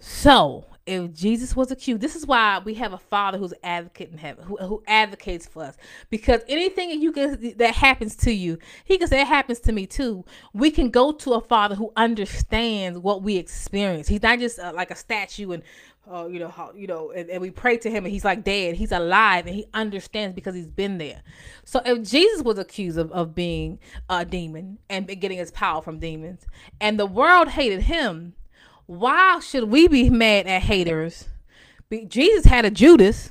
So, 0.00 0.64
if 0.86 1.12
Jesus 1.12 1.54
was 1.54 1.70
accused, 1.70 2.00
this 2.00 2.16
is 2.16 2.26
why 2.26 2.58
we 2.64 2.74
have 2.74 2.92
a 2.92 2.98
Father 2.98 3.38
who's 3.38 3.52
advocate 3.62 4.10
in 4.10 4.18
heaven, 4.18 4.44
who, 4.44 4.56
who 4.56 4.82
advocates 4.86 5.46
for 5.46 5.62
us. 5.62 5.76
Because 6.08 6.40
anything 6.48 7.00
you 7.00 7.12
can 7.12 7.54
that 7.58 7.74
happens 7.74 8.16
to 8.16 8.32
you, 8.32 8.58
He 8.84 8.98
can 8.98 9.06
say 9.06 9.20
it 9.20 9.26
happens 9.26 9.60
to 9.60 9.72
me 9.72 9.86
too. 9.86 10.24
We 10.54 10.70
can 10.70 10.90
go 10.90 11.12
to 11.12 11.34
a 11.34 11.40
Father 11.40 11.74
who 11.74 11.92
understands 11.96 12.98
what 12.98 13.22
we 13.22 13.36
experience. 13.36 14.08
He's 14.08 14.22
not 14.22 14.38
just 14.38 14.58
uh, 14.58 14.72
like 14.74 14.90
a 14.90 14.96
statue 14.96 15.52
and 15.52 15.62
uh, 16.10 16.26
you 16.26 16.40
know 16.40 16.48
how 16.48 16.72
you 16.74 16.86
know 16.86 17.10
and, 17.10 17.30
and, 17.30 17.40
we 17.40 17.50
pray 17.50 17.76
to 17.76 17.90
him 17.90 18.04
and 18.04 18.12
he's 18.12 18.24
like 18.24 18.42
dead 18.42 18.74
he's 18.74 18.90
alive 18.90 19.46
and 19.46 19.54
he 19.54 19.66
understands 19.74 20.34
because 20.34 20.54
he's 20.54 20.66
been 20.66 20.98
there 20.98 21.22
so 21.64 21.80
if 21.84 22.02
jesus 22.02 22.42
was 22.42 22.58
accused 22.58 22.98
of, 22.98 23.12
of 23.12 23.34
being 23.34 23.78
a 24.08 24.24
demon 24.24 24.78
and 24.88 25.06
getting 25.20 25.38
his 25.38 25.52
power 25.52 25.80
from 25.80 26.00
demons 26.00 26.46
and 26.80 26.98
the 26.98 27.06
world 27.06 27.48
hated 27.48 27.82
him 27.82 28.34
why 28.90 29.38
should 29.38 29.70
we 29.70 29.86
be 29.86 30.10
mad 30.10 30.48
at 30.48 30.62
haters? 30.62 31.28
Be, 31.88 32.06
Jesus 32.06 32.44
had 32.44 32.64
a 32.64 32.72
Judas. 32.72 33.30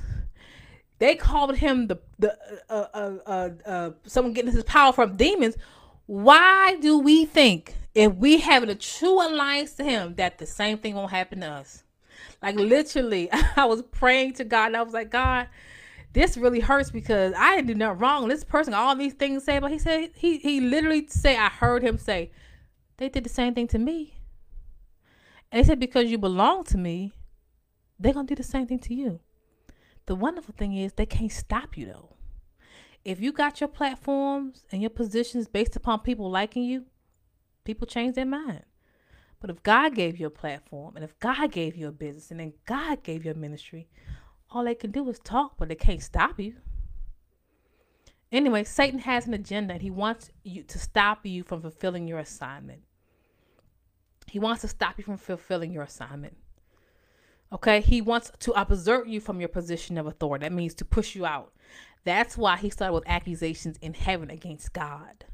They 0.98 1.16
called 1.16 1.54
him 1.56 1.86
the 1.86 1.98
the 2.18 2.34
uh, 2.70 2.86
uh, 2.94 3.16
uh, 3.26 3.50
uh, 3.66 3.90
someone 4.06 4.32
getting 4.32 4.52
his 4.52 4.64
power 4.64 4.94
from 4.94 5.18
demons. 5.18 5.58
Why 6.06 6.78
do 6.80 6.98
we 6.98 7.26
think 7.26 7.74
if 7.94 8.14
we 8.14 8.38
having 8.38 8.70
a 8.70 8.74
true 8.74 9.20
alliance 9.20 9.74
to 9.74 9.84
him 9.84 10.14
that 10.14 10.38
the 10.38 10.46
same 10.46 10.78
thing 10.78 10.94
won't 10.94 11.10
happen 11.10 11.40
to 11.40 11.48
us? 11.48 11.82
Like 12.40 12.54
literally, 12.54 13.28
I 13.56 13.66
was 13.66 13.82
praying 13.82 14.34
to 14.34 14.44
God 14.44 14.68
and 14.68 14.78
I 14.78 14.82
was 14.82 14.94
like, 14.94 15.10
God, 15.10 15.46
this 16.14 16.38
really 16.38 16.60
hurts 16.60 16.90
because 16.90 17.34
I 17.36 17.56
didn't 17.56 17.68
do 17.68 17.74
nothing 17.74 17.98
wrong. 17.98 18.28
This 18.28 18.44
person, 18.44 18.72
all 18.72 18.96
these 18.96 19.12
things 19.12 19.44
say, 19.44 19.58
but 19.58 19.70
he 19.70 19.78
said 19.78 20.12
he 20.14 20.38
he 20.38 20.62
literally 20.62 21.06
say 21.08 21.36
I 21.36 21.50
heard 21.50 21.82
him 21.82 21.98
say, 21.98 22.30
they 22.96 23.10
did 23.10 23.24
the 23.24 23.28
same 23.28 23.52
thing 23.52 23.68
to 23.68 23.78
me. 23.78 24.19
And 25.50 25.62
they 25.62 25.66
said, 25.66 25.80
because 25.80 26.10
you 26.10 26.18
belong 26.18 26.64
to 26.64 26.78
me, 26.78 27.12
they're 27.98 28.12
going 28.12 28.26
to 28.26 28.34
do 28.34 28.42
the 28.42 28.48
same 28.48 28.66
thing 28.66 28.78
to 28.80 28.94
you. 28.94 29.20
The 30.06 30.14
wonderful 30.14 30.54
thing 30.56 30.76
is, 30.76 30.92
they 30.92 31.06
can't 31.06 31.32
stop 31.32 31.76
you 31.76 31.86
though. 31.86 32.16
If 33.04 33.20
you 33.20 33.32
got 33.32 33.60
your 33.60 33.68
platforms 33.68 34.64
and 34.70 34.82
your 34.82 34.90
positions 34.90 35.48
based 35.48 35.76
upon 35.76 36.00
people 36.00 36.30
liking 36.30 36.64
you, 36.64 36.84
people 37.64 37.86
change 37.86 38.14
their 38.14 38.26
mind. 38.26 38.64
But 39.40 39.50
if 39.50 39.62
God 39.62 39.94
gave 39.94 40.18
you 40.18 40.26
a 40.26 40.30
platform 40.30 40.96
and 40.96 41.04
if 41.04 41.18
God 41.18 41.50
gave 41.50 41.76
you 41.76 41.88
a 41.88 41.92
business 41.92 42.30
and 42.30 42.40
then 42.40 42.52
God 42.66 43.02
gave 43.02 43.24
you 43.24 43.30
a 43.30 43.34
ministry, 43.34 43.88
all 44.50 44.64
they 44.64 44.74
can 44.74 44.90
do 44.90 45.08
is 45.08 45.18
talk, 45.18 45.54
but 45.56 45.68
they 45.68 45.74
can't 45.74 46.02
stop 46.02 46.38
you. 46.38 46.56
Anyway, 48.30 48.64
Satan 48.64 49.00
has 49.00 49.26
an 49.26 49.34
agenda 49.34 49.74
and 49.74 49.82
he 49.82 49.90
wants 49.90 50.30
you 50.44 50.62
to 50.62 50.78
stop 50.78 51.24
you 51.24 51.42
from 51.42 51.62
fulfilling 51.62 52.06
your 52.06 52.18
assignment. 52.18 52.82
He 54.30 54.38
wants 54.38 54.60
to 54.62 54.68
stop 54.68 54.96
you 54.96 55.02
from 55.02 55.16
fulfilling 55.16 55.72
your 55.72 55.82
assignment. 55.82 56.36
Okay, 57.52 57.80
he 57.80 58.00
wants 58.00 58.30
to 58.38 58.52
observe 58.52 59.08
you 59.08 59.20
from 59.20 59.40
your 59.40 59.48
position 59.48 59.98
of 59.98 60.06
authority. 60.06 60.44
That 60.44 60.52
means 60.52 60.72
to 60.74 60.84
push 60.84 61.16
you 61.16 61.26
out. 61.26 61.52
That's 62.04 62.38
why 62.38 62.56
he 62.56 62.70
started 62.70 62.94
with 62.94 63.08
accusations 63.08 63.76
in 63.78 63.92
heaven 63.92 64.30
against 64.30 64.72
God. 64.72 65.24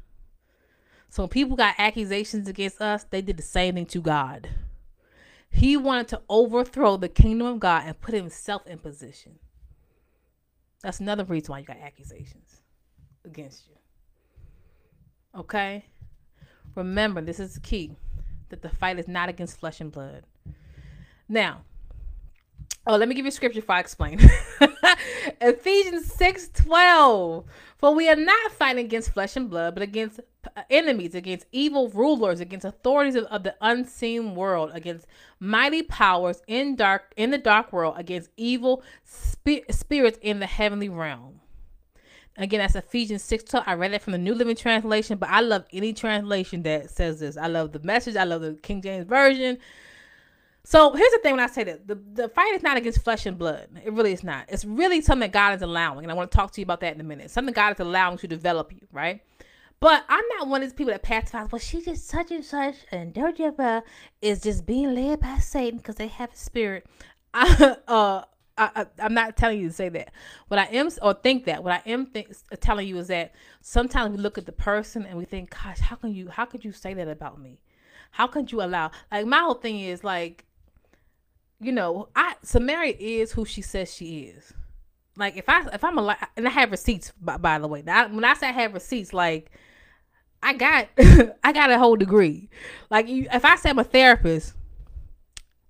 So 1.09 1.21
when 1.21 1.29
people 1.29 1.55
got 1.55 1.75
accusations 1.77 2.47
against 2.47 2.81
us, 2.81 3.03
they 3.03 3.21
did 3.21 3.37
the 3.37 3.43
same 3.43 3.75
thing 3.75 3.85
to 3.85 4.01
God. 4.01 4.49
He 5.51 5.77
wanted 5.77 6.07
to 6.07 6.21
overthrow 6.27 6.97
the 6.97 7.07
kingdom 7.07 7.45
of 7.45 7.59
God 7.59 7.83
and 7.85 8.01
put 8.01 8.15
himself 8.15 8.65
in 8.65 8.79
position. 8.79 9.37
That's 10.81 10.99
another 10.99 11.23
reason 11.23 11.51
why 11.51 11.59
you 11.59 11.65
got 11.65 11.77
accusations 11.77 12.61
against 13.23 13.67
you. 13.67 13.75
Okay? 15.39 15.85
Remember, 16.73 17.21
this 17.21 17.39
is 17.39 17.53
the 17.53 17.59
key 17.59 17.95
that 18.49 18.61
the 18.61 18.69
fight 18.69 18.99
is 18.99 19.07
not 19.07 19.29
against 19.29 19.59
flesh 19.59 19.81
and 19.81 19.91
blood. 19.91 20.23
Now, 21.29 21.61
Oh, 22.89 22.95
let 22.95 23.09
me 23.09 23.15
give 23.15 23.25
you 23.25 23.31
scripture 23.31 23.59
before 23.59 23.75
I 23.75 23.79
explain. 23.81 24.17
Ephesians 25.41 26.05
6 26.13 26.47
12. 26.53 27.43
For 27.77 27.93
we 27.93 28.07
are 28.07 28.15
not 28.15 28.51
fighting 28.53 28.85
against 28.85 29.11
flesh 29.11 29.35
and 29.35 29.49
blood, 29.49 29.73
but 29.73 29.83
against 29.83 30.21
enemies, 30.69 31.13
against 31.13 31.47
evil 31.51 31.89
rulers, 31.89 32.39
against 32.39 32.65
authorities 32.65 33.15
of, 33.15 33.25
of, 33.25 33.43
the 33.43 33.55
unseen 33.59 34.35
world, 34.35 34.71
against 34.73 35.05
mighty 35.37 35.83
powers 35.83 36.41
in 36.47 36.77
dark 36.77 37.13
in 37.17 37.31
the 37.31 37.37
dark 37.37 37.73
world, 37.73 37.95
against 37.97 38.29
evil 38.37 38.81
spi- 39.03 39.65
spirits 39.69 40.17
in 40.21 40.39
the 40.39 40.45
heavenly 40.45 40.87
realm. 40.87 41.41
Again, 42.37 42.59
that's 42.59 42.75
Ephesians 42.75 43.23
6 43.23 43.45
12. 43.45 43.67
I 43.67 43.73
read 43.73 43.93
it 43.93 44.01
from 44.01 44.13
the 44.13 44.19
New 44.19 44.35
Living 44.35 44.55
Translation, 44.55 45.17
but 45.17 45.29
I 45.29 45.41
love 45.41 45.65
any 45.73 45.91
translation 45.93 46.63
that 46.63 46.91
says 46.91 47.19
this. 47.19 47.35
I 47.35 47.47
love 47.47 47.71
the 47.71 47.79
message. 47.79 48.15
I 48.15 48.25
love 48.25 48.41
the 48.41 48.53
King 48.53 48.81
James 48.81 49.07
Version. 49.07 49.57
So 50.63 50.93
here's 50.93 51.11
the 51.11 51.19
thing 51.19 51.31
when 51.31 51.39
I 51.39 51.47
say 51.47 51.63
that 51.63 51.87
the, 51.87 51.95
the 51.95 52.29
fight 52.29 52.53
is 52.53 52.61
not 52.61 52.75
against 52.75 53.01
flesh 53.01 53.25
and 53.25 53.37
blood. 53.37 53.69
It 53.83 53.93
really 53.93 54.11
is 54.11 54.23
not. 54.23 54.45
It's 54.49 54.65
really 54.65 54.99
something 55.01 55.21
that 55.21 55.31
God 55.31 55.55
is 55.55 55.61
allowing. 55.61 56.03
And 56.03 56.11
I 56.11 56.13
want 56.13 56.29
to 56.29 56.35
talk 56.35 56.51
to 56.51 56.61
you 56.61 56.65
about 56.65 56.81
that 56.81 56.93
in 56.93 56.99
a 56.99 57.05
minute. 57.05 57.31
Something 57.31 57.53
God 57.53 57.73
is 57.73 57.79
allowing 57.79 58.17
to 58.17 58.27
develop 58.27 58.73
you, 58.73 58.81
right? 58.91 59.21
But 59.79 60.03
I'm 60.09 60.23
not 60.37 60.47
one 60.47 60.61
of 60.61 60.67
these 60.67 60.73
people 60.73 60.91
that 60.91 61.03
pacifies, 61.03 61.51
well, 61.51 61.59
she's 61.59 61.85
just 61.85 62.07
such 62.07 62.31
and 62.31 62.43
such, 62.43 62.75
and 62.91 63.13
Doja 63.13 63.83
is 64.21 64.41
just 64.41 64.65
being 64.65 64.93
led 64.93 65.21
by 65.21 65.37
Satan 65.37 65.77
because 65.77 65.95
they 65.95 66.07
have 66.07 66.33
a 66.33 66.35
spirit. 66.35 66.85
I, 67.33 67.77
uh, 67.87 68.23
I, 68.57 68.85
am 68.99 69.13
not 69.13 69.37
telling 69.37 69.59
you 69.59 69.67
to 69.67 69.73
say 69.73 69.89
that. 69.89 70.11
What 70.47 70.59
I 70.59 70.65
am, 70.65 70.89
or 71.01 71.13
think 71.13 71.45
that, 71.45 71.63
what 71.63 71.73
I 71.73 71.89
am 71.89 72.07
th- 72.07 72.27
telling 72.59 72.87
you 72.87 72.97
is 72.97 73.07
that 73.07 73.33
sometimes 73.61 74.15
we 74.15 74.17
look 74.17 74.37
at 74.37 74.45
the 74.45 74.51
person 74.51 75.05
and 75.05 75.17
we 75.17 75.25
think, 75.25 75.51
gosh, 75.51 75.79
how 75.79 75.95
can 75.95 76.13
you, 76.13 76.29
how 76.29 76.45
could 76.45 76.65
you 76.65 76.71
say 76.71 76.93
that 76.93 77.07
about 77.07 77.39
me? 77.39 77.61
How 78.11 78.27
could 78.27 78.51
you 78.51 78.61
allow, 78.63 78.91
like, 79.11 79.25
my 79.25 79.39
whole 79.39 79.53
thing 79.53 79.79
is 79.79 80.03
like, 80.03 80.45
you 81.59 81.71
know, 81.71 82.09
I 82.15 82.35
Samaria 82.43 82.95
is 82.99 83.31
who 83.31 83.45
she 83.45 83.61
says 83.61 83.93
she 83.93 84.19
is. 84.21 84.53
Like 85.15 85.35
if 85.37 85.49
I 85.49 85.67
if 85.73 85.83
I'm 85.83 85.97
a 85.97 86.17
and 86.35 86.47
I 86.47 86.51
have 86.51 86.71
receipts 86.71 87.11
by, 87.19 87.37
by 87.37 87.59
the 87.59 87.67
way. 87.67 87.81
Now, 87.81 88.07
when 88.07 88.23
I 88.23 88.35
say 88.35 88.49
I 88.49 88.51
have 88.51 88.73
receipts, 88.73 89.13
like 89.13 89.51
I 90.43 90.53
got 90.53 90.89
I 91.43 91.51
got 91.51 91.71
a 91.71 91.79
whole 91.79 91.95
degree. 91.95 92.49
Like 92.89 93.07
you, 93.07 93.27
if 93.31 93.43
I 93.43 93.55
say 93.55 93.71
I'm 93.71 93.79
a 93.79 93.83
therapist, 93.83 94.53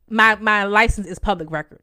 my 0.09 0.35
my 0.35 0.65
license 0.65 1.07
is 1.07 1.19
public 1.19 1.49
record. 1.49 1.81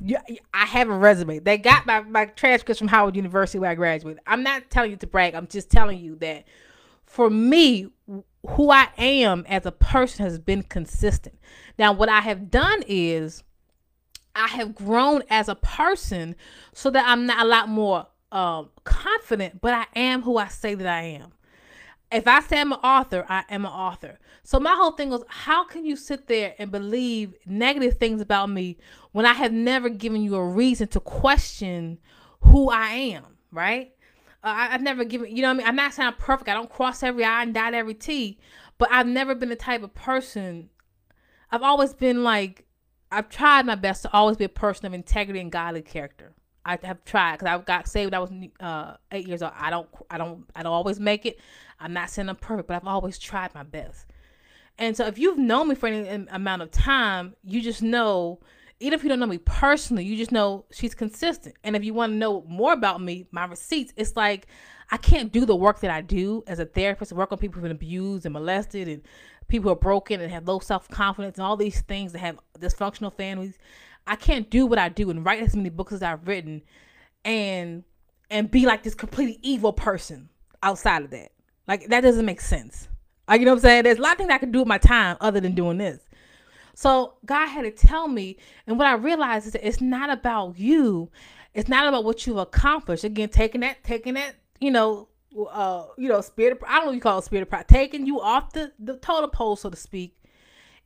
Yeah, 0.00 0.20
I 0.52 0.66
have 0.66 0.88
a 0.90 0.96
resume. 0.96 1.38
They 1.38 1.56
got 1.56 1.86
my, 1.86 2.00
my 2.00 2.26
transcripts 2.26 2.78
from 2.78 2.88
Howard 2.88 3.16
University 3.16 3.58
where 3.58 3.70
I 3.70 3.74
graduated. 3.74 4.22
I'm 4.26 4.42
not 4.42 4.68
telling 4.70 4.90
you 4.90 4.96
to 4.98 5.06
brag. 5.06 5.34
I'm 5.34 5.46
just 5.46 5.70
telling 5.70 5.98
you 5.98 6.16
that 6.16 6.44
for 7.06 7.30
me, 7.30 7.88
who 8.46 8.70
I 8.70 8.88
am 8.98 9.44
as 9.48 9.66
a 9.66 9.72
person 9.72 10.24
has 10.24 10.38
been 10.38 10.62
consistent. 10.62 11.38
Now, 11.78 11.92
what 11.92 12.08
I 12.08 12.20
have 12.20 12.50
done 12.50 12.82
is 12.86 13.42
I 14.34 14.48
have 14.48 14.74
grown 14.74 15.22
as 15.30 15.48
a 15.48 15.54
person 15.54 16.34
so 16.72 16.90
that 16.90 17.04
I'm 17.06 17.26
not 17.26 17.44
a 17.44 17.48
lot 17.48 17.68
more 17.68 18.06
um, 18.32 18.70
confident, 18.82 19.60
but 19.60 19.74
I 19.74 19.86
am 19.98 20.22
who 20.22 20.36
I 20.36 20.48
say 20.48 20.74
that 20.74 20.86
I 20.86 21.02
am. 21.02 21.33
If 22.14 22.28
I 22.28 22.40
say 22.42 22.60
I'm 22.60 22.72
an 22.72 22.78
author, 22.78 23.26
I 23.28 23.42
am 23.48 23.64
an 23.64 23.72
author. 23.72 24.20
So 24.44 24.60
my 24.60 24.74
whole 24.74 24.92
thing 24.92 25.10
was, 25.10 25.24
how 25.26 25.64
can 25.64 25.84
you 25.84 25.96
sit 25.96 26.28
there 26.28 26.54
and 26.60 26.70
believe 26.70 27.34
negative 27.44 27.98
things 27.98 28.20
about 28.20 28.50
me 28.50 28.78
when 29.10 29.26
I 29.26 29.32
have 29.32 29.52
never 29.52 29.88
given 29.88 30.22
you 30.22 30.36
a 30.36 30.46
reason 30.46 30.86
to 30.88 31.00
question 31.00 31.98
who 32.42 32.70
I 32.70 32.90
am, 32.90 33.24
right? 33.50 33.94
Uh, 34.44 34.54
I, 34.54 34.66
have 34.66 34.80
never 34.80 35.02
given, 35.02 35.34
you 35.34 35.42
know 35.42 35.48
what 35.48 35.54
I 35.54 35.58
mean? 35.58 35.66
I'm 35.66 35.74
not 35.74 35.92
saying 35.92 36.06
I'm 36.06 36.14
perfect. 36.14 36.48
I 36.48 36.54
don't 36.54 36.70
cross 36.70 37.02
every 37.02 37.24
I 37.24 37.42
and 37.42 37.52
dot 37.52 37.74
every 37.74 37.94
T, 37.94 38.38
but 38.78 38.92
I've 38.92 39.08
never 39.08 39.34
been 39.34 39.48
the 39.48 39.56
type 39.56 39.82
of 39.82 39.92
person. 39.92 40.70
I've 41.50 41.62
always 41.62 41.94
been 41.94 42.22
like, 42.22 42.64
I've 43.10 43.28
tried 43.28 43.66
my 43.66 43.74
best 43.74 44.02
to 44.02 44.12
always 44.12 44.36
be 44.36 44.44
a 44.44 44.48
person 44.48 44.86
of 44.86 44.94
integrity 44.94 45.40
and 45.40 45.50
godly 45.50 45.82
character. 45.82 46.32
I 46.64 46.78
have 46.82 47.04
tried 47.04 47.38
because 47.38 47.46
I 47.46 47.58
got 47.62 47.88
saved 47.88 48.14
I 48.14 48.18
was 48.18 48.32
uh, 48.60 48.94
eight 49.12 49.28
years 49.28 49.42
old. 49.42 49.52
I 49.56 49.70
don't, 49.70 49.88
I 50.10 50.18
don't, 50.18 50.44
I 50.54 50.62
don't 50.62 50.72
always 50.72 50.98
make 50.98 51.26
it. 51.26 51.38
I'm 51.78 51.92
not 51.92 52.10
saying 52.10 52.28
I'm 52.28 52.36
perfect, 52.36 52.68
but 52.68 52.74
I've 52.74 52.86
always 52.86 53.18
tried 53.18 53.54
my 53.54 53.62
best. 53.62 54.06
And 54.78 54.96
so, 54.96 55.06
if 55.06 55.18
you've 55.18 55.38
known 55.38 55.68
me 55.68 55.74
for 55.74 55.86
any 55.86 56.26
amount 56.30 56.62
of 56.62 56.70
time, 56.70 57.34
you 57.44 57.60
just 57.60 57.82
know 57.82 58.40
even 58.80 58.98
if 58.98 59.02
you 59.02 59.08
don't 59.08 59.20
know 59.20 59.26
me 59.26 59.38
personally, 59.38 60.04
you 60.04 60.16
just 60.16 60.32
know 60.32 60.64
she's 60.70 60.94
consistent. 60.94 61.54
And 61.62 61.76
if 61.76 61.84
you 61.84 61.94
want 61.94 62.12
to 62.12 62.16
know 62.16 62.44
more 62.48 62.72
about 62.72 63.00
me, 63.00 63.26
my 63.30 63.44
receipts, 63.44 63.92
it's 63.96 64.16
like 64.16 64.46
I 64.90 64.96
can't 64.96 65.32
do 65.32 65.46
the 65.46 65.56
work 65.56 65.80
that 65.80 65.90
I 65.90 66.00
do 66.00 66.42
as 66.46 66.58
a 66.58 66.66
therapist, 66.66 67.12
work 67.12 67.32
on 67.32 67.38
people 67.38 67.54
who've 67.54 67.62
been 67.62 67.72
abused 67.72 68.26
and 68.26 68.32
molested 68.32 68.88
and 68.88 69.02
people 69.48 69.68
who 69.68 69.72
are 69.72 69.78
broken 69.80 70.20
and 70.20 70.30
have 70.30 70.48
low 70.48 70.58
self 70.58 70.88
confidence 70.88 71.38
and 71.38 71.46
all 71.46 71.56
these 71.56 71.80
things 71.82 72.12
that 72.12 72.18
have 72.18 72.38
dysfunctional 72.58 73.12
families. 73.12 73.58
I 74.06 74.16
can't 74.16 74.50
do 74.50 74.66
what 74.66 74.78
I 74.78 74.88
do 74.88 75.10
and 75.10 75.24
write 75.24 75.42
as 75.42 75.56
many 75.56 75.70
books 75.70 75.92
as 75.92 76.02
I've 76.02 76.26
written 76.26 76.62
and 77.24 77.84
and 78.30 78.50
be 78.50 78.66
like 78.66 78.82
this 78.82 78.94
completely 78.94 79.38
evil 79.42 79.72
person 79.72 80.28
outside 80.62 81.02
of 81.02 81.10
that. 81.10 81.32
Like 81.66 81.88
that 81.88 82.02
doesn't 82.02 82.26
make 82.26 82.40
sense. 82.40 82.88
Like 83.28 83.40
you 83.40 83.46
know 83.46 83.52
what 83.52 83.58
I'm 83.58 83.62
saying? 83.62 83.84
There's 83.84 83.98
a 83.98 84.02
lot 84.02 84.12
of 84.12 84.18
things 84.18 84.30
I 84.30 84.38
can 84.38 84.52
do 84.52 84.60
with 84.60 84.68
my 84.68 84.78
time 84.78 85.16
other 85.20 85.40
than 85.40 85.54
doing 85.54 85.78
this. 85.78 86.00
So 86.74 87.14
God 87.24 87.46
had 87.46 87.62
to 87.62 87.70
tell 87.70 88.08
me, 88.08 88.36
and 88.66 88.78
what 88.78 88.86
I 88.86 88.94
realized 88.94 89.46
is 89.46 89.52
that 89.52 89.66
it's 89.66 89.80
not 89.80 90.10
about 90.10 90.58
you. 90.58 91.10
It's 91.54 91.68
not 91.68 91.86
about 91.86 92.04
what 92.04 92.26
you've 92.26 92.36
accomplished. 92.36 93.04
Again, 93.04 93.28
taking 93.28 93.60
that, 93.60 93.84
taking 93.84 94.14
that, 94.14 94.34
you 94.60 94.72
know, 94.72 95.08
uh, 95.50 95.84
you 95.96 96.08
know, 96.08 96.20
spirit. 96.20 96.52
Of, 96.52 96.64
I 96.66 96.76
don't 96.76 96.80
know 96.80 96.86
what 96.86 96.94
you 96.96 97.00
call 97.00 97.18
it, 97.18 97.24
spirit 97.24 97.42
of 97.42 97.48
pride, 97.48 97.68
taking 97.68 98.06
you 98.06 98.20
off 98.20 98.52
the 98.52 98.72
the 98.78 98.96
total 98.96 99.28
pole, 99.28 99.56
so 99.56 99.70
to 99.70 99.76
speak, 99.76 100.16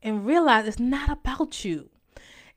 and 0.02 0.26
realize 0.26 0.66
it's 0.66 0.78
not 0.78 1.10
about 1.10 1.64
you. 1.64 1.88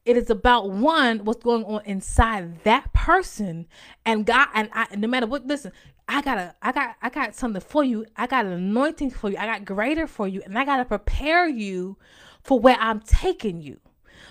It 0.03 0.17
is 0.17 0.29
about 0.29 0.71
one 0.71 1.25
what's 1.25 1.43
going 1.43 1.63
on 1.65 1.81
inside 1.85 2.63
that 2.63 2.91
person, 2.93 3.67
and 4.05 4.25
God. 4.25 4.47
And 4.53 4.69
I, 4.73 4.87
no 4.95 5.07
matter 5.07 5.27
what, 5.27 5.45
listen, 5.45 5.71
I 6.07 6.21
got 6.21 6.37
a, 6.39 6.55
I 6.61 6.71
got, 6.71 6.95
I 7.01 7.09
got 7.09 7.35
something 7.35 7.61
for 7.61 7.83
you. 7.83 8.05
I 8.17 8.25
got 8.25 8.45
an 8.45 8.53
anointing 8.53 9.11
for 9.11 9.29
you. 9.29 9.37
I 9.37 9.45
got 9.45 9.63
greater 9.63 10.07
for 10.07 10.27
you, 10.27 10.41
and 10.43 10.57
I 10.57 10.65
got 10.65 10.77
to 10.77 10.85
prepare 10.85 11.47
you 11.47 11.97
for 12.43 12.59
where 12.59 12.77
I'm 12.79 12.99
taking 13.01 13.61
you. 13.61 13.79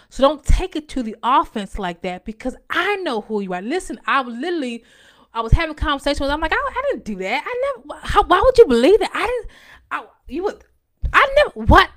So 0.08 0.22
don't 0.22 0.44
take 0.44 0.74
it 0.74 0.88
to 0.90 1.04
the 1.04 1.16
offense 1.22 1.78
like 1.78 2.02
that 2.02 2.24
because 2.24 2.56
I 2.68 2.96
know 2.96 3.20
who 3.20 3.40
you 3.40 3.52
are. 3.52 3.62
Listen, 3.62 4.00
I 4.06 4.22
was 4.22 4.34
literally, 4.34 4.84
I 5.32 5.40
was 5.40 5.52
having 5.52 5.76
conversation 5.76 6.24
with. 6.24 6.32
I'm 6.32 6.40
like, 6.40 6.52
I, 6.52 6.56
I 6.56 6.82
didn't 6.90 7.04
do 7.04 7.16
that. 7.16 7.44
I 7.46 7.76
never. 7.86 8.00
How, 8.02 8.24
why 8.24 8.40
would 8.40 8.58
you 8.58 8.66
believe 8.66 8.98
that? 8.98 9.10
I 9.14 9.26
didn't. 9.26 9.50
I, 9.92 10.04
you 10.26 10.42
would. 10.44 10.64
I 11.12 11.32
never. 11.36 11.66
What? 11.66 11.90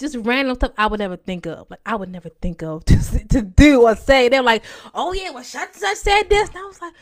Just 0.00 0.16
random 0.20 0.54
stuff 0.54 0.72
I 0.78 0.86
would 0.86 0.98
never 0.98 1.16
think 1.16 1.46
of. 1.46 1.70
Like 1.70 1.80
I 1.84 1.94
would 1.94 2.08
never 2.08 2.30
think 2.30 2.62
of 2.62 2.84
to 2.86 3.28
to 3.28 3.42
do 3.42 3.82
or 3.82 3.94
say. 3.94 4.28
They're 4.30 4.42
like, 4.42 4.64
oh 4.94 5.12
yeah, 5.12 5.30
well, 5.30 5.44
such 5.44 5.74
such 5.74 5.98
said 5.98 6.24
this, 6.24 6.48
and 6.48 6.58
I 6.58 6.62
was 6.62 6.80
like, 6.80 6.94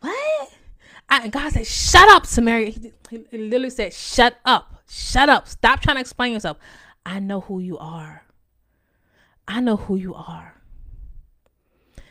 what? 0.00 0.52
I, 1.10 1.22
and 1.24 1.32
God 1.32 1.52
said, 1.52 1.66
shut 1.66 2.08
up, 2.08 2.26
Samaria. 2.26 2.70
He, 2.70 2.92
he, 3.10 3.24
he 3.30 3.38
literally 3.38 3.70
said, 3.70 3.92
shut 3.92 4.38
up, 4.44 4.82
shut 4.88 5.28
up, 5.28 5.46
stop 5.48 5.80
trying 5.80 5.96
to 5.96 6.00
explain 6.00 6.32
yourself. 6.32 6.58
I 7.04 7.20
know 7.20 7.40
who 7.40 7.60
you 7.60 7.78
are. 7.78 8.24
I 9.46 9.60
know 9.60 9.76
who 9.76 9.96
you 9.96 10.14
are. 10.14 10.54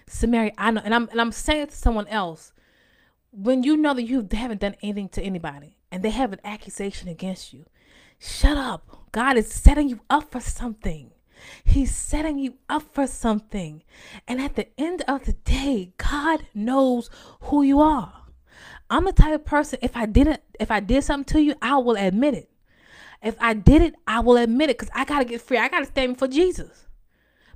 Samaria, 0.07 0.53
I 0.57 0.71
know, 0.71 0.81
and 0.83 0.93
I'm 0.93 1.09
and 1.09 1.19
I'm 1.19 1.31
saying 1.31 1.63
it 1.63 1.69
to 1.71 1.75
someone 1.75 2.07
else. 2.07 2.53
When 3.31 3.63
you 3.63 3.75
know 3.75 3.93
that 3.95 4.03
you 4.03 4.27
haven't 4.31 4.61
done 4.61 4.75
anything 4.81 5.09
to 5.09 5.21
anybody 5.21 5.77
and 5.91 6.01
they 6.01 6.09
have 6.11 6.31
an 6.33 6.39
accusation 6.43 7.07
against 7.09 7.53
you, 7.53 7.65
shut 8.19 8.57
up. 8.57 9.07
God 9.11 9.37
is 9.37 9.51
setting 9.51 9.89
you 9.89 10.01
up 10.09 10.31
for 10.31 10.39
something. 10.39 11.11
He's 11.63 11.95
setting 11.95 12.39
you 12.39 12.55
up 12.69 12.83
for 12.93 13.07
something. 13.07 13.83
And 14.27 14.41
at 14.41 14.55
the 14.55 14.67
end 14.79 15.03
of 15.07 15.25
the 15.25 15.33
day, 15.33 15.93
God 15.97 16.45
knows 16.53 17.09
who 17.41 17.61
you 17.61 17.79
are. 17.79 18.13
I'm 18.89 19.05
the 19.05 19.13
type 19.13 19.33
of 19.33 19.45
person 19.45 19.79
if 19.81 19.95
I 19.95 20.05
didn't 20.05 20.41
if 20.59 20.71
I 20.71 20.79
did 20.79 21.03
something 21.03 21.33
to 21.35 21.41
you, 21.41 21.55
I 21.61 21.77
will 21.77 21.97
admit 21.97 22.33
it. 22.33 22.49
If 23.21 23.35
I 23.39 23.53
did 23.53 23.81
it, 23.81 23.95
I 24.05 24.19
will 24.19 24.37
admit 24.37 24.69
it 24.69 24.77
because 24.77 24.91
I 24.95 25.03
got 25.03 25.19
to 25.19 25.25
get 25.25 25.41
free. 25.41 25.57
I 25.57 25.67
got 25.67 25.79
to 25.79 25.85
stand 25.85 26.17
for 26.17 26.27
Jesus. 26.27 26.85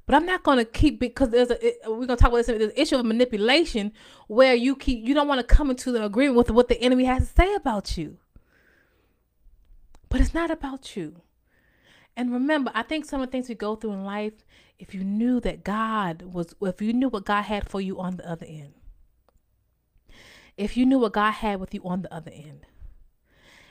But 0.05 0.15
I'm 0.15 0.25
not 0.25 0.43
gonna 0.43 0.65
keep 0.65 0.99
because 0.99 1.29
there's 1.29 1.51
a 1.51 1.57
we're 1.87 2.05
gonna 2.05 2.17
talk 2.17 2.33
about 2.33 2.45
this. 2.45 2.73
Issue 2.75 2.97
of 2.97 3.05
manipulation 3.05 3.93
where 4.27 4.55
you 4.55 4.75
keep 4.75 5.07
you 5.07 5.13
don't 5.13 5.27
want 5.27 5.39
to 5.39 5.55
come 5.55 5.69
into 5.69 5.91
the 5.91 6.03
agreement 6.03 6.37
with 6.37 6.51
what 6.51 6.67
the 6.67 6.81
enemy 6.81 7.05
has 7.05 7.29
to 7.29 7.33
say 7.33 7.53
about 7.53 7.97
you. 7.97 8.17
But 10.11 10.19
it's 10.19 10.33
not 10.33 10.51
about 10.51 10.97
you. 10.97 11.21
And 12.17 12.33
remember, 12.33 12.69
I 12.75 12.83
think 12.83 13.05
some 13.05 13.21
of 13.21 13.27
the 13.27 13.31
things 13.31 13.47
we 13.47 13.55
go 13.55 13.77
through 13.77 13.93
in 13.93 14.03
life, 14.03 14.45
if 14.77 14.93
you 14.93 15.05
knew 15.05 15.39
that 15.39 15.63
God 15.63 16.33
was, 16.33 16.53
if 16.61 16.81
you 16.81 16.91
knew 16.91 17.07
what 17.07 17.23
God 17.23 17.43
had 17.43 17.69
for 17.69 17.79
you 17.79 17.97
on 17.97 18.17
the 18.17 18.29
other 18.29 18.45
end, 18.45 18.73
if 20.57 20.75
you 20.75 20.85
knew 20.85 20.99
what 20.99 21.13
God 21.13 21.31
had 21.31 21.61
with 21.61 21.73
you 21.73 21.81
on 21.85 22.01
the 22.01 22.13
other 22.13 22.29
end, 22.29 22.65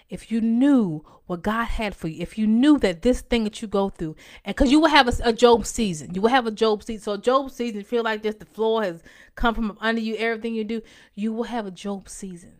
if 0.08 0.32
you 0.32 0.40
knew 0.40 1.04
what 1.26 1.42
God 1.42 1.66
had 1.66 1.94
for 1.94 2.08
you, 2.08 2.22
if 2.22 2.38
you 2.38 2.46
knew 2.46 2.78
that 2.78 3.02
this 3.02 3.20
thing 3.20 3.44
that 3.44 3.60
you 3.60 3.68
go 3.68 3.90
through, 3.90 4.16
and 4.42 4.56
because 4.56 4.72
you 4.72 4.80
will 4.80 4.88
have 4.88 5.08
a, 5.08 5.28
a, 5.28 5.32
Job 5.34 5.66
season, 5.66 6.14
you 6.14 6.22
will 6.22 6.30
have 6.30 6.46
a 6.46 6.50
Job 6.50 6.82
season. 6.82 7.02
So 7.02 7.16
Job 7.18 7.50
season, 7.50 7.84
feel 7.84 8.02
like 8.02 8.22
just 8.22 8.38
the 8.38 8.46
floor 8.46 8.82
has 8.82 9.02
come 9.34 9.54
from 9.54 9.76
under 9.78 10.00
you, 10.00 10.16
everything 10.16 10.54
you 10.54 10.64
do, 10.64 10.80
you 11.14 11.34
will 11.34 11.44
have 11.44 11.66
a 11.66 11.70
Job 11.70 12.08
season. 12.08 12.59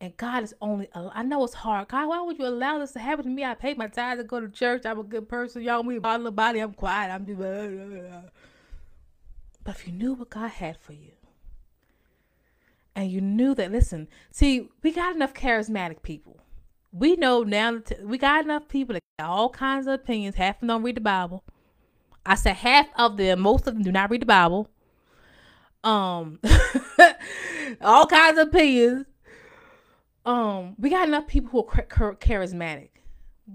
And 0.00 0.16
God 0.18 0.42
is 0.42 0.54
only, 0.60 0.88
I 0.94 1.22
know 1.22 1.42
it's 1.44 1.54
hard. 1.54 1.88
God, 1.88 2.08
why 2.08 2.20
would 2.20 2.38
you 2.38 2.46
allow 2.46 2.78
this 2.78 2.92
to 2.92 2.98
happen 2.98 3.24
to 3.24 3.30
me? 3.30 3.44
I 3.44 3.54
pay 3.54 3.72
my 3.72 3.86
tithes 3.86 4.20
to 4.20 4.24
go 4.24 4.40
to 4.40 4.48
church. 4.48 4.84
I'm 4.84 4.98
a 4.98 5.02
good 5.02 5.26
person. 5.26 5.62
Y'all, 5.62 5.82
me, 5.82 5.98
bottle 5.98 6.26
of 6.26 6.36
body. 6.36 6.60
I'm 6.60 6.74
quiet. 6.74 7.10
I'm 7.10 7.24
just, 7.24 7.38
but 9.64 9.74
if 9.74 9.86
you 9.86 9.94
knew 9.94 10.12
what 10.12 10.28
God 10.28 10.50
had 10.50 10.76
for 10.78 10.92
you, 10.92 11.12
and 12.94 13.10
you 13.10 13.22
knew 13.22 13.54
that, 13.54 13.72
listen, 13.72 14.08
see, 14.30 14.68
we 14.82 14.90
got 14.90 15.14
enough 15.14 15.32
charismatic 15.32 16.02
people. 16.02 16.40
We 16.92 17.16
know 17.16 17.42
now, 17.42 17.80
we 18.02 18.18
got 18.18 18.44
enough 18.44 18.68
people 18.68 18.94
that 18.94 19.02
got 19.18 19.28
all 19.28 19.50
kinds 19.50 19.86
of 19.86 19.94
opinions. 19.94 20.36
Half 20.36 20.56
of 20.56 20.60
them 20.60 20.68
don't 20.68 20.82
read 20.82 20.96
the 20.96 21.02
Bible. 21.02 21.42
I 22.24 22.34
said 22.34 22.56
half 22.56 22.88
of 22.96 23.16
them, 23.16 23.40
most 23.40 23.66
of 23.66 23.74
them 23.74 23.82
do 23.82 23.92
not 23.92 24.10
read 24.10 24.22
the 24.22 24.26
Bible. 24.26 24.68
Um, 25.84 26.40
all 27.80 28.06
kinds 28.06 28.38
of 28.38 28.48
opinions 28.48 29.06
um 30.26 30.74
we 30.76 30.90
got 30.90 31.08
enough 31.08 31.28
people 31.28 31.50
who 31.50 31.80
are 31.80 32.14
charismatic. 32.16 32.88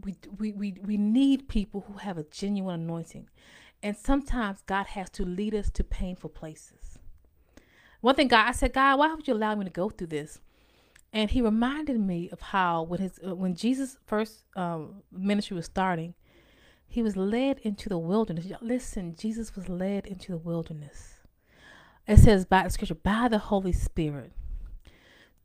We, 0.04 0.16
we 0.40 0.54
we 0.54 0.78
we 0.84 0.98
need 0.98 1.50
people 1.50 1.84
who 1.88 1.98
have 1.98 2.18
a 2.18 2.24
genuine 2.24 2.82
anointing. 2.82 3.30
And 3.84 3.98
sometimes 3.98 4.62
god 4.66 4.88
has 4.88 5.10
to 5.12 5.26
lead 5.26 5.54
us 5.54 5.70
to 5.72 5.84
painful 5.84 6.30
places. 6.30 6.98
One 8.00 8.16
thing 8.16 8.30
god 8.30 8.48
i 8.48 8.52
said 8.54 8.74
god 8.74 8.98
why 8.98 9.14
would 9.14 9.28
you 9.28 9.34
allow 9.34 9.54
me 9.54 9.66
to 9.66 9.72
go 9.72 9.90
through 9.90 10.08
this? 10.08 10.40
And 11.14 11.30
he 11.30 11.42
reminded 11.42 12.00
me 12.00 12.30
of 12.30 12.40
how 12.40 12.84
when 12.84 13.02
his 13.02 13.20
uh, 13.28 13.36
when 13.36 13.54
jesus 13.54 13.98
first 14.06 14.46
um, 14.56 15.04
ministry 15.12 15.56
was 15.56 15.66
starting 15.66 16.16
he 16.88 17.02
was 17.02 17.16
led 17.16 17.60
into 17.60 17.90
the 17.90 17.98
wilderness. 17.98 18.48
Listen 18.62 19.16
jesus 19.18 19.58
was 19.58 19.68
led 19.68 20.06
into 20.06 20.32
the 20.32 20.38
wilderness. 20.38 21.16
It 22.08 22.18
says 22.18 22.46
by 22.46 22.64
the 22.64 22.70
scripture 22.70 22.96
by 22.96 23.28
the 23.28 23.40
holy 23.40 23.74
spirit 23.74 24.32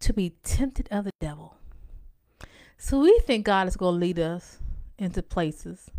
to 0.01 0.13
be 0.13 0.35
tempted 0.43 0.89
of 0.91 1.05
the 1.05 1.11
devil. 1.21 1.57
So 2.79 3.01
we 3.01 3.19
think 3.21 3.47
God 3.47 3.69
is 3.69 3.77
going 3.77 3.95
to 3.95 3.99
lead 3.99 4.19
us 4.19 4.59
into 4.99 5.23
places 5.23 5.91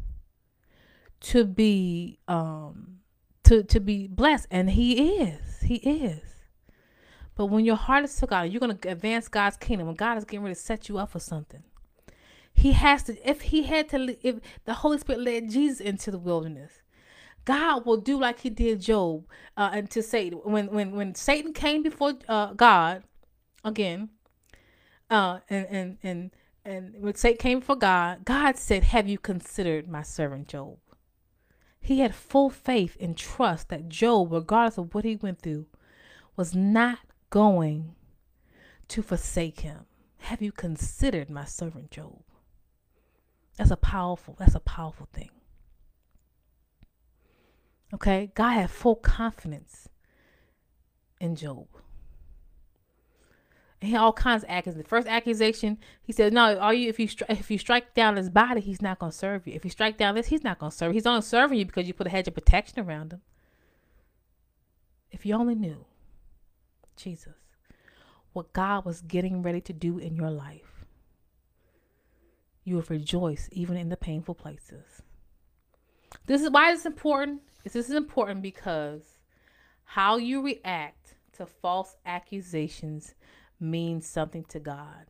to 1.20 1.46
be 1.46 2.20
um 2.28 3.00
to 3.44 3.64
to 3.64 3.80
be 3.80 4.08
blessed 4.08 4.48
and 4.52 4.70
he 4.70 5.20
is. 5.20 5.62
He 5.62 5.76
is. 5.76 6.22
But 7.36 7.48
when 7.48 7.66
your 7.66 7.76
heart 7.76 8.04
is 8.04 8.16
to 8.18 8.26
God, 8.26 8.50
you're 8.50 8.60
going 8.60 8.76
to 8.76 8.90
advance 8.90 9.28
God's 9.28 9.58
kingdom. 9.58 9.88
When 9.88 9.96
God 9.96 10.18
is 10.18 10.26
getting 10.26 10.44
ready 10.44 10.56
to 10.56 10.60
set 10.60 10.90
you 10.90 10.98
up 10.98 11.12
for 11.12 11.20
something, 11.20 11.64
He 12.52 12.72
has 12.72 13.04
to. 13.04 13.30
If 13.30 13.42
He 13.42 13.64
had 13.64 13.90
to, 13.90 14.18
if 14.28 14.40
the 14.66 14.74
Holy 14.74 14.98
Spirit 14.98 15.22
led 15.22 15.50
Jesus 15.52 15.80
into 15.80 16.10
the 16.10 16.18
wilderness, 16.18 16.82
God 17.46 17.86
will 17.86 17.98
do 17.98 18.20
like 18.20 18.40
He 18.40 18.50
did 18.50 18.82
Job, 18.82 19.26
uh, 19.56 19.70
and 19.72 19.90
to 19.92 20.02
say 20.02 20.32
when 20.32 20.68
when 20.68 20.92
when 20.94 21.14
Satan 21.14 21.54
came 21.54 21.84
before 21.84 22.14
uh, 22.28 22.54
God 22.54 23.04
again. 23.68 24.10
Uh, 25.10 25.40
and 25.50 25.68
and 25.68 25.98
and 26.04 26.32
and 26.66 26.96
when 27.00 27.16
Satan 27.16 27.38
came 27.38 27.62
for 27.62 27.76
God, 27.76 28.26
God 28.26 28.58
said, 28.58 28.84
"Have 28.86 29.08
you 29.08 29.18
considered 29.18 29.88
my 29.88 30.02
servant 30.02 30.48
Job?" 30.48 30.78
He 31.80 32.00
had 32.00 32.14
full 32.14 32.50
faith 32.50 32.98
and 33.00 33.16
trust 33.16 33.70
that 33.70 33.88
Job, 33.88 34.34
regardless 34.34 34.78
of 34.78 34.94
what 34.94 35.06
he 35.06 35.16
went 35.16 35.42
through, 35.42 35.68
was 36.36 36.54
not 36.54 37.00
going 37.30 37.96
to 38.90 39.02
forsake 39.02 39.62
him. 39.62 39.86
Have 40.18 40.42
you 40.42 40.52
considered 40.52 41.30
my 41.30 41.46
servant 41.46 41.92
Job? 41.92 42.24
That's 43.58 43.72
a 43.72 43.78
powerful, 43.78 44.36
that's 44.38 44.56
a 44.56 44.60
powerful 44.60 45.08
thing. 45.14 45.30
Okay? 47.94 48.32
God 48.36 48.52
had 48.52 48.70
full 48.70 48.96
confidence 48.96 49.88
in 51.20 51.36
Job. 51.36 51.68
And 53.82 53.92
he 53.92 53.96
all 53.96 54.14
kinds 54.14 54.44
of 54.44 54.50
accusations. 54.50 54.84
The 54.84 54.90
first 54.90 55.08
accusation, 55.08 55.78
he 56.02 56.12
said, 56.12 56.34
"No, 56.34 56.58
all 56.58 56.74
you? 56.74 56.90
If 56.90 57.00
you 57.00 57.08
stri- 57.08 57.30
if 57.30 57.52
you 57.52 57.58
strike 57.58 57.94
down 57.94 58.16
his 58.16 58.30
body, 58.30 58.60
he's 58.60 58.82
not 58.82 58.98
going 59.00 59.12
to 59.12 59.18
serve 59.18 59.46
you. 59.46 59.54
If 59.54 59.64
you 59.64 59.70
strike 59.70 59.98
down 59.98 60.16
this, 60.16 60.28
he's 60.28 60.44
not 60.44 60.58
going 60.58 60.72
to 60.72 60.78
serve. 60.78 60.94
He's 60.94 61.06
only 61.06 61.22
serving 61.22 61.60
you 61.60 61.66
because 61.66 61.88
you 61.88 61.94
put 61.94 62.08
a 62.08 62.10
hedge 62.10 62.28
of 62.28 62.34
protection 62.34 62.80
around 62.80 63.14
him. 63.14 63.22
If 65.12 65.26
you 65.26 65.36
only 65.36 65.56
knew, 65.56 65.86
Jesus, 66.96 67.36
what 68.34 68.52
God 68.54 68.84
was 68.84 69.02
getting 69.02 69.42
ready 69.42 69.62
to 69.62 69.74
do 69.74 70.00
in 70.00 70.16
your 70.16 70.32
life, 70.32 70.86
you 72.64 72.76
would 72.76 72.90
rejoice 72.90 73.48
even 73.52 73.78
in 73.78 73.90
the 73.90 73.98
painful 73.98 74.36
places. 74.36 75.02
This 76.26 76.42
is 76.42 76.50
why 76.50 76.72
it's 76.72 76.86
important. 76.86 77.42
This 77.64 77.76
is 77.76 77.92
important 77.92 78.42
because 78.42 79.04
how 79.84 80.18
you 80.18 80.42
react 80.42 81.16
to 81.34 81.46
false 81.46 81.96
accusations 82.06 83.14
means 83.60 84.08
something 84.08 84.44
to 84.46 84.60
God. 84.60 85.06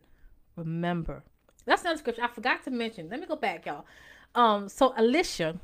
Remember, 0.55 1.23
that's 1.65 1.81
another 1.81 1.97
scripture 1.99 2.23
I 2.23 2.27
forgot 2.27 2.63
to 2.63 2.71
mention. 2.71 3.09
Let 3.09 3.19
me 3.19 3.25
go 3.27 3.35
back, 3.35 3.65
y'all. 3.65 3.85
Um, 4.33 4.69
so 4.69 4.91
Elisha, 4.91 5.59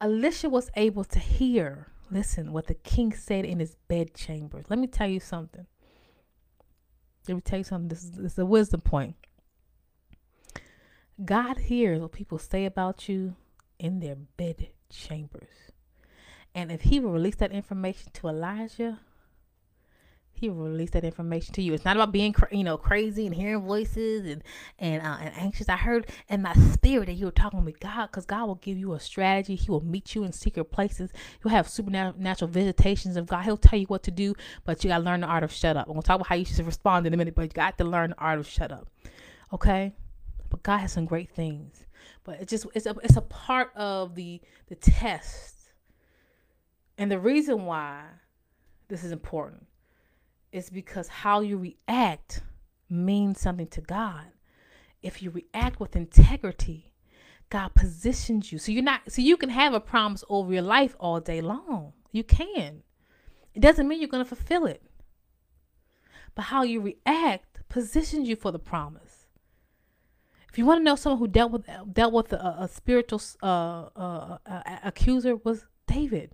Elisha 0.00 0.48
was 0.48 0.70
able 0.76 1.04
to 1.04 1.18
hear, 1.18 1.88
listen, 2.10 2.52
what 2.52 2.66
the 2.66 2.74
king 2.74 3.12
said 3.12 3.44
in 3.44 3.58
his 3.58 3.76
bedchamber. 3.88 4.62
Let 4.68 4.78
me 4.78 4.86
tell 4.86 5.08
you 5.08 5.20
something. 5.20 5.66
Let 7.26 7.34
me 7.34 7.40
tell 7.40 7.58
you 7.58 7.64
something. 7.64 7.88
This 7.88 8.04
is, 8.04 8.12
this 8.12 8.32
is 8.32 8.38
a 8.38 8.46
wisdom 8.46 8.82
point. 8.82 9.16
God 11.24 11.58
hears 11.58 12.00
what 12.00 12.12
people 12.12 12.38
say 12.38 12.66
about 12.66 13.08
you 13.08 13.36
in 13.78 14.00
their 14.00 14.16
bed 14.16 14.68
chambers. 14.90 15.48
And 16.54 16.70
if 16.70 16.82
he 16.82 17.00
will 17.00 17.10
release 17.10 17.36
that 17.36 17.52
information 17.52 18.12
to 18.14 18.28
Elijah, 18.28 19.00
he 20.38 20.48
will 20.48 20.64
release 20.64 20.90
that 20.90 21.04
information 21.04 21.54
to 21.54 21.62
you. 21.62 21.72
It's 21.72 21.84
not 21.84 21.96
about 21.96 22.12
being, 22.12 22.32
cra- 22.32 22.54
you 22.54 22.64
know, 22.64 22.76
crazy 22.76 23.26
and 23.26 23.34
hearing 23.34 23.62
voices 23.62 24.26
and 24.26 24.42
and 24.78 25.02
uh, 25.02 25.16
and 25.20 25.34
anxious. 25.36 25.68
I 25.68 25.76
heard 25.76 26.10
in 26.28 26.42
my 26.42 26.54
spirit 26.54 27.06
that 27.06 27.14
you 27.14 27.26
were 27.26 27.32
talking 27.32 27.64
with 27.64 27.80
God, 27.80 28.06
because 28.06 28.26
God 28.26 28.46
will 28.46 28.56
give 28.56 28.76
you 28.76 28.94
a 28.94 29.00
strategy. 29.00 29.54
He 29.54 29.70
will 29.70 29.84
meet 29.84 30.14
you 30.14 30.24
in 30.24 30.32
secret 30.32 30.66
places. 30.66 31.10
You'll 31.42 31.52
have 31.52 31.68
supernatural 31.68 32.50
visitations 32.50 33.16
of 33.16 33.26
God. 33.26 33.44
He'll 33.44 33.56
tell 33.56 33.78
you 33.78 33.86
what 33.86 34.02
to 34.04 34.10
do, 34.10 34.34
but 34.64 34.82
you 34.84 34.88
gotta 34.88 35.04
learn 35.04 35.20
the 35.20 35.26
art 35.26 35.44
of 35.44 35.52
shut 35.52 35.76
up. 35.76 35.86
I'm 35.86 35.94
gonna 35.94 36.02
talk 36.02 36.16
about 36.16 36.28
how 36.28 36.34
you 36.34 36.44
should 36.44 36.66
respond 36.66 37.06
in 37.06 37.14
a 37.14 37.16
minute, 37.16 37.34
but 37.34 37.42
you 37.42 37.48
got 37.48 37.78
to 37.78 37.84
learn 37.84 38.10
the 38.10 38.18
art 38.18 38.38
of 38.38 38.46
shut 38.46 38.72
up. 38.72 38.88
Okay, 39.52 39.94
but 40.50 40.62
God 40.62 40.78
has 40.78 40.92
some 40.92 41.04
great 41.04 41.30
things. 41.30 41.86
But 42.24 42.40
it's 42.40 42.50
just 42.50 42.66
it's 42.74 42.86
a 42.86 42.94
it's 43.02 43.16
a 43.16 43.22
part 43.22 43.70
of 43.76 44.14
the 44.14 44.40
the 44.68 44.74
test, 44.74 45.54
and 46.98 47.10
the 47.10 47.18
reason 47.18 47.64
why 47.64 48.02
this 48.88 49.04
is 49.04 49.12
important 49.12 49.66
is 50.52 50.70
because 50.70 51.08
how 51.08 51.40
you 51.40 51.58
react 51.58 52.42
means 52.88 53.40
something 53.40 53.66
to 53.68 53.80
God. 53.80 54.26
If 55.02 55.22
you 55.22 55.30
react 55.30 55.80
with 55.80 55.96
integrity, 55.96 56.92
God 57.50 57.74
positions 57.74 58.50
you. 58.50 58.58
So 58.58 58.72
you're 58.72 58.82
not 58.82 59.02
so 59.08 59.22
you 59.22 59.36
can 59.36 59.50
have 59.50 59.74
a 59.74 59.80
promise 59.80 60.24
over 60.28 60.52
your 60.52 60.62
life 60.62 60.96
all 60.98 61.20
day 61.20 61.40
long. 61.40 61.92
You 62.12 62.24
can. 62.24 62.82
It 63.54 63.60
doesn't 63.60 63.86
mean 63.86 64.00
you're 64.00 64.08
going 64.08 64.24
to 64.24 64.28
fulfill 64.28 64.66
it. 64.66 64.82
But 66.34 66.42
how 66.42 66.62
you 66.62 66.80
react 66.80 67.60
positions 67.68 68.28
you 68.28 68.36
for 68.36 68.52
the 68.52 68.58
promise. 68.58 69.26
If 70.50 70.58
you 70.58 70.66
want 70.66 70.80
to 70.80 70.84
know 70.84 70.96
someone 70.96 71.18
who 71.18 71.28
dealt 71.28 71.52
with 71.52 71.66
dealt 71.92 72.12
with 72.12 72.32
a, 72.32 72.56
a 72.60 72.68
spiritual 72.68 73.20
uh, 73.42 73.88
uh, 73.96 74.38
uh, 74.46 74.62
accuser 74.84 75.36
was 75.36 75.66
David. 75.86 76.32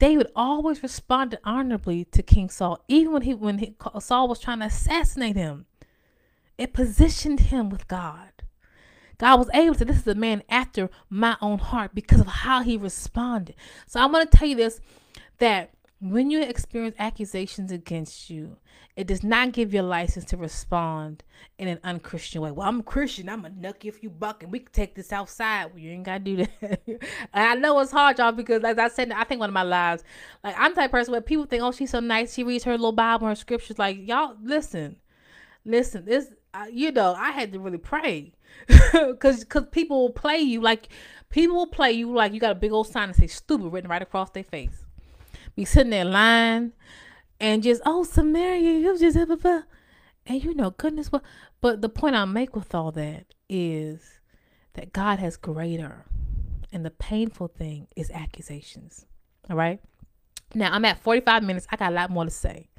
David 0.00 0.28
always 0.34 0.82
responded 0.82 1.40
honorably 1.44 2.06
to 2.06 2.22
King 2.22 2.48
Saul, 2.48 2.82
even 2.88 3.12
when 3.12 3.22
he 3.22 3.34
when 3.34 3.58
he, 3.58 3.76
Saul 4.00 4.28
was 4.28 4.40
trying 4.40 4.60
to 4.60 4.64
assassinate 4.66 5.36
him. 5.36 5.66
It 6.56 6.72
positioned 6.72 7.40
him 7.40 7.68
with 7.68 7.86
God. 7.86 8.30
God 9.18 9.38
was 9.38 9.50
able 9.52 9.74
to. 9.74 9.84
This 9.84 9.98
is 9.98 10.06
a 10.06 10.14
man 10.14 10.42
after 10.48 10.88
my 11.10 11.36
own 11.42 11.58
heart 11.58 11.94
because 11.94 12.20
of 12.20 12.26
how 12.26 12.62
he 12.62 12.78
responded. 12.78 13.54
So 13.86 14.00
I 14.00 14.06
want 14.06 14.30
to 14.30 14.36
tell 14.36 14.48
you 14.48 14.56
this: 14.56 14.80
that 15.38 15.70
when 16.00 16.30
you 16.30 16.40
experience 16.42 16.96
accusations 16.98 17.70
against 17.70 18.30
you, 18.30 18.56
it 18.96 19.06
does 19.06 19.22
not 19.22 19.52
give 19.52 19.74
you 19.74 19.82
a 19.82 19.82
license 19.82 20.24
to 20.26 20.36
respond 20.38 21.22
in 21.58 21.68
an 21.68 21.78
unchristian 21.84 22.40
way. 22.40 22.50
Well, 22.50 22.66
I'm 22.66 22.80
a 22.80 22.82
Christian. 22.82 23.28
I'm 23.28 23.44
a 23.44 23.50
nucky 23.50 23.88
if 23.88 24.02
you 24.02 24.08
buck, 24.08 24.42
and 24.42 24.50
we 24.50 24.60
can 24.60 24.72
take 24.72 24.94
this 24.94 25.12
outside. 25.12 25.66
Well, 25.66 25.78
you 25.78 25.90
ain't 25.90 26.04
gotta 26.04 26.20
do 26.20 26.36
that. 26.38 26.80
and 26.86 26.98
I 27.34 27.54
know 27.54 27.78
it's 27.80 27.92
hard, 27.92 28.18
y'all, 28.18 28.32
because 28.32 28.64
as 28.64 28.78
I 28.78 28.88
said, 28.88 29.12
I 29.12 29.24
think 29.24 29.40
one 29.40 29.50
of 29.50 29.54
my 29.54 29.62
lives, 29.62 30.02
like 30.42 30.54
I'm 30.58 30.74
type 30.74 30.90
person 30.90 31.12
where 31.12 31.20
people 31.20 31.44
think, 31.44 31.62
oh, 31.62 31.70
she's 31.70 31.90
so 31.90 32.00
nice. 32.00 32.32
She 32.32 32.44
reads 32.44 32.64
her 32.64 32.72
little 32.72 32.92
Bible, 32.92 33.26
her 33.26 33.34
scriptures. 33.34 33.78
Like 33.78 33.98
y'all, 34.08 34.36
listen, 34.42 34.96
listen. 35.66 36.06
This, 36.06 36.32
uh, 36.54 36.66
you 36.72 36.92
know, 36.92 37.14
I 37.14 37.30
had 37.30 37.52
to 37.52 37.60
really 37.60 37.78
pray, 37.78 38.32
cause, 39.20 39.44
cause 39.44 39.66
people 39.70 40.00
will 40.00 40.12
play 40.12 40.38
you 40.38 40.62
like 40.62 40.88
people 41.28 41.56
will 41.56 41.66
play 41.66 41.92
you 41.92 42.10
like 42.12 42.32
you 42.32 42.40
got 42.40 42.52
a 42.52 42.56
big 42.56 42.72
old 42.72 42.88
sign 42.88 43.08
that 43.08 43.16
say 43.16 43.26
"stupid" 43.26 43.66
written 43.70 43.90
right 43.90 44.02
across 44.02 44.30
their 44.30 44.44
face 44.44 44.79
be 45.60 45.66
sitting 45.66 45.90
there 45.90 46.06
lying 46.06 46.72
and 47.38 47.62
just, 47.62 47.82
oh, 47.84 48.02
Samaria, 48.02 48.78
you 48.78 48.98
just, 48.98 49.14
blah, 49.26 49.36
blah. 49.36 49.62
and 50.24 50.42
you 50.42 50.54
know, 50.54 50.70
goodness, 50.70 51.12
what? 51.12 51.22
But 51.60 51.82
the 51.82 51.90
point 51.90 52.16
I 52.16 52.24
make 52.24 52.56
with 52.56 52.74
all 52.74 52.90
that 52.92 53.26
is 53.46 54.20
that 54.72 54.94
God 54.94 55.18
has 55.18 55.36
greater. 55.36 56.06
And 56.72 56.82
the 56.82 56.90
painful 56.90 57.48
thing 57.48 57.88
is 57.94 58.10
accusations. 58.10 59.04
All 59.50 59.56
right. 59.56 59.80
Now 60.54 60.72
I'm 60.72 60.84
at 60.86 61.02
45 61.02 61.42
minutes. 61.42 61.66
I 61.70 61.76
got 61.76 61.92
a 61.92 61.94
lot 61.94 62.08
more 62.10 62.24
to 62.24 62.30
say. 62.30 62.70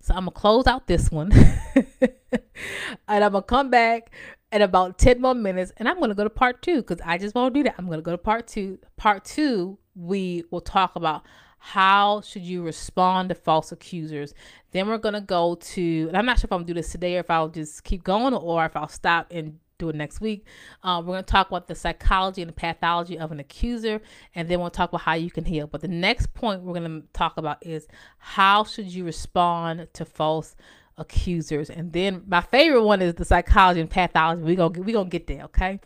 So 0.00 0.14
I'm 0.14 0.24
going 0.24 0.32
to 0.32 0.40
close 0.40 0.66
out 0.66 0.86
this 0.86 1.10
one. 1.10 1.32
and 1.74 3.24
I'm 3.24 3.32
going 3.32 3.42
to 3.42 3.42
come 3.42 3.68
back 3.68 4.12
in 4.50 4.62
about 4.62 4.98
10 4.98 5.20
more 5.20 5.34
minutes 5.34 5.72
and 5.76 5.86
I'm 5.88 5.98
going 5.98 6.08
to 6.08 6.14
go 6.14 6.24
to 6.24 6.30
part 6.30 6.62
two 6.62 6.76
because 6.76 7.00
I 7.04 7.18
just 7.18 7.34
won't 7.34 7.52
do 7.52 7.64
that. 7.64 7.74
I'm 7.76 7.86
going 7.86 7.98
to 7.98 8.02
go 8.02 8.12
to 8.12 8.18
part 8.18 8.46
two. 8.46 8.78
Part 8.96 9.26
two, 9.26 9.78
we 9.94 10.44
will 10.50 10.62
talk 10.62 10.96
about 10.96 11.24
how 11.62 12.22
should 12.22 12.42
you 12.42 12.62
respond 12.62 13.28
to 13.28 13.34
false 13.34 13.70
accusers? 13.70 14.34
Then 14.72 14.88
we're 14.88 14.98
going 14.98 15.14
to 15.14 15.20
go 15.20 15.56
to, 15.56 16.10
I'm 16.14 16.24
not 16.24 16.38
sure 16.38 16.48
if 16.48 16.52
I'm 16.52 16.60
going 16.60 16.68
to 16.68 16.72
do 16.72 16.80
this 16.80 16.90
today 16.90 17.16
or 17.16 17.20
if 17.20 17.30
I'll 17.30 17.48
just 17.48 17.84
keep 17.84 18.02
going 18.02 18.32
or 18.32 18.64
if 18.64 18.74
I'll 18.74 18.88
stop 18.88 19.26
and 19.30 19.58
do 19.78 19.90
it 19.90 19.94
next 19.94 20.22
week. 20.22 20.46
Uh, 20.82 21.02
we're 21.04 21.12
going 21.12 21.24
to 21.24 21.30
talk 21.30 21.48
about 21.48 21.68
the 21.68 21.74
psychology 21.74 22.40
and 22.40 22.48
the 22.48 22.54
pathology 22.54 23.18
of 23.18 23.30
an 23.30 23.40
accuser, 23.40 24.00
and 24.34 24.48
then 24.48 24.58
we'll 24.58 24.70
talk 24.70 24.88
about 24.88 25.02
how 25.02 25.14
you 25.14 25.30
can 25.30 25.44
heal. 25.44 25.66
But 25.66 25.82
the 25.82 25.88
next 25.88 26.32
point 26.32 26.62
we're 26.62 26.78
going 26.78 27.02
to 27.02 27.06
talk 27.12 27.36
about 27.36 27.64
is 27.66 27.86
how 28.18 28.64
should 28.64 28.86
you 28.86 29.04
respond 29.04 29.88
to 29.92 30.06
false 30.06 30.56
accusers? 30.96 31.68
And 31.68 31.92
then 31.92 32.24
my 32.26 32.40
favorite 32.40 32.84
one 32.84 33.02
is 33.02 33.14
the 33.14 33.24
psychology 33.26 33.80
and 33.80 33.90
pathology. 33.90 34.42
We're 34.42 34.56
going 34.56 34.82
we 34.82 34.92
gonna 34.92 35.10
get 35.10 35.26
there, 35.26 35.44
okay? 35.44 35.78